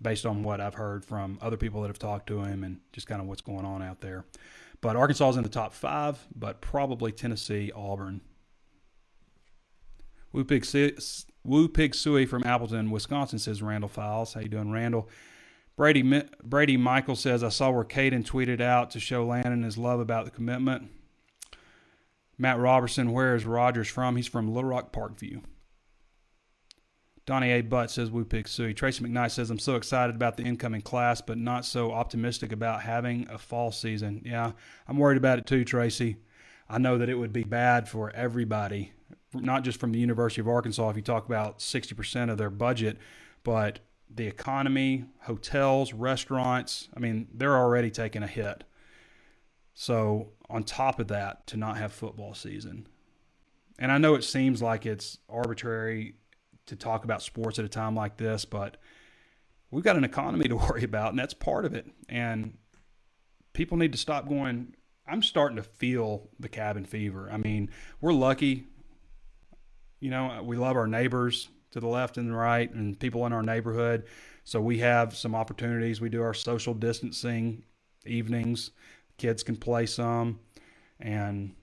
based 0.00 0.26
on 0.26 0.42
what 0.42 0.60
I've 0.60 0.74
heard 0.74 1.04
from 1.04 1.38
other 1.40 1.56
people 1.56 1.80
that 1.82 1.88
have 1.88 1.98
talked 1.98 2.26
to 2.28 2.42
him 2.42 2.64
and 2.64 2.80
just 2.92 3.06
kind 3.06 3.20
of 3.20 3.26
what's 3.26 3.40
going 3.40 3.64
on 3.64 3.82
out 3.82 4.00
there. 4.00 4.24
But 4.80 4.96
Arkansas 4.96 5.30
is 5.30 5.36
in 5.36 5.44
the 5.44 5.48
top 5.48 5.72
five, 5.72 6.26
but 6.34 6.60
probably 6.60 7.12
Tennessee, 7.12 7.70
Auburn, 7.74 8.20
Woo 10.32 10.44
Pig, 10.44 11.94
Suey 11.94 12.26
from 12.26 12.44
Appleton, 12.44 12.90
Wisconsin 12.90 13.38
says 13.38 13.62
Randall 13.62 13.88
Files. 13.88 14.34
How 14.34 14.40
you 14.40 14.48
doing, 14.48 14.70
Randall? 14.70 15.08
Brady 15.76 16.22
Brady 16.42 16.76
Michael 16.76 17.16
says 17.16 17.42
I 17.42 17.48
saw 17.48 17.70
where 17.70 17.84
Caden 17.84 18.24
tweeted 18.24 18.60
out 18.60 18.90
to 18.90 19.00
show 19.00 19.24
Landon 19.24 19.62
his 19.62 19.78
love 19.78 20.00
about 20.00 20.24
the 20.24 20.30
commitment. 20.30 20.90
Matt 22.38 22.58
Robertson, 22.58 23.12
where 23.12 23.34
is 23.34 23.44
Rogers 23.44 23.88
from? 23.88 24.16
He's 24.16 24.26
from 24.26 24.52
Little 24.52 24.70
Rock 24.70 24.92
Parkview. 24.92 25.42
Donnie 27.24 27.52
A. 27.52 27.60
Butt 27.60 27.90
says 27.90 28.10
Woo 28.10 28.24
Pig 28.24 28.48
Suey. 28.48 28.74
Tracy 28.74 29.04
McKnight 29.04 29.30
says 29.30 29.48
I'm 29.48 29.58
so 29.58 29.76
excited 29.76 30.16
about 30.16 30.36
the 30.36 30.42
incoming 30.42 30.82
class, 30.82 31.20
but 31.20 31.38
not 31.38 31.64
so 31.64 31.92
optimistic 31.92 32.52
about 32.52 32.82
having 32.82 33.28
a 33.30 33.38
fall 33.38 33.70
season. 33.70 34.22
Yeah, 34.24 34.52
I'm 34.88 34.98
worried 34.98 35.18
about 35.18 35.38
it 35.38 35.46
too, 35.46 35.64
Tracy. 35.64 36.16
I 36.68 36.78
know 36.78 36.98
that 36.98 37.08
it 37.08 37.14
would 37.14 37.32
be 37.32 37.44
bad 37.44 37.88
for 37.88 38.10
everybody 38.10 38.92
not 39.34 39.64
just 39.64 39.80
from 39.80 39.92
the 39.92 39.98
University 39.98 40.40
of 40.40 40.48
Arkansas, 40.48 40.88
if 40.90 40.96
you 40.96 41.02
talk 41.02 41.26
about 41.26 41.58
60% 41.58 42.30
of 42.30 42.38
their 42.38 42.50
budget, 42.50 42.98
but 43.44 43.80
the 44.14 44.26
economy, 44.26 45.04
hotels, 45.22 45.92
restaurants, 45.92 46.88
I 46.96 47.00
mean, 47.00 47.28
they're 47.32 47.56
already 47.56 47.90
taking 47.90 48.22
a 48.22 48.26
hit. 48.26 48.64
So, 49.74 50.32
on 50.50 50.64
top 50.64 51.00
of 51.00 51.08
that, 51.08 51.46
to 51.48 51.56
not 51.56 51.78
have 51.78 51.92
football 51.92 52.34
season. 52.34 52.86
And 53.78 53.90
I 53.90 53.98
know 53.98 54.14
it 54.14 54.22
seems 54.22 54.60
like 54.60 54.84
it's 54.84 55.18
arbitrary 55.30 56.16
to 56.66 56.76
talk 56.76 57.04
about 57.04 57.22
sports 57.22 57.58
at 57.58 57.64
a 57.64 57.68
time 57.68 57.94
like 57.94 58.18
this, 58.18 58.44
but 58.44 58.76
we've 59.70 59.82
got 59.82 59.96
an 59.96 60.04
economy 60.04 60.44
to 60.48 60.56
worry 60.56 60.84
about, 60.84 61.10
and 61.10 61.18
that's 61.18 61.34
part 61.34 61.64
of 61.64 61.74
it. 61.74 61.90
And 62.08 62.58
people 63.52 63.78
need 63.78 63.92
to 63.92 63.98
stop 63.98 64.28
going. 64.28 64.74
I'm 65.06 65.22
starting 65.22 65.56
to 65.56 65.62
feel 65.62 66.28
the 66.38 66.48
cabin 66.48 66.84
fever. 66.84 67.28
I 67.32 67.38
mean, 67.38 67.70
we're 68.00 68.12
lucky. 68.12 68.66
You 70.02 70.10
know, 70.10 70.42
we 70.42 70.56
love 70.56 70.76
our 70.76 70.88
neighbors 70.88 71.48
to 71.70 71.78
the 71.78 71.86
left 71.86 72.16
and 72.16 72.28
the 72.28 72.34
right 72.34 72.68
and 72.74 72.98
people 72.98 73.24
in 73.24 73.32
our 73.32 73.42
neighborhood. 73.42 74.06
So 74.42 74.60
we 74.60 74.78
have 74.78 75.16
some 75.16 75.32
opportunities. 75.32 76.00
We 76.00 76.08
do 76.08 76.22
our 76.22 76.34
social 76.34 76.74
distancing 76.74 77.62
evenings. 78.04 78.72
Kids 79.16 79.44
can 79.44 79.54
play 79.54 79.86
some, 79.86 80.40
and 80.98 81.54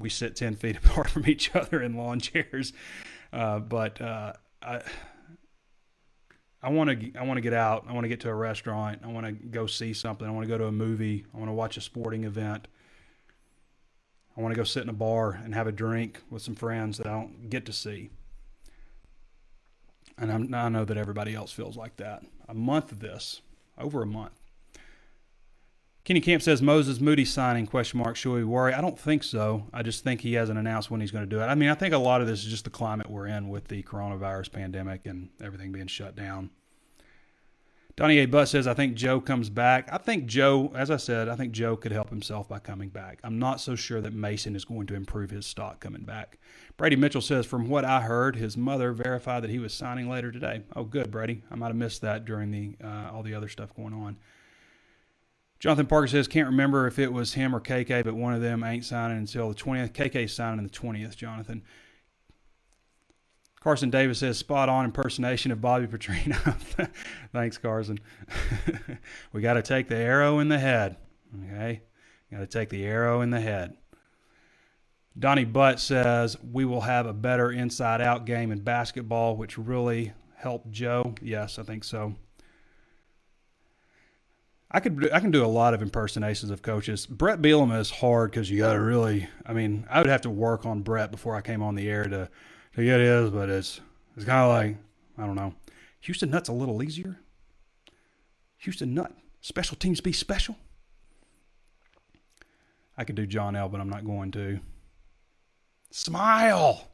we 0.00 0.08
sit 0.08 0.34
10 0.34 0.56
feet 0.56 0.76
apart 0.78 1.08
from 1.08 1.28
each 1.28 1.54
other 1.54 1.80
in 1.80 1.96
lawn 1.96 2.18
chairs. 2.20 2.72
Uh, 3.32 3.60
but 3.60 4.00
uh, 4.00 4.32
I, 4.60 4.80
I 6.60 6.70
want 6.70 6.90
to 6.90 7.12
I 7.16 7.22
want 7.22 7.36
to 7.36 7.42
get 7.42 7.54
out. 7.54 7.84
I 7.88 7.92
want 7.92 8.06
to 8.06 8.08
get 8.08 8.18
to 8.22 8.28
a 8.28 8.34
restaurant. 8.34 9.02
I 9.04 9.06
want 9.06 9.26
to 9.26 9.32
go 9.32 9.68
see 9.68 9.92
something. 9.92 10.26
I 10.26 10.32
want 10.32 10.42
to 10.44 10.48
go 10.48 10.58
to 10.58 10.66
a 10.66 10.72
movie. 10.72 11.26
I 11.32 11.38
want 11.38 11.48
to 11.48 11.54
watch 11.54 11.76
a 11.76 11.80
sporting 11.80 12.24
event. 12.24 12.66
I 14.36 14.40
want 14.40 14.54
to 14.54 14.58
go 14.58 14.64
sit 14.64 14.82
in 14.82 14.88
a 14.88 14.94
bar 14.94 15.40
and 15.44 15.54
have 15.54 15.66
a 15.66 15.72
drink 15.72 16.20
with 16.30 16.42
some 16.42 16.54
friends 16.54 16.98
that 16.98 17.06
I 17.06 17.10
don't 17.10 17.50
get 17.50 17.66
to 17.66 17.72
see. 17.72 18.10
And 20.18 20.32
I'm, 20.32 20.54
i 20.54 20.68
know 20.68 20.84
that 20.84 20.96
everybody 20.96 21.34
else 21.34 21.52
feels 21.52 21.76
like 21.76 21.96
that. 21.96 22.22
A 22.48 22.54
month 22.54 22.92
of 22.92 23.00
this, 23.00 23.42
over 23.78 24.02
a 24.02 24.06
month. 24.06 24.40
Kenny 26.04 26.20
Camp 26.20 26.42
says 26.42 26.60
Moses 26.60 27.00
Moody 27.00 27.24
signing 27.24 27.66
question 27.66 28.00
mark. 28.00 28.16
Should 28.16 28.32
we 28.32 28.42
worry? 28.42 28.74
I 28.74 28.80
don't 28.80 28.98
think 28.98 29.22
so. 29.22 29.68
I 29.72 29.82
just 29.82 30.02
think 30.02 30.20
he 30.20 30.34
hasn't 30.34 30.58
announced 30.58 30.90
when 30.90 31.00
he's 31.00 31.12
going 31.12 31.24
to 31.24 31.30
do 31.30 31.40
it. 31.40 31.46
I 31.46 31.54
mean, 31.54 31.68
I 31.68 31.74
think 31.74 31.94
a 31.94 31.98
lot 31.98 32.20
of 32.20 32.26
this 32.26 32.44
is 32.44 32.50
just 32.50 32.64
the 32.64 32.70
climate 32.70 33.08
we're 33.08 33.28
in 33.28 33.48
with 33.48 33.68
the 33.68 33.82
coronavirus 33.84 34.50
pandemic 34.50 35.06
and 35.06 35.28
everything 35.40 35.70
being 35.70 35.86
shut 35.86 36.16
down. 36.16 36.50
Donnie 37.94 38.18
A. 38.18 38.26
Butt 38.26 38.48
says, 38.48 38.66
I 38.66 38.72
think 38.72 38.94
Joe 38.94 39.20
comes 39.20 39.50
back. 39.50 39.88
I 39.92 39.98
think 39.98 40.24
Joe, 40.24 40.72
as 40.74 40.90
I 40.90 40.96
said, 40.96 41.28
I 41.28 41.36
think 41.36 41.52
Joe 41.52 41.76
could 41.76 41.92
help 41.92 42.08
himself 42.08 42.48
by 42.48 42.58
coming 42.58 42.88
back. 42.88 43.18
I'm 43.22 43.38
not 43.38 43.60
so 43.60 43.74
sure 43.74 44.00
that 44.00 44.14
Mason 44.14 44.56
is 44.56 44.64
going 44.64 44.86
to 44.86 44.94
improve 44.94 45.30
his 45.30 45.44
stock 45.44 45.80
coming 45.80 46.02
back. 46.02 46.38
Brady 46.78 46.96
Mitchell 46.96 47.20
says, 47.20 47.44
from 47.44 47.68
what 47.68 47.84
I 47.84 48.00
heard, 48.00 48.36
his 48.36 48.56
mother 48.56 48.92
verified 48.92 49.42
that 49.42 49.50
he 49.50 49.58
was 49.58 49.74
signing 49.74 50.08
later 50.08 50.32
today. 50.32 50.62
Oh, 50.74 50.84
good, 50.84 51.10
Brady. 51.10 51.42
I 51.50 51.54
might 51.56 51.68
have 51.68 51.76
missed 51.76 52.00
that 52.00 52.24
during 52.24 52.50
the 52.50 52.76
uh, 52.82 53.10
all 53.12 53.22
the 53.22 53.34
other 53.34 53.48
stuff 53.48 53.74
going 53.74 53.92
on. 53.92 54.16
Jonathan 55.60 55.86
Parker 55.86 56.08
says, 56.08 56.26
can't 56.26 56.48
remember 56.48 56.86
if 56.86 56.98
it 56.98 57.12
was 57.12 57.34
him 57.34 57.54
or 57.54 57.60
KK, 57.60 58.02
but 58.02 58.14
one 58.14 58.34
of 58.34 58.40
them 58.40 58.64
ain't 58.64 58.84
signing 58.84 59.18
until 59.18 59.50
the 59.50 59.54
20th. 59.54 59.92
KK's 59.92 60.34
signing 60.34 60.58
on 60.58 60.64
the 60.64 60.70
20th, 60.70 61.14
Jonathan. 61.14 61.62
Carson 63.62 63.90
Davis 63.90 64.18
says, 64.18 64.38
spot 64.38 64.68
on 64.68 64.84
impersonation 64.84 65.52
of 65.52 65.60
Bobby 65.60 65.86
Petrino. 65.86 66.34
Thanks, 67.32 67.58
Carson. 67.58 68.00
we 69.32 69.40
got 69.40 69.54
to 69.54 69.62
take 69.62 69.86
the 69.86 69.94
arrow 69.94 70.40
in 70.40 70.48
the 70.48 70.58
head. 70.58 70.96
Okay? 71.44 71.82
Got 72.32 72.40
to 72.40 72.46
take 72.48 72.70
the 72.70 72.84
arrow 72.84 73.20
in 73.20 73.30
the 73.30 73.40
head. 73.40 73.76
Donnie 75.16 75.44
Butt 75.44 75.78
says, 75.78 76.36
we 76.42 76.64
will 76.64 76.80
have 76.80 77.06
a 77.06 77.12
better 77.12 77.52
inside 77.52 78.00
out 78.00 78.24
game 78.24 78.50
in 78.50 78.60
basketball, 78.60 79.36
which 79.36 79.56
really 79.56 80.12
helped 80.34 80.72
Joe. 80.72 81.14
Yes, 81.22 81.56
I 81.56 81.62
think 81.62 81.84
so. 81.84 82.16
I 84.72 84.80
could 84.80 85.12
I 85.12 85.20
can 85.20 85.30
do 85.30 85.44
a 85.44 85.46
lot 85.46 85.74
of 85.74 85.82
impersonations 85.82 86.50
of 86.50 86.62
coaches. 86.62 87.04
Brett 87.04 87.42
Bielema 87.42 87.78
is 87.78 87.90
hard 87.90 88.30
because 88.30 88.50
you 88.50 88.58
got 88.58 88.72
to 88.72 88.80
really. 88.80 89.28
I 89.44 89.52
mean, 89.52 89.86
I 89.90 89.98
would 89.98 90.08
have 90.08 90.22
to 90.22 90.30
work 90.30 90.64
on 90.64 90.80
Brett 90.80 91.10
before 91.10 91.36
I 91.36 91.42
came 91.42 91.62
on 91.62 91.74
the 91.74 91.90
air 91.90 92.04
to 92.04 92.30
to 92.74 92.84
get 92.84 93.00
his, 93.00 93.30
but 93.30 93.48
it's 93.48 93.80
it's 94.16 94.24
kind 94.24 94.40
of 94.42 94.48
like 94.48 94.76
I 95.18 95.26
don't 95.26 95.36
know. 95.36 95.54
Houston 96.00 96.30
Nutt's 96.30 96.48
a 96.48 96.52
little 96.52 96.82
easier. 96.82 97.18
Houston 98.58 98.94
Nutt 98.94 99.12
special 99.40 99.76
teams 99.76 100.00
be 100.00 100.12
special. 100.12 100.56
I 102.96 103.04
could 103.04 103.16
do 103.16 103.26
John 103.26 103.56
L, 103.56 103.68
but 103.68 103.80
I'm 103.80 103.88
not 103.88 104.04
going 104.04 104.30
to. 104.32 104.60
Smile. 105.90 106.88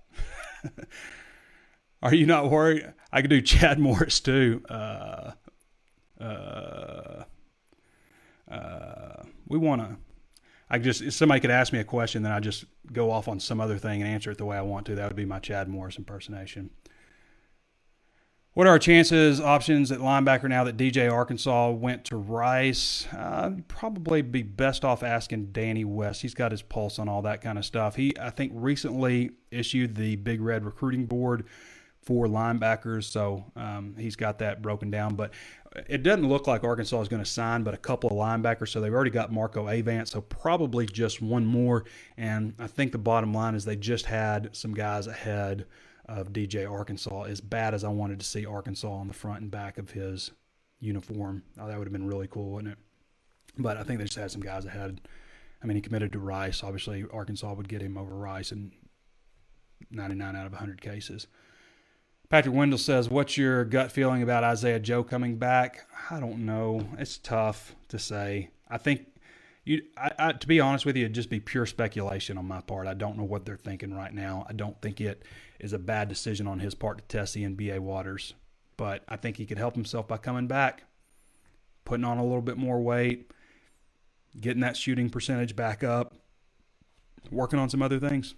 Are 2.03 2.15
you 2.15 2.27
not 2.27 2.51
worried? 2.51 2.93
I 3.13 3.21
could 3.21 3.31
do 3.31 3.41
Chad 3.41 3.79
Morris 3.81 4.21
too. 4.21 4.63
Uh, 4.69 5.33
uh, 6.21 7.25
uh, 8.51 9.23
we 9.47 9.59
want 9.59 9.83
to. 9.83 9.97
I 10.71 10.79
just 10.79 11.13
somebody 11.13 11.41
could 11.41 11.51
ask 11.51 11.73
me 11.73 11.79
a 11.79 11.85
question, 11.85 12.23
then 12.23 12.33
I 12.33 12.41
just 12.41 12.65
go 12.93 13.11
off 13.11 13.29
on 13.29 13.41
some 13.41 13.61
other 13.61 13.79
thing 13.79 14.03
and 14.03 14.11
answer 14.11 14.31
it 14.31 14.39
the 14.39 14.45
way 14.45 14.57
I 14.57 14.63
want 14.63 14.87
to. 14.87 14.95
That 14.95 15.09
would 15.09 15.17
be 15.17 15.25
my 15.25 15.39
Chad 15.39 15.69
Morris 15.69 15.97
impersonation. 15.97 16.71
What 18.55 18.67
are 18.67 18.71
our 18.71 18.79
chances, 18.81 19.41
options 19.41 19.93
at 19.93 20.01
linebacker 20.01 20.49
now 20.49 20.65
that 20.65 20.77
DJ 20.77 21.13
Arkansas 21.13 21.71
went 21.71 22.05
to 22.07 22.17
Rice? 22.17 23.07
Uh, 23.17 23.53
probably 23.69 24.21
be 24.21 24.43
best 24.43 24.85
off 24.85 25.05
asking 25.05 25.53
Danny 25.53 25.85
West. 25.85 26.23
He's 26.23 26.35
got 26.35 26.51
his 26.51 26.61
pulse 26.61 26.99
on 26.99 27.09
all 27.09 27.23
that 27.23 27.41
kind 27.41 27.57
of 27.57 27.65
stuff. 27.65 27.95
He, 27.95 28.13
I 28.21 28.31
think, 28.31 28.51
recently 28.57 29.31
issued 29.53 29.95
the 29.95 30.17
Big 30.17 30.41
Red 30.41 30.65
recruiting 30.65 31.07
board 31.07 31.45
for 32.03 32.27
linebackers, 32.27 33.05
so 33.05 33.45
um, 33.55 33.95
he's 33.97 34.17
got 34.17 34.39
that 34.39 34.61
broken 34.61 34.91
down. 34.91 35.15
But 35.15 35.33
it 35.89 36.03
doesn't 36.03 36.29
look 36.29 36.47
like 36.47 36.65
Arkansas 36.65 37.01
is 37.03 37.09
going 37.09 37.23
to 37.23 37.31
sign, 37.31 37.63
but 37.63 37.75
a 37.75 37.79
couple 37.79 38.11
of 38.11 38.17
linebackers. 38.17 38.69
So 38.69 38.81
they've 38.81 38.93
already 38.93 39.11
got 39.11 39.33
Marco 39.33 39.69
Avant, 39.69 40.09
so 40.09 40.21
probably 40.21 40.87
just 40.87 41.21
one 41.21 41.45
more. 41.45 41.85
And 42.17 42.55
I 42.59 42.67
think 42.67 42.93
the 42.93 42.99
bottom 42.99 43.35
line 43.35 43.55
is 43.55 43.65
they 43.65 43.77
just 43.77 44.07
had 44.07 44.57
some 44.57 44.75
guys 44.75 45.07
ahead 45.07 45.67
of 46.07 46.33
DJ 46.33 46.71
Arkansas. 46.71 47.25
As 47.25 47.41
bad 47.41 47.75
as 47.75 47.85
I 47.85 47.89
wanted 47.89 48.21
to 48.21 48.27
see 48.27 48.47
Arkansas 48.47 48.91
on 48.91 49.09
the 49.09 49.15
front 49.15 49.43
and 49.43 49.51
back 49.51 49.79
of 49.79 49.91
his 49.91 50.31
uniform, 50.81 51.43
oh, 51.61 51.69
that 51.69 51.79
would 51.79 51.87
have 51.87 51.93
been 51.93 52.07
really 52.07 52.29
cool, 52.29 52.51
wouldn't 52.51 52.73
it? 52.73 52.79
But 53.59 53.77
I 53.77 53.83
think 53.83 53.99
they 53.99 54.05
just 54.07 54.19
had 54.19 54.31
some 54.31 54.41
guys 54.41 54.65
ahead. 54.65 55.01
I 55.63 55.67
mean, 55.67 55.77
he 55.77 55.81
committed 55.81 56.13
to 56.13 56.19
Rice. 56.19 56.63
Obviously, 56.63 57.05
Arkansas 57.13 57.53
would 57.53 57.69
get 57.69 57.83
him 57.83 57.99
over 57.99 58.15
Rice 58.15 58.53
in 58.53 58.73
99 59.91 60.37
out 60.37 60.47
of 60.47 60.53
100 60.53 60.81
cases. 60.81 61.27
Patrick 62.31 62.55
Wendell 62.55 62.79
says, 62.79 63.09
What's 63.09 63.39
your 63.39 63.65
gut 63.65 63.91
feeling 63.91 64.23
about 64.23 64.45
Isaiah 64.45 64.79
Joe 64.79 65.03
coming 65.03 65.37
back? 65.37 65.87
I 66.11 66.21
don't 66.21 66.45
know. 66.45 66.87
It's 66.99 67.17
tough 67.17 67.75
to 67.89 67.99
say. 67.99 68.51
I 68.69 68.77
think, 68.77 69.07
you, 69.65 69.83
I, 69.97 70.11
I, 70.19 70.33
to 70.33 70.47
be 70.47 70.61
honest 70.61 70.85
with 70.85 70.95
you, 70.97 71.05
it'd 71.05 71.15
just 71.15 71.31
be 71.31 71.41
pure 71.41 71.65
speculation 71.65 72.37
on 72.37 72.47
my 72.47 72.61
part. 72.61 72.87
I 72.87 72.93
don't 72.93 73.17
know 73.17 73.25
what 73.25 73.47
they're 73.47 73.57
thinking 73.57 73.95
right 73.95 74.13
now. 74.13 74.45
I 74.47 74.53
don't 74.53 74.81
think 74.83 75.01
it 75.01 75.23
is 75.59 75.73
a 75.73 75.79
bad 75.79 76.11
decision 76.11 76.47
on 76.47 76.59
his 76.59 76.75
part 76.75 76.99
to 76.99 77.05
test 77.05 77.33
the 77.33 77.45
NBA 77.45 77.79
waters, 77.79 78.35
but 78.77 79.05
I 79.09 79.17
think 79.17 79.39
he 79.39 79.47
could 79.47 79.59
help 79.59 79.75
himself 79.75 80.07
by 80.07 80.19
coming 80.19 80.47
back, 80.47 80.83
putting 81.87 82.05
on 82.05 82.19
a 82.19 82.23
little 82.23 82.43
bit 82.43 82.59
more 82.59 82.79
weight, 82.79 83.31
getting 84.39 84.61
that 84.61 84.77
shooting 84.77 85.09
percentage 85.09 85.57
back 85.57 85.83
up, 85.83 86.15
working 87.31 87.59
on 87.59 87.71
some 87.71 87.81
other 87.81 87.99
things. 87.99 88.35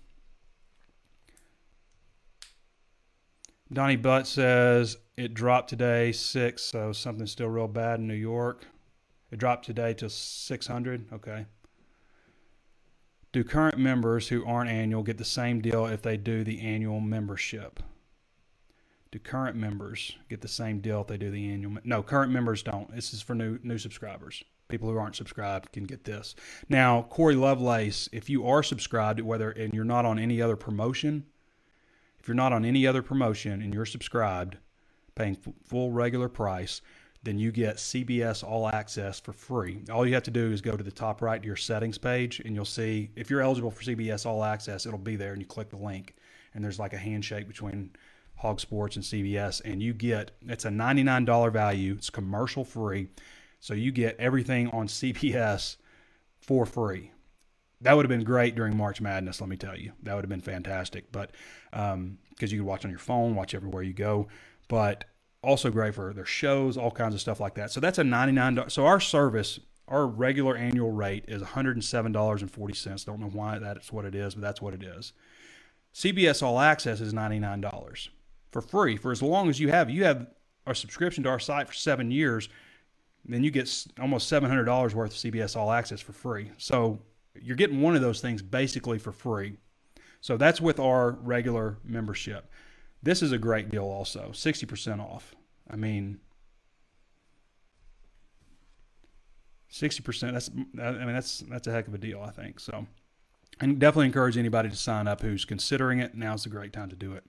Donnie 3.72 3.96
Butt 3.96 4.26
says 4.26 4.96
it 5.16 5.34
dropped 5.34 5.70
today 5.70 6.10
six, 6.12 6.62
so 6.62 6.92
something's 6.92 7.30
still 7.30 7.48
real 7.48 7.68
bad 7.68 8.00
in 8.00 8.08
New 8.08 8.14
York. 8.14 8.66
It 9.30 9.38
dropped 9.38 9.64
today 9.64 9.94
to 9.94 10.10
600. 10.10 11.12
Okay. 11.12 11.46
Do 13.32 13.44
current 13.44 13.78
members 13.78 14.26
who 14.26 14.44
aren't 14.44 14.70
annual 14.70 15.04
get 15.04 15.18
the 15.18 15.24
same 15.24 15.60
deal 15.60 15.86
if 15.86 16.02
they 16.02 16.16
do 16.16 16.42
the 16.42 16.60
annual 16.60 16.98
membership? 16.98 17.80
Do 19.12 19.20
current 19.20 19.56
members 19.56 20.16
get 20.28 20.40
the 20.40 20.48
same 20.48 20.80
deal 20.80 21.02
if 21.02 21.06
they 21.06 21.16
do 21.16 21.30
the 21.30 21.48
annual? 21.50 21.76
No, 21.84 22.02
current 22.02 22.32
members 22.32 22.64
don't. 22.64 22.92
This 22.92 23.12
is 23.12 23.22
for 23.22 23.34
new 23.34 23.60
new 23.62 23.78
subscribers. 23.78 24.42
People 24.68 24.88
who 24.88 24.98
aren't 24.98 25.16
subscribed 25.16 25.72
can 25.72 25.84
get 25.84 26.04
this. 26.04 26.34
Now, 26.68 27.02
Corey 27.02 27.34
Lovelace, 27.34 28.08
if 28.12 28.28
you 28.28 28.46
are 28.46 28.62
subscribed, 28.64 29.20
whether 29.20 29.50
and 29.50 29.72
you're 29.74 29.84
not 29.84 30.04
on 30.04 30.18
any 30.18 30.42
other 30.42 30.56
promotion, 30.56 31.26
if 32.20 32.28
you're 32.28 32.34
not 32.34 32.52
on 32.52 32.64
any 32.64 32.86
other 32.86 33.02
promotion 33.02 33.62
and 33.62 33.72
you're 33.72 33.86
subscribed, 33.86 34.58
paying 35.14 35.36
full 35.64 35.90
regular 35.90 36.28
price, 36.28 36.82
then 37.22 37.38
you 37.38 37.50
get 37.50 37.76
CBS 37.76 38.44
All 38.44 38.68
Access 38.68 39.20
for 39.20 39.32
free. 39.32 39.82
All 39.90 40.06
you 40.06 40.14
have 40.14 40.22
to 40.24 40.30
do 40.30 40.52
is 40.52 40.60
go 40.60 40.76
to 40.76 40.84
the 40.84 40.90
top 40.90 41.22
right 41.22 41.40
to 41.40 41.46
your 41.46 41.56
settings 41.56 41.98
page, 41.98 42.40
and 42.40 42.54
you'll 42.54 42.64
see 42.64 43.10
if 43.16 43.30
you're 43.30 43.40
eligible 43.40 43.70
for 43.70 43.82
CBS 43.82 44.26
All 44.26 44.44
Access, 44.44 44.86
it'll 44.86 44.98
be 44.98 45.16
there, 45.16 45.32
and 45.32 45.40
you 45.40 45.46
click 45.46 45.70
the 45.70 45.76
link, 45.76 46.14
and 46.54 46.62
there's 46.62 46.78
like 46.78 46.92
a 46.92 46.98
handshake 46.98 47.48
between 47.48 47.90
Hog 48.36 48.60
Sports 48.60 48.96
and 48.96 49.04
CBS, 49.04 49.60
and 49.64 49.82
you 49.82 49.92
get 49.92 50.30
it's 50.46 50.64
a 50.64 50.70
$99 50.70 51.52
value. 51.52 51.94
It's 51.94 52.10
commercial 52.10 52.64
free, 52.64 53.08
so 53.60 53.74
you 53.74 53.92
get 53.92 54.16
everything 54.18 54.68
on 54.68 54.86
CBS 54.88 55.76
for 56.38 56.64
free 56.64 57.12
that 57.82 57.94
would 57.94 58.04
have 58.04 58.10
been 58.10 58.24
great 58.24 58.54
during 58.54 58.76
March 58.76 59.00
Madness. 59.00 59.40
Let 59.40 59.48
me 59.50 59.56
tell 59.56 59.78
you, 59.78 59.92
that 60.02 60.14
would 60.14 60.24
have 60.24 60.28
been 60.30 60.40
fantastic. 60.40 61.10
But 61.12 61.32
because 61.70 61.92
um, 61.94 62.18
you 62.38 62.58
could 62.58 62.66
watch 62.66 62.84
on 62.84 62.90
your 62.90 63.00
phone, 63.00 63.34
watch 63.34 63.54
everywhere 63.54 63.82
you 63.82 63.92
go, 63.94 64.28
but 64.68 65.04
also 65.42 65.70
great 65.70 65.94
for 65.94 66.12
their 66.12 66.26
shows, 66.26 66.76
all 66.76 66.90
kinds 66.90 67.14
of 67.14 67.20
stuff 67.20 67.40
like 67.40 67.54
that. 67.54 67.70
So 67.70 67.80
that's 67.80 67.98
a 67.98 68.04
ninety 68.04 68.32
nine. 68.32 68.62
So 68.68 68.86
our 68.86 69.00
service, 69.00 69.58
Our 69.88 70.06
regular 70.06 70.56
annual 70.56 70.92
rate 70.92 71.24
is 71.26 71.42
$107.40. 71.42 73.04
Don't 73.04 73.20
know 73.20 73.26
why 73.26 73.58
that's 73.58 73.92
what 73.92 74.04
it 74.04 74.14
is, 74.14 74.34
but 74.34 74.42
that's 74.42 74.62
what 74.62 74.74
it 74.74 74.82
is. 74.82 75.12
CBS 75.92 76.42
All 76.42 76.60
Access 76.60 77.00
is 77.00 77.12
$99 77.12 78.08
for 78.52 78.60
free 78.60 78.96
for 78.96 79.10
as 79.10 79.20
long 79.22 79.48
as 79.48 79.58
you 79.58 79.68
have. 79.70 79.90
You 79.90 80.04
have 80.04 80.28
a 80.66 80.74
subscription 80.74 81.24
to 81.24 81.30
our 81.30 81.40
site 81.40 81.66
for 81.66 81.74
seven 81.74 82.12
years, 82.12 82.48
then 83.24 83.42
you 83.42 83.50
get 83.50 83.68
almost 84.00 84.30
$700 84.30 84.94
worth 84.94 85.10
of 85.10 85.16
CBS 85.16 85.56
All 85.56 85.72
Access 85.72 86.00
for 86.00 86.12
free. 86.12 86.52
So 86.58 87.00
you're 87.34 87.56
getting 87.56 87.80
one 87.80 87.94
of 87.94 88.02
those 88.02 88.20
things 88.20 88.42
basically 88.42 88.98
for 88.98 89.12
free. 89.12 89.56
So 90.20 90.36
that's 90.36 90.60
with 90.60 90.78
our 90.78 91.12
regular 91.12 91.78
membership. 91.84 92.50
This 93.02 93.22
is 93.22 93.32
a 93.32 93.38
great 93.38 93.70
deal 93.70 93.84
also, 93.84 94.30
60% 94.32 95.00
off. 95.00 95.34
I 95.70 95.76
mean, 95.76 96.18
60%, 99.72 100.32
that's, 100.32 100.50
I 100.50 101.04
mean, 101.04 101.14
that's, 101.14 101.40
that's 101.48 101.66
a 101.66 101.72
heck 101.72 101.88
of 101.88 101.94
a 101.94 101.98
deal, 101.98 102.20
I 102.20 102.30
think. 102.30 102.60
So, 102.60 102.86
and 103.60 103.78
definitely 103.78 104.06
encourage 104.06 104.36
anybody 104.36 104.68
to 104.68 104.76
sign 104.76 105.08
up 105.08 105.22
who's 105.22 105.44
considering 105.44 106.00
it. 106.00 106.14
Now's 106.14 106.44
a 106.44 106.50
great 106.50 106.72
time 106.72 106.90
to 106.90 106.96
do 106.96 107.14
it. 107.14 107.24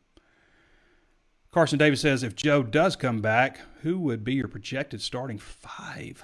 Carson 1.52 1.78
Davis 1.78 2.02
says, 2.02 2.24
if 2.24 2.36
Joe 2.36 2.64
does 2.64 2.96
come 2.96 3.22
back, 3.22 3.60
who 3.82 4.00
would 4.00 4.24
be 4.24 4.34
your 4.34 4.48
projected 4.48 5.02
starting 5.02 5.38
five? 5.38 6.24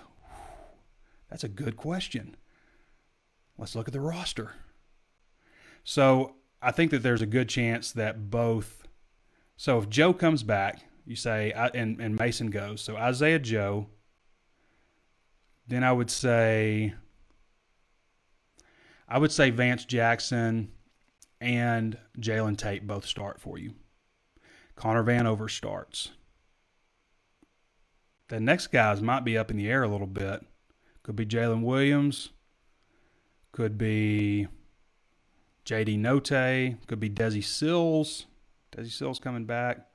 That's 1.30 1.44
a 1.44 1.50
good 1.50 1.76
question. 1.76 2.36
Let's 3.58 3.76
look 3.76 3.88
at 3.88 3.94
the 3.94 4.00
roster. 4.00 4.54
So 5.84 6.36
I 6.62 6.72
think 6.72 6.92
that 6.92 7.04
there's 7.04 7.22
a 7.22 7.28
good 7.28 7.50
chance 7.50 7.92
that 7.94 8.30
both. 8.30 8.84
So 9.56 9.80
if 9.80 9.90
Joe 9.90 10.14
comes 10.14 10.44
back, 10.44 10.82
you 11.06 11.16
say, 11.16 11.52
and, 11.52 12.00
and 12.00 12.20
Mason 12.20 12.50
goes. 12.50 12.82
So 12.82 12.98
Isaiah 12.98 13.40
Joe. 13.40 13.88
Then 15.68 15.84
I 15.84 15.92
would 15.92 16.12
say. 16.12 16.94
I 19.08 19.18
would 19.18 19.32
say 19.32 19.50
Vance 19.50 19.86
Jackson 19.86 20.70
and 21.40 21.98
Jalen 22.20 22.58
Tate 22.58 22.86
both 22.86 23.06
start 23.06 23.40
for 23.40 23.58
you. 23.58 23.74
Connor 24.76 25.04
Vanover 25.04 25.50
starts. 25.50 26.12
The 28.28 28.42
next 28.42 28.68
guys 28.68 29.02
might 29.02 29.24
be 29.24 29.38
up 29.38 29.50
in 29.50 29.56
the 29.56 29.70
air 29.70 29.84
a 29.84 29.88
little 29.88 30.08
bit. 30.08 30.46
Could 31.04 31.16
be 31.16 31.26
Jaylin 31.26 31.64
Williams. 31.64 32.32
Could 33.58 33.80
be 33.80 34.48
JD 35.66 35.98
Notae. 35.98 36.78
Could 36.86 37.00
be 37.00 37.10
Desi 37.10 37.44
Sills. 37.44 38.28
Desi 38.72 38.92
Sills 38.92 39.18
coming 39.18 39.46
back. 39.46 39.88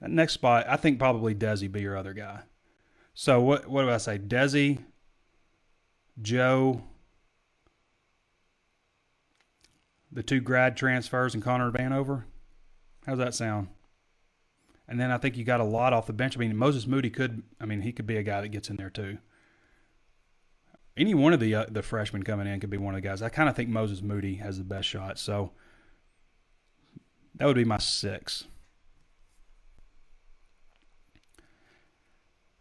That 0.00 0.08
next 0.08 0.32
spot, 0.32 0.64
I 0.66 0.76
think 0.76 0.98
probably 0.98 1.34
Desi 1.34 1.70
be 1.70 1.82
your 1.82 1.94
other 1.94 2.14
guy. 2.14 2.40
So 3.12 3.42
what 3.42 3.66
what 3.66 3.82
do 3.82 3.90
I 3.90 3.98
say? 3.98 4.18
Desi, 4.18 4.78
Joe, 6.22 6.80
the 10.10 10.22
two 10.22 10.40
grad 10.40 10.74
transfers, 10.74 11.34
and 11.34 11.42
Connor 11.42 11.70
Vanover. 11.70 12.24
How's 13.04 13.18
that 13.18 13.34
sound? 13.34 13.68
And 14.88 14.98
then 14.98 15.10
I 15.10 15.18
think 15.18 15.36
you 15.36 15.44
got 15.44 15.60
a 15.60 15.64
lot 15.64 15.92
off 15.92 16.06
the 16.06 16.14
bench. 16.14 16.34
I 16.34 16.40
mean, 16.40 16.56
Moses 16.56 16.86
Moody 16.86 17.10
could. 17.10 17.42
I 17.60 17.66
mean, 17.66 17.82
he 17.82 17.92
could 17.92 18.06
be 18.06 18.16
a 18.16 18.22
guy 18.22 18.40
that 18.40 18.48
gets 18.48 18.70
in 18.70 18.76
there 18.76 18.88
too. 18.88 19.18
Any 20.96 21.14
one 21.14 21.32
of 21.32 21.40
the 21.40 21.54
uh, 21.54 21.66
the 21.68 21.82
freshmen 21.82 22.22
coming 22.22 22.46
in 22.46 22.58
could 22.58 22.70
be 22.70 22.78
one 22.78 22.94
of 22.94 23.02
the 23.02 23.06
guys. 23.06 23.20
I 23.20 23.28
kind 23.28 23.48
of 23.48 23.56
think 23.56 23.68
Moses 23.68 24.00
Moody 24.00 24.36
has 24.36 24.58
the 24.58 24.64
best 24.64 24.88
shot. 24.88 25.18
So 25.18 25.52
that 27.34 27.46
would 27.46 27.56
be 27.56 27.64
my 27.64 27.78
six. 27.78 28.44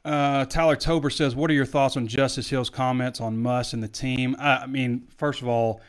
Uh, 0.03 0.45
Tyler 0.45 0.75
Tober 0.75 1.09
says, 1.09 1.35
"What 1.35 1.49
are 1.49 1.53
your 1.53 1.65
thoughts 1.65 1.95
on 1.95 2.07
Justice 2.07 2.49
Hill's 2.49 2.69
comments 2.69 3.21
on 3.21 3.37
Muss 3.37 3.73
and 3.73 3.81
the 3.81 3.87
team?" 3.87 4.35
I, 4.37 4.57
I 4.57 4.65
mean, 4.67 5.07
first 5.17 5.41
of 5.41 5.47
all, 5.47 5.81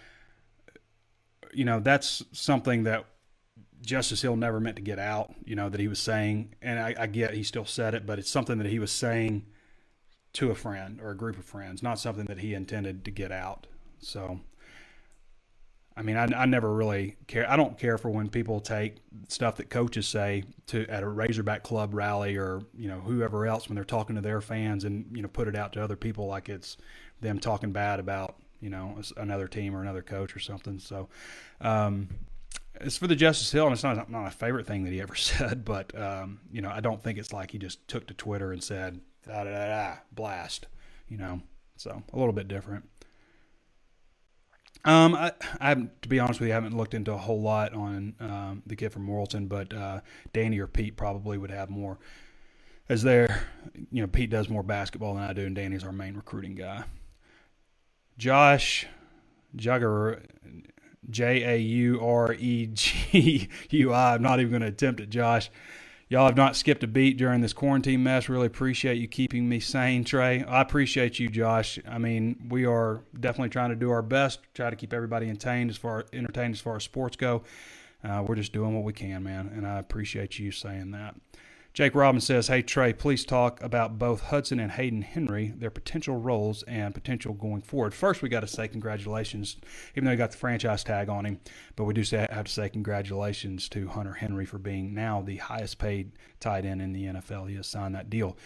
you 1.52 1.64
know 1.64 1.80
that's 1.80 2.22
something 2.32 2.84
that 2.84 3.04
Justice 3.82 4.22
Hill 4.22 4.36
never 4.36 4.60
meant 4.60 4.76
to 4.76 4.82
get 4.82 4.98
out. 4.98 5.34
You 5.44 5.56
know 5.56 5.68
that 5.68 5.80
he 5.80 5.88
was 5.88 5.98
saying, 5.98 6.54
and 6.62 6.78
I, 6.78 6.94
I 6.98 7.06
get 7.08 7.34
he 7.34 7.42
still 7.42 7.66
said 7.66 7.94
it, 7.94 8.06
but 8.06 8.18
it's 8.18 8.30
something 8.30 8.58
that 8.58 8.68
he 8.68 8.78
was 8.78 8.92
saying 8.92 9.44
to 10.36 10.50
a 10.50 10.54
friend 10.54 11.00
or 11.02 11.10
a 11.10 11.16
group 11.16 11.38
of 11.38 11.46
friends, 11.46 11.82
not 11.82 11.98
something 11.98 12.26
that 12.26 12.38
he 12.38 12.52
intended 12.52 13.06
to 13.06 13.10
get 13.10 13.32
out. 13.32 13.66
So, 14.00 14.38
I 15.96 16.02
mean, 16.02 16.18
I, 16.18 16.24
I 16.24 16.44
never 16.44 16.74
really 16.74 17.16
care. 17.26 17.50
I 17.50 17.56
don't 17.56 17.78
care 17.78 17.96
for 17.96 18.10
when 18.10 18.28
people 18.28 18.60
take 18.60 18.96
stuff 19.28 19.56
that 19.56 19.70
coaches 19.70 20.06
say 20.06 20.44
to 20.66 20.86
at 20.88 21.02
a 21.02 21.08
Razorback 21.08 21.62
Club 21.62 21.94
rally 21.94 22.36
or 22.36 22.60
you 22.76 22.86
know 22.86 23.00
whoever 23.00 23.46
else 23.46 23.66
when 23.66 23.76
they're 23.76 23.84
talking 23.84 24.14
to 24.16 24.20
their 24.20 24.42
fans 24.42 24.84
and 24.84 25.06
you 25.16 25.22
know 25.22 25.28
put 25.28 25.48
it 25.48 25.56
out 25.56 25.72
to 25.72 25.82
other 25.82 25.96
people 25.96 26.26
like 26.26 26.50
it's 26.50 26.76
them 27.22 27.38
talking 27.38 27.72
bad 27.72 27.98
about 27.98 28.36
you 28.60 28.68
know 28.68 29.00
another 29.16 29.48
team 29.48 29.74
or 29.74 29.80
another 29.80 30.02
coach 30.02 30.36
or 30.36 30.40
something. 30.40 30.78
So, 30.78 31.08
um, 31.62 32.10
it's 32.78 32.98
for 32.98 33.06
the 33.06 33.16
Justice 33.16 33.50
Hill, 33.50 33.64
and 33.64 33.72
it's 33.72 33.82
not 33.82 34.10
not 34.10 34.26
a 34.26 34.30
favorite 34.30 34.66
thing 34.66 34.84
that 34.84 34.92
he 34.92 35.00
ever 35.00 35.14
said, 35.14 35.64
but 35.64 35.98
um, 35.98 36.40
you 36.52 36.60
know, 36.60 36.70
I 36.70 36.80
don't 36.80 37.02
think 37.02 37.18
it's 37.18 37.32
like 37.32 37.52
he 37.52 37.58
just 37.58 37.88
took 37.88 38.06
to 38.08 38.14
Twitter 38.14 38.52
and 38.52 38.62
said, 38.62 39.00
da 39.26 39.44
da 39.44 39.50
da, 39.50 39.66
da 39.66 39.94
blast, 40.12 40.66
you 41.08 41.16
know. 41.16 41.40
So 41.76 42.02
a 42.12 42.18
little 42.18 42.32
bit 42.32 42.48
different. 42.48 42.88
Um, 44.84 45.14
I, 45.14 45.32
I 45.60 45.74
to 45.74 46.08
be 46.08 46.20
honest 46.20 46.38
with 46.38 46.48
you, 46.48 46.52
I 46.52 46.56
haven't 46.56 46.76
looked 46.76 46.94
into 46.94 47.12
a 47.12 47.16
whole 47.16 47.42
lot 47.42 47.74
on 47.74 48.14
um, 48.20 48.62
the 48.66 48.76
kid 48.76 48.92
from 48.92 49.06
Morrilton, 49.06 49.48
but 49.48 49.74
uh, 49.74 50.00
Danny 50.32 50.58
or 50.60 50.68
Pete 50.68 50.96
probably 50.96 51.38
would 51.38 51.50
have 51.50 51.70
more. 51.70 51.98
As 52.88 53.02
there, 53.02 53.48
you 53.90 54.00
know, 54.00 54.06
Pete 54.06 54.30
does 54.30 54.48
more 54.48 54.62
basketball 54.62 55.14
than 55.14 55.24
I 55.24 55.32
do, 55.32 55.44
and 55.44 55.56
Danny's 55.56 55.82
our 55.82 55.92
main 55.92 56.14
recruiting 56.14 56.54
guy. 56.54 56.84
Josh 58.16 58.86
Jugger, 59.56 60.22
J 61.10 61.42
A 61.42 61.56
U 61.56 62.00
R 62.00 62.34
E 62.34 62.66
G 62.72 63.48
U 63.70 63.92
I. 63.92 64.14
I'm 64.14 64.22
not 64.22 64.38
even 64.38 64.50
going 64.50 64.62
to 64.62 64.68
attempt 64.68 65.00
it, 65.00 65.10
Josh. 65.10 65.50
Y'all 66.08 66.26
have 66.26 66.36
not 66.36 66.54
skipped 66.54 66.84
a 66.84 66.86
beat 66.86 67.16
during 67.16 67.40
this 67.40 67.52
quarantine 67.52 68.00
mess. 68.00 68.28
Really 68.28 68.46
appreciate 68.46 68.96
you 68.96 69.08
keeping 69.08 69.48
me 69.48 69.58
sane, 69.58 70.04
Trey. 70.04 70.44
I 70.44 70.60
appreciate 70.60 71.18
you, 71.18 71.28
Josh. 71.28 71.80
I 71.88 71.98
mean, 71.98 72.46
we 72.48 72.64
are 72.64 73.02
definitely 73.18 73.48
trying 73.48 73.70
to 73.70 73.76
do 73.76 73.90
our 73.90 74.02
best, 74.02 74.38
try 74.54 74.70
to 74.70 74.76
keep 74.76 74.92
everybody 74.92 75.28
entertained 75.28 75.68
as 75.68 75.76
far 75.76 76.06
entertained 76.12 76.54
as 76.54 76.60
far 76.60 76.76
as 76.76 76.84
sports 76.84 77.16
go. 77.16 77.42
Uh, 78.04 78.22
we're 78.24 78.36
just 78.36 78.52
doing 78.52 78.72
what 78.72 78.84
we 78.84 78.92
can, 78.92 79.24
man, 79.24 79.50
and 79.52 79.66
I 79.66 79.78
appreciate 79.78 80.38
you 80.38 80.52
saying 80.52 80.92
that. 80.92 81.16
Jake 81.76 81.94
Robbins 81.94 82.24
says, 82.24 82.48
Hey, 82.48 82.62
Trey, 82.62 82.94
please 82.94 83.26
talk 83.26 83.62
about 83.62 83.98
both 83.98 84.22
Hudson 84.22 84.58
and 84.58 84.72
Hayden 84.72 85.02
Henry, 85.02 85.52
their 85.54 85.68
potential 85.68 86.16
roles 86.16 86.62
and 86.62 86.94
potential 86.94 87.34
going 87.34 87.60
forward. 87.60 87.92
First, 87.92 88.22
we 88.22 88.30
got 88.30 88.40
to 88.40 88.46
say 88.46 88.66
congratulations, 88.66 89.58
even 89.94 90.06
though 90.06 90.12
he 90.12 90.16
got 90.16 90.30
the 90.30 90.38
franchise 90.38 90.82
tag 90.82 91.10
on 91.10 91.26
him, 91.26 91.38
but 91.76 91.84
we 91.84 91.92
do 91.92 92.00
have 92.16 92.44
to 92.46 92.50
say 92.50 92.70
congratulations 92.70 93.68
to 93.68 93.88
Hunter 93.88 94.14
Henry 94.14 94.46
for 94.46 94.56
being 94.56 94.94
now 94.94 95.20
the 95.20 95.36
highest 95.36 95.78
paid 95.78 96.12
tight 96.40 96.64
end 96.64 96.80
in 96.80 96.94
the 96.94 97.04
NFL. 97.04 97.50
He 97.50 97.56
has 97.56 97.66
signed 97.66 97.94
that 97.94 98.08
deal. 98.08 98.38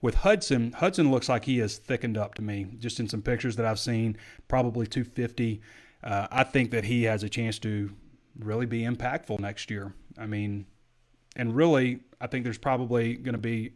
With 0.00 0.14
Hudson, 0.14 0.70
Hudson 0.70 1.10
looks 1.10 1.28
like 1.28 1.44
he 1.44 1.58
has 1.58 1.78
thickened 1.78 2.16
up 2.16 2.36
to 2.36 2.42
me, 2.42 2.68
just 2.78 3.00
in 3.00 3.08
some 3.08 3.20
pictures 3.20 3.56
that 3.56 3.66
I've 3.66 3.80
seen, 3.80 4.16
probably 4.46 4.86
250. 4.86 5.60
Uh, 6.04 6.28
I 6.30 6.44
think 6.44 6.70
that 6.70 6.84
he 6.84 7.02
has 7.02 7.24
a 7.24 7.28
chance 7.28 7.58
to 7.58 7.90
really 8.38 8.66
be 8.66 8.82
impactful 8.82 9.40
next 9.40 9.72
year. 9.72 9.92
I 10.16 10.26
mean, 10.26 10.66
and 11.36 11.54
really, 11.54 12.00
I 12.20 12.26
think 12.26 12.44
there's 12.44 12.58
probably 12.58 13.14
going 13.14 13.34
to 13.34 13.38
be 13.38 13.72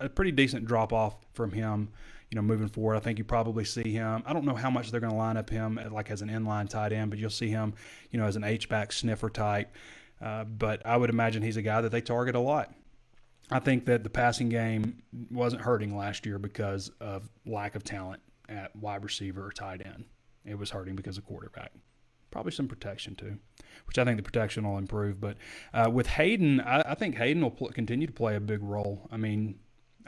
a 0.00 0.08
pretty 0.08 0.32
decent 0.32 0.66
drop 0.66 0.92
off 0.92 1.16
from 1.32 1.52
him. 1.52 1.88
You 2.30 2.36
know, 2.36 2.42
moving 2.42 2.68
forward, 2.68 2.96
I 2.96 3.00
think 3.00 3.18
you 3.18 3.24
probably 3.24 3.64
see 3.64 3.92
him. 3.92 4.22
I 4.26 4.32
don't 4.32 4.44
know 4.44 4.54
how 4.54 4.70
much 4.70 4.90
they're 4.90 5.00
going 5.00 5.12
to 5.12 5.18
line 5.18 5.36
up 5.36 5.50
him 5.50 5.78
like 5.90 6.10
as 6.10 6.22
an 6.22 6.28
inline 6.28 6.68
tight 6.68 6.92
end, 6.92 7.10
but 7.10 7.18
you'll 7.18 7.30
see 7.30 7.48
him, 7.48 7.74
you 8.10 8.18
know, 8.18 8.26
as 8.26 8.36
an 8.36 8.44
H 8.44 8.68
back 8.68 8.92
sniffer 8.92 9.28
type. 9.28 9.74
Uh, 10.20 10.44
but 10.44 10.84
I 10.86 10.96
would 10.96 11.10
imagine 11.10 11.42
he's 11.42 11.58
a 11.58 11.62
guy 11.62 11.82
that 11.82 11.92
they 11.92 12.00
target 12.00 12.34
a 12.34 12.40
lot. 12.40 12.72
I 13.50 13.58
think 13.58 13.84
that 13.84 14.02
the 14.02 14.08
passing 14.08 14.48
game 14.48 15.02
wasn't 15.30 15.60
hurting 15.60 15.94
last 15.94 16.24
year 16.24 16.38
because 16.38 16.90
of 17.00 17.28
lack 17.44 17.74
of 17.74 17.84
talent 17.84 18.22
at 18.48 18.74
wide 18.74 19.04
receiver 19.04 19.46
or 19.46 19.52
tight 19.52 19.82
end. 19.84 20.04
It 20.46 20.58
was 20.58 20.70
hurting 20.70 20.96
because 20.96 21.18
of 21.18 21.26
quarterback. 21.26 21.72
Probably 22.32 22.50
some 22.50 22.66
protection 22.66 23.14
too 23.14 23.38
which 23.86 23.98
I 23.98 24.04
think 24.04 24.16
the 24.16 24.22
protection 24.22 24.66
will 24.68 24.78
improve. 24.78 25.20
But 25.20 25.36
uh, 25.74 25.90
with 25.90 26.06
Hayden, 26.06 26.60
I, 26.60 26.80
I, 26.92 26.94
think 26.94 27.16
Hayden 27.16 27.42
will 27.42 27.50
pl- 27.50 27.68
continue 27.68 28.06
to 28.06 28.12
play 28.12 28.36
a 28.36 28.40
big 28.40 28.62
role. 28.62 29.08
I 29.10 29.16
mean, 29.16 29.58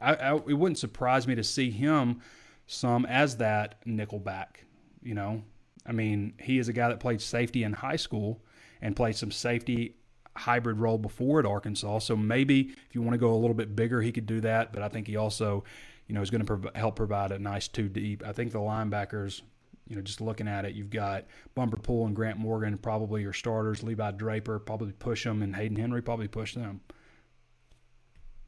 I, 0.00 0.14
I, 0.14 0.34
it 0.36 0.54
wouldn't 0.54 0.78
surprise 0.78 1.26
me 1.26 1.34
to 1.34 1.44
see 1.44 1.70
him 1.70 2.20
some 2.66 3.04
as 3.06 3.36
that 3.38 3.76
nickel 3.84 4.18
back. 4.18 4.64
You 5.02 5.14
know, 5.14 5.42
I 5.86 5.92
mean, 5.92 6.34
he 6.40 6.58
is 6.58 6.68
a 6.68 6.72
guy 6.72 6.88
that 6.88 7.00
played 7.00 7.20
safety 7.20 7.62
in 7.62 7.72
high 7.72 7.96
school 7.96 8.42
and 8.80 8.96
played 8.96 9.16
some 9.16 9.30
safety 9.30 9.96
hybrid 10.36 10.78
role 10.78 10.98
before 10.98 11.40
at 11.40 11.46
Arkansas. 11.46 12.00
So 12.00 12.16
maybe 12.16 12.60
if 12.88 12.94
you 12.94 13.02
want 13.02 13.12
to 13.12 13.18
go 13.18 13.34
a 13.34 13.36
little 13.36 13.54
bit 13.54 13.76
bigger, 13.76 14.00
he 14.00 14.12
could 14.12 14.26
do 14.26 14.40
that. 14.40 14.72
But 14.72 14.82
I 14.82 14.88
think 14.88 15.06
he 15.06 15.16
also, 15.16 15.64
you 16.08 16.14
know, 16.14 16.22
is 16.22 16.30
going 16.30 16.40
to 16.40 16.46
prov- 16.46 16.74
help 16.74 16.96
provide 16.96 17.32
a 17.32 17.38
nice 17.38 17.68
two 17.68 17.88
deep. 17.88 18.22
I 18.26 18.32
think 18.32 18.52
the 18.52 18.58
linebackers 18.58 19.42
you 19.86 19.96
know, 19.96 20.02
just 20.02 20.20
looking 20.20 20.48
at 20.48 20.64
it, 20.64 20.74
you've 20.74 20.90
got 20.90 21.26
Bumper 21.54 21.76
Pool 21.76 22.06
and 22.06 22.16
Grant 22.16 22.38
Morgan, 22.38 22.78
probably 22.78 23.22
your 23.22 23.32
starters. 23.32 23.82
Levi 23.82 24.12
Draper, 24.12 24.58
probably 24.58 24.92
push 24.92 25.24
them, 25.24 25.42
and 25.42 25.54
Hayden 25.54 25.76
Henry, 25.76 26.02
probably 26.02 26.28
push 26.28 26.54
them. 26.54 26.80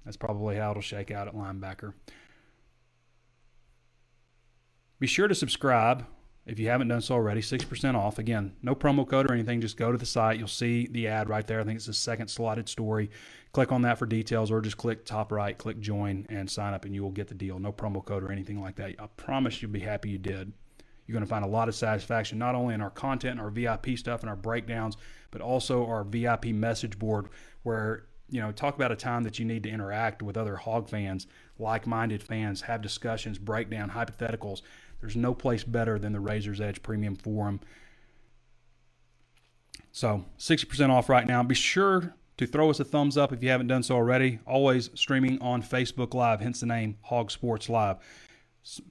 That's 0.04 0.16
probably 0.16 0.56
how 0.56 0.70
it'll 0.70 0.82
shake 0.82 1.10
out 1.10 1.28
at 1.28 1.34
linebacker. 1.34 1.92
be 4.98 5.06
sure 5.06 5.28
to 5.28 5.34
subscribe 5.34 6.06
if 6.46 6.60
you 6.60 6.68
haven't 6.68 6.88
done 6.88 7.00
so 7.00 7.16
already. 7.16 7.42
6% 7.42 7.94
off. 7.94 8.18
Again, 8.18 8.54
no 8.62 8.74
promo 8.74 9.06
code 9.06 9.28
or 9.28 9.34
anything. 9.34 9.60
Just 9.60 9.76
go 9.76 9.92
to 9.92 9.98
the 9.98 10.06
site. 10.06 10.38
You'll 10.38 10.48
see 10.48 10.86
the 10.86 11.08
ad 11.08 11.28
right 11.28 11.46
there. 11.46 11.60
I 11.60 11.64
think 11.64 11.76
it's 11.76 11.86
the 11.86 11.92
second 11.92 12.28
slotted 12.28 12.68
story. 12.68 13.10
Click 13.52 13.72
on 13.72 13.82
that 13.82 13.98
for 13.98 14.06
details 14.06 14.50
or 14.50 14.60
just 14.60 14.76
click 14.76 15.04
top 15.04 15.32
right, 15.32 15.58
click 15.58 15.80
join, 15.80 16.24
and 16.28 16.48
sign 16.48 16.72
up, 16.72 16.84
and 16.84 16.94
you 16.94 17.02
will 17.02 17.10
get 17.10 17.28
the 17.28 17.34
deal. 17.34 17.58
No 17.58 17.72
promo 17.72 18.02
code 18.04 18.22
or 18.22 18.30
anything 18.30 18.60
like 18.60 18.76
that. 18.76 18.94
I 18.98 19.06
promise 19.16 19.60
you'll 19.60 19.72
be 19.72 19.80
happy 19.80 20.10
you 20.10 20.18
did. 20.18 20.52
You're 21.06 21.14
going 21.14 21.24
to 21.24 21.28
find 21.28 21.44
a 21.44 21.48
lot 21.48 21.68
of 21.68 21.74
satisfaction, 21.74 22.38
not 22.38 22.54
only 22.54 22.74
in 22.74 22.80
our 22.80 22.90
content, 22.90 23.40
our 23.40 23.50
VIP 23.50 23.96
stuff, 23.96 24.20
and 24.20 24.30
our 24.30 24.36
breakdowns, 24.36 24.96
but 25.30 25.40
also 25.40 25.86
our 25.86 26.04
VIP 26.04 26.46
message 26.46 26.98
board 26.98 27.28
where 27.62 28.06
you 28.28 28.40
know, 28.40 28.50
talk 28.50 28.74
about 28.74 28.90
a 28.90 28.96
time 28.96 29.22
that 29.22 29.38
you 29.38 29.44
need 29.44 29.62
to 29.62 29.70
interact 29.70 30.22
with 30.22 30.36
other 30.36 30.56
hog 30.56 30.88
fans, 30.88 31.26
like 31.58 31.86
minded 31.86 32.22
fans, 32.22 32.62
have 32.62 32.82
discussions, 32.82 33.38
break 33.38 33.70
down 33.70 33.90
hypotheticals. 33.90 34.62
There's 35.00 35.16
no 35.16 35.34
place 35.34 35.62
better 35.62 35.98
than 35.98 36.12
the 36.12 36.20
Razor's 36.20 36.60
Edge 36.60 36.82
Premium 36.82 37.14
Forum. 37.14 37.60
So, 39.92 40.24
60% 40.38 40.90
off 40.90 41.08
right 41.08 41.26
now. 41.26 41.42
Be 41.42 41.54
sure 41.54 42.14
to 42.36 42.46
throw 42.46 42.68
us 42.68 42.80
a 42.80 42.84
thumbs 42.84 43.16
up 43.16 43.32
if 43.32 43.42
you 43.42 43.48
haven't 43.48 43.68
done 43.68 43.82
so 43.82 43.94
already. 43.94 44.40
Always 44.46 44.90
streaming 44.94 45.40
on 45.40 45.62
Facebook 45.62 46.12
Live, 46.12 46.40
hence 46.40 46.60
the 46.60 46.66
name 46.66 46.98
Hog 47.02 47.30
Sports 47.30 47.68
Live 47.68 47.98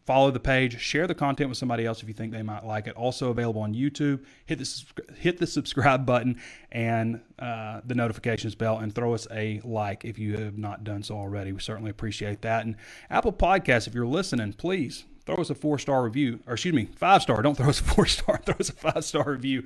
follow 0.05 0.32
the 0.32 0.39
page, 0.39 0.80
share 0.80 1.07
the 1.07 1.15
content 1.15 1.49
with 1.49 1.57
somebody 1.57 1.86
else 1.86 2.01
if 2.01 2.07
you 2.07 2.13
think 2.13 2.32
they 2.32 2.41
might 2.41 2.65
like 2.65 2.88
it. 2.88 2.95
Also 2.95 3.30
available 3.30 3.61
on 3.61 3.73
YouTube. 3.73 4.23
Hit 4.45 4.59
the 4.59 4.84
hit 5.17 5.38
the 5.38 5.47
subscribe 5.47 6.05
button 6.05 6.39
and 6.71 7.21
uh, 7.39 7.82
the 7.86 7.95
notifications 7.95 8.55
bell, 8.55 8.78
and 8.78 8.93
throw 8.93 9.13
us 9.13 9.28
a 9.32 9.61
like 9.63 10.05
if 10.05 10.17
you 10.17 10.38
have 10.38 10.57
not 10.57 10.84
done 10.84 11.03
so 11.03 11.15
already. 11.15 11.51
We 11.51 11.59
certainly 11.59 11.91
appreciate 11.91 12.41
that. 12.43 12.65
And 12.65 12.76
Apple 13.09 13.34
Podcasts, 13.34 13.88
if 13.88 13.93
you're 13.93 14.07
listening, 14.07 14.53
please 14.53 15.05
throw 15.26 15.36
us 15.36 15.49
a 15.49 15.55
four 15.55 15.78
star 15.78 16.03
review, 16.03 16.39
or 16.47 16.53
excuse 16.53 16.73
me, 16.73 16.89
five 16.95 17.21
star. 17.21 17.41
Don't 17.41 17.55
throw 17.55 17.69
us 17.69 17.82
a 17.82 17.84
four 17.84 18.05
star. 18.05 18.38
throw 18.45 18.55
us 18.59 18.69
a 18.69 18.73
five 18.73 19.03
star 19.03 19.32
review. 19.32 19.65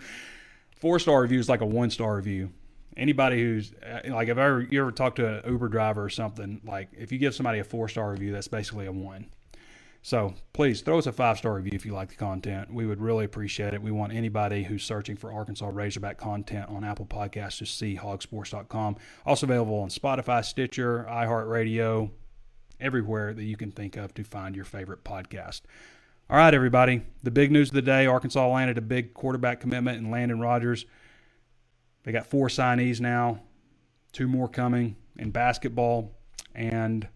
Four 0.78 1.00
star 1.00 1.22
review 1.22 1.40
is 1.40 1.50
like 1.50 1.62
a 1.62 1.66
one 1.66 1.90
star 1.90 2.16
review 2.16 2.52
anybody 2.98 3.42
who's 3.42 3.72
uh, 3.82 4.02
like 4.10 4.28
if 4.28 4.38
ever 4.38 4.62
you 4.62 4.82
ever 4.82 4.92
talk 4.92 5.16
to 5.16 5.26
an 5.26 5.50
Uber 5.50 5.70
driver 5.70 6.04
or 6.04 6.10
something, 6.10 6.60
like 6.66 6.90
if 6.98 7.12
you 7.12 7.18
give 7.18 7.34
somebody 7.34 7.60
a 7.60 7.64
four 7.64 7.88
star 7.88 8.12
review, 8.12 8.34
that's 8.34 8.48
basically 8.48 8.88
a 8.88 8.92
one. 8.92 9.28
So 10.02 10.34
please 10.54 10.82
throw 10.82 10.98
us 10.98 11.08
a 11.08 11.12
five 11.12 11.38
star 11.38 11.54
review 11.56 11.74
if 11.74 11.86
you 11.86 11.94
like 11.94 12.10
the 12.10 12.16
content. 12.16 12.74
We 12.74 12.86
would 12.86 13.02
really 13.02 13.26
appreciate 13.26 13.74
it. 13.74 13.82
We 13.82 13.92
want 13.92 14.14
anybody 14.14 14.64
who's 14.64 14.84
searching 14.84 15.18
for 15.18 15.32
Arkansas 15.34 15.70
Razorback 15.72 16.18
content 16.18 16.70
on 16.70 16.84
Apple 16.84 17.06
Podcasts 17.06 17.58
to 17.58 17.66
see 17.66 17.98
hawgsports.com. 17.98 18.96
Also 19.26 19.46
available 19.46 19.80
on 19.80 19.90
Spotify, 19.90 20.44
Stitcher, 20.44 21.06
iHeartRadio, 21.10 22.12
everywhere 22.80 23.34
that 23.34 23.44
you 23.44 23.58
can 23.58 23.72
think 23.72 23.98
of 23.98 24.14
to 24.14 24.24
find 24.24 24.56
your 24.56 24.66
favorite 24.66 25.04
podcast. 25.04 25.62
All 26.30 26.38
right, 26.38 26.54
everybody. 26.54 27.02
The 27.24 27.32
big 27.32 27.52
news 27.52 27.70
of 27.70 27.76
the 27.76 27.82
day 27.82 28.06
Arkansas 28.06 28.48
landed 28.48 28.78
a 28.78 28.82
big 28.82 29.14
quarterback 29.14 29.60
commitment 29.60 29.98
in 29.98 30.12
Landon 30.12 30.40
Rogers. 30.40 30.86
They 32.04 32.12
got 32.12 32.28
four 32.28 32.48
signees 32.48 33.02
now, 33.02 33.42
two 34.14 34.28
more 34.28 34.48
coming 34.48 34.96
in 35.18 35.32
basketball. 35.32 36.16
And 36.56 37.08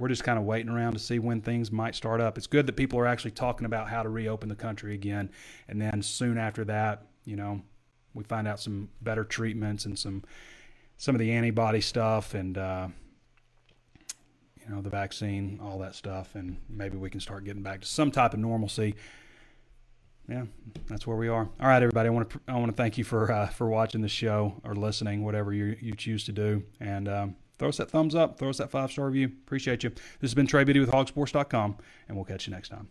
we're 0.00 0.08
just 0.08 0.24
kind 0.24 0.38
of 0.38 0.46
waiting 0.46 0.70
around 0.70 0.94
to 0.94 0.98
see 0.98 1.18
when 1.18 1.42
things 1.42 1.70
might 1.70 1.94
start 1.94 2.22
up. 2.22 2.38
It's 2.38 2.46
good 2.46 2.66
that 2.66 2.72
people 2.72 2.98
are 2.98 3.06
actually 3.06 3.32
talking 3.32 3.66
about 3.66 3.88
how 3.90 4.02
to 4.02 4.08
reopen 4.08 4.48
the 4.48 4.56
country 4.56 4.94
again. 4.94 5.30
And 5.68 5.80
then 5.80 6.00
soon 6.02 6.38
after 6.38 6.64
that, 6.64 7.02
you 7.26 7.36
know, 7.36 7.60
we 8.14 8.24
find 8.24 8.48
out 8.48 8.58
some 8.58 8.88
better 9.02 9.24
treatments 9.24 9.84
and 9.84 9.98
some 9.98 10.24
some 10.96 11.14
of 11.14 11.18
the 11.18 11.32
antibody 11.32 11.80
stuff 11.80 12.34
and 12.34 12.58
uh, 12.58 12.88
you 14.56 14.74
know 14.74 14.80
the 14.80 14.90
vaccine, 14.90 15.60
all 15.62 15.78
that 15.78 15.94
stuff, 15.94 16.34
and 16.34 16.56
maybe 16.68 16.96
we 16.96 17.10
can 17.10 17.20
start 17.20 17.44
getting 17.44 17.62
back 17.62 17.82
to 17.82 17.86
some 17.86 18.10
type 18.10 18.32
of 18.32 18.40
normalcy. 18.40 18.94
Yeah, 20.28 20.44
that's 20.88 21.06
where 21.06 21.16
we 21.16 21.28
are. 21.28 21.48
All 21.60 21.68
right, 21.68 21.82
everybody. 21.82 22.08
I 22.08 22.10
want 22.10 22.30
to 22.30 22.40
I 22.48 22.54
want 22.54 22.70
to 22.70 22.76
thank 22.76 22.96
you 22.96 23.04
for 23.04 23.30
uh, 23.30 23.48
for 23.48 23.68
watching 23.68 24.00
the 24.00 24.08
show 24.08 24.60
or 24.64 24.74
listening, 24.74 25.24
whatever 25.24 25.52
you 25.52 25.76
you 25.78 25.94
choose 25.94 26.24
to 26.24 26.32
do, 26.32 26.64
and. 26.80 27.06
Um, 27.06 27.36
throw 27.60 27.68
us 27.68 27.76
that 27.76 27.90
thumbs 27.90 28.14
up, 28.14 28.38
throw 28.38 28.48
us 28.48 28.56
that 28.56 28.70
five 28.70 28.90
star 28.90 29.06
review. 29.06 29.26
Appreciate 29.26 29.84
you. 29.84 29.90
This 29.90 30.30
has 30.30 30.34
been 30.34 30.46
Trey 30.46 30.64
Biddy 30.64 30.80
with 30.80 30.90
hawgsports.com, 30.90 31.76
and 32.08 32.16
we'll 32.16 32.24
catch 32.24 32.46
you 32.46 32.52
next 32.52 32.70
time. 32.70 32.88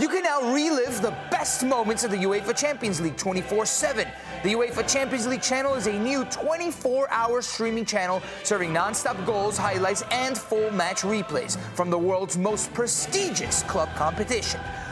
You 0.00 0.08
can 0.08 0.22
now 0.22 0.52
relive 0.52 1.00
the 1.00 1.14
best 1.30 1.64
moments 1.64 2.04
of 2.04 2.10
the 2.10 2.16
UEFA 2.16 2.58
Champions 2.58 3.00
League 3.00 3.16
24 3.16 3.66
7. 3.66 4.08
The 4.42 4.54
UEFA 4.54 4.90
Champions 4.92 5.28
League 5.28 5.42
channel 5.42 5.74
is 5.74 5.86
a 5.86 5.92
new 5.92 6.24
24 6.24 7.08
hour 7.10 7.42
streaming 7.42 7.84
channel 7.84 8.20
serving 8.42 8.72
non 8.72 8.94
stop 8.94 9.24
goals, 9.26 9.56
highlights, 9.56 10.02
and 10.10 10.36
full 10.36 10.72
match 10.72 11.02
replays 11.02 11.56
from 11.76 11.90
the 11.90 11.98
world's 11.98 12.36
most 12.36 12.72
prestigious 12.74 13.62
club 13.64 13.94
competition. 13.94 14.60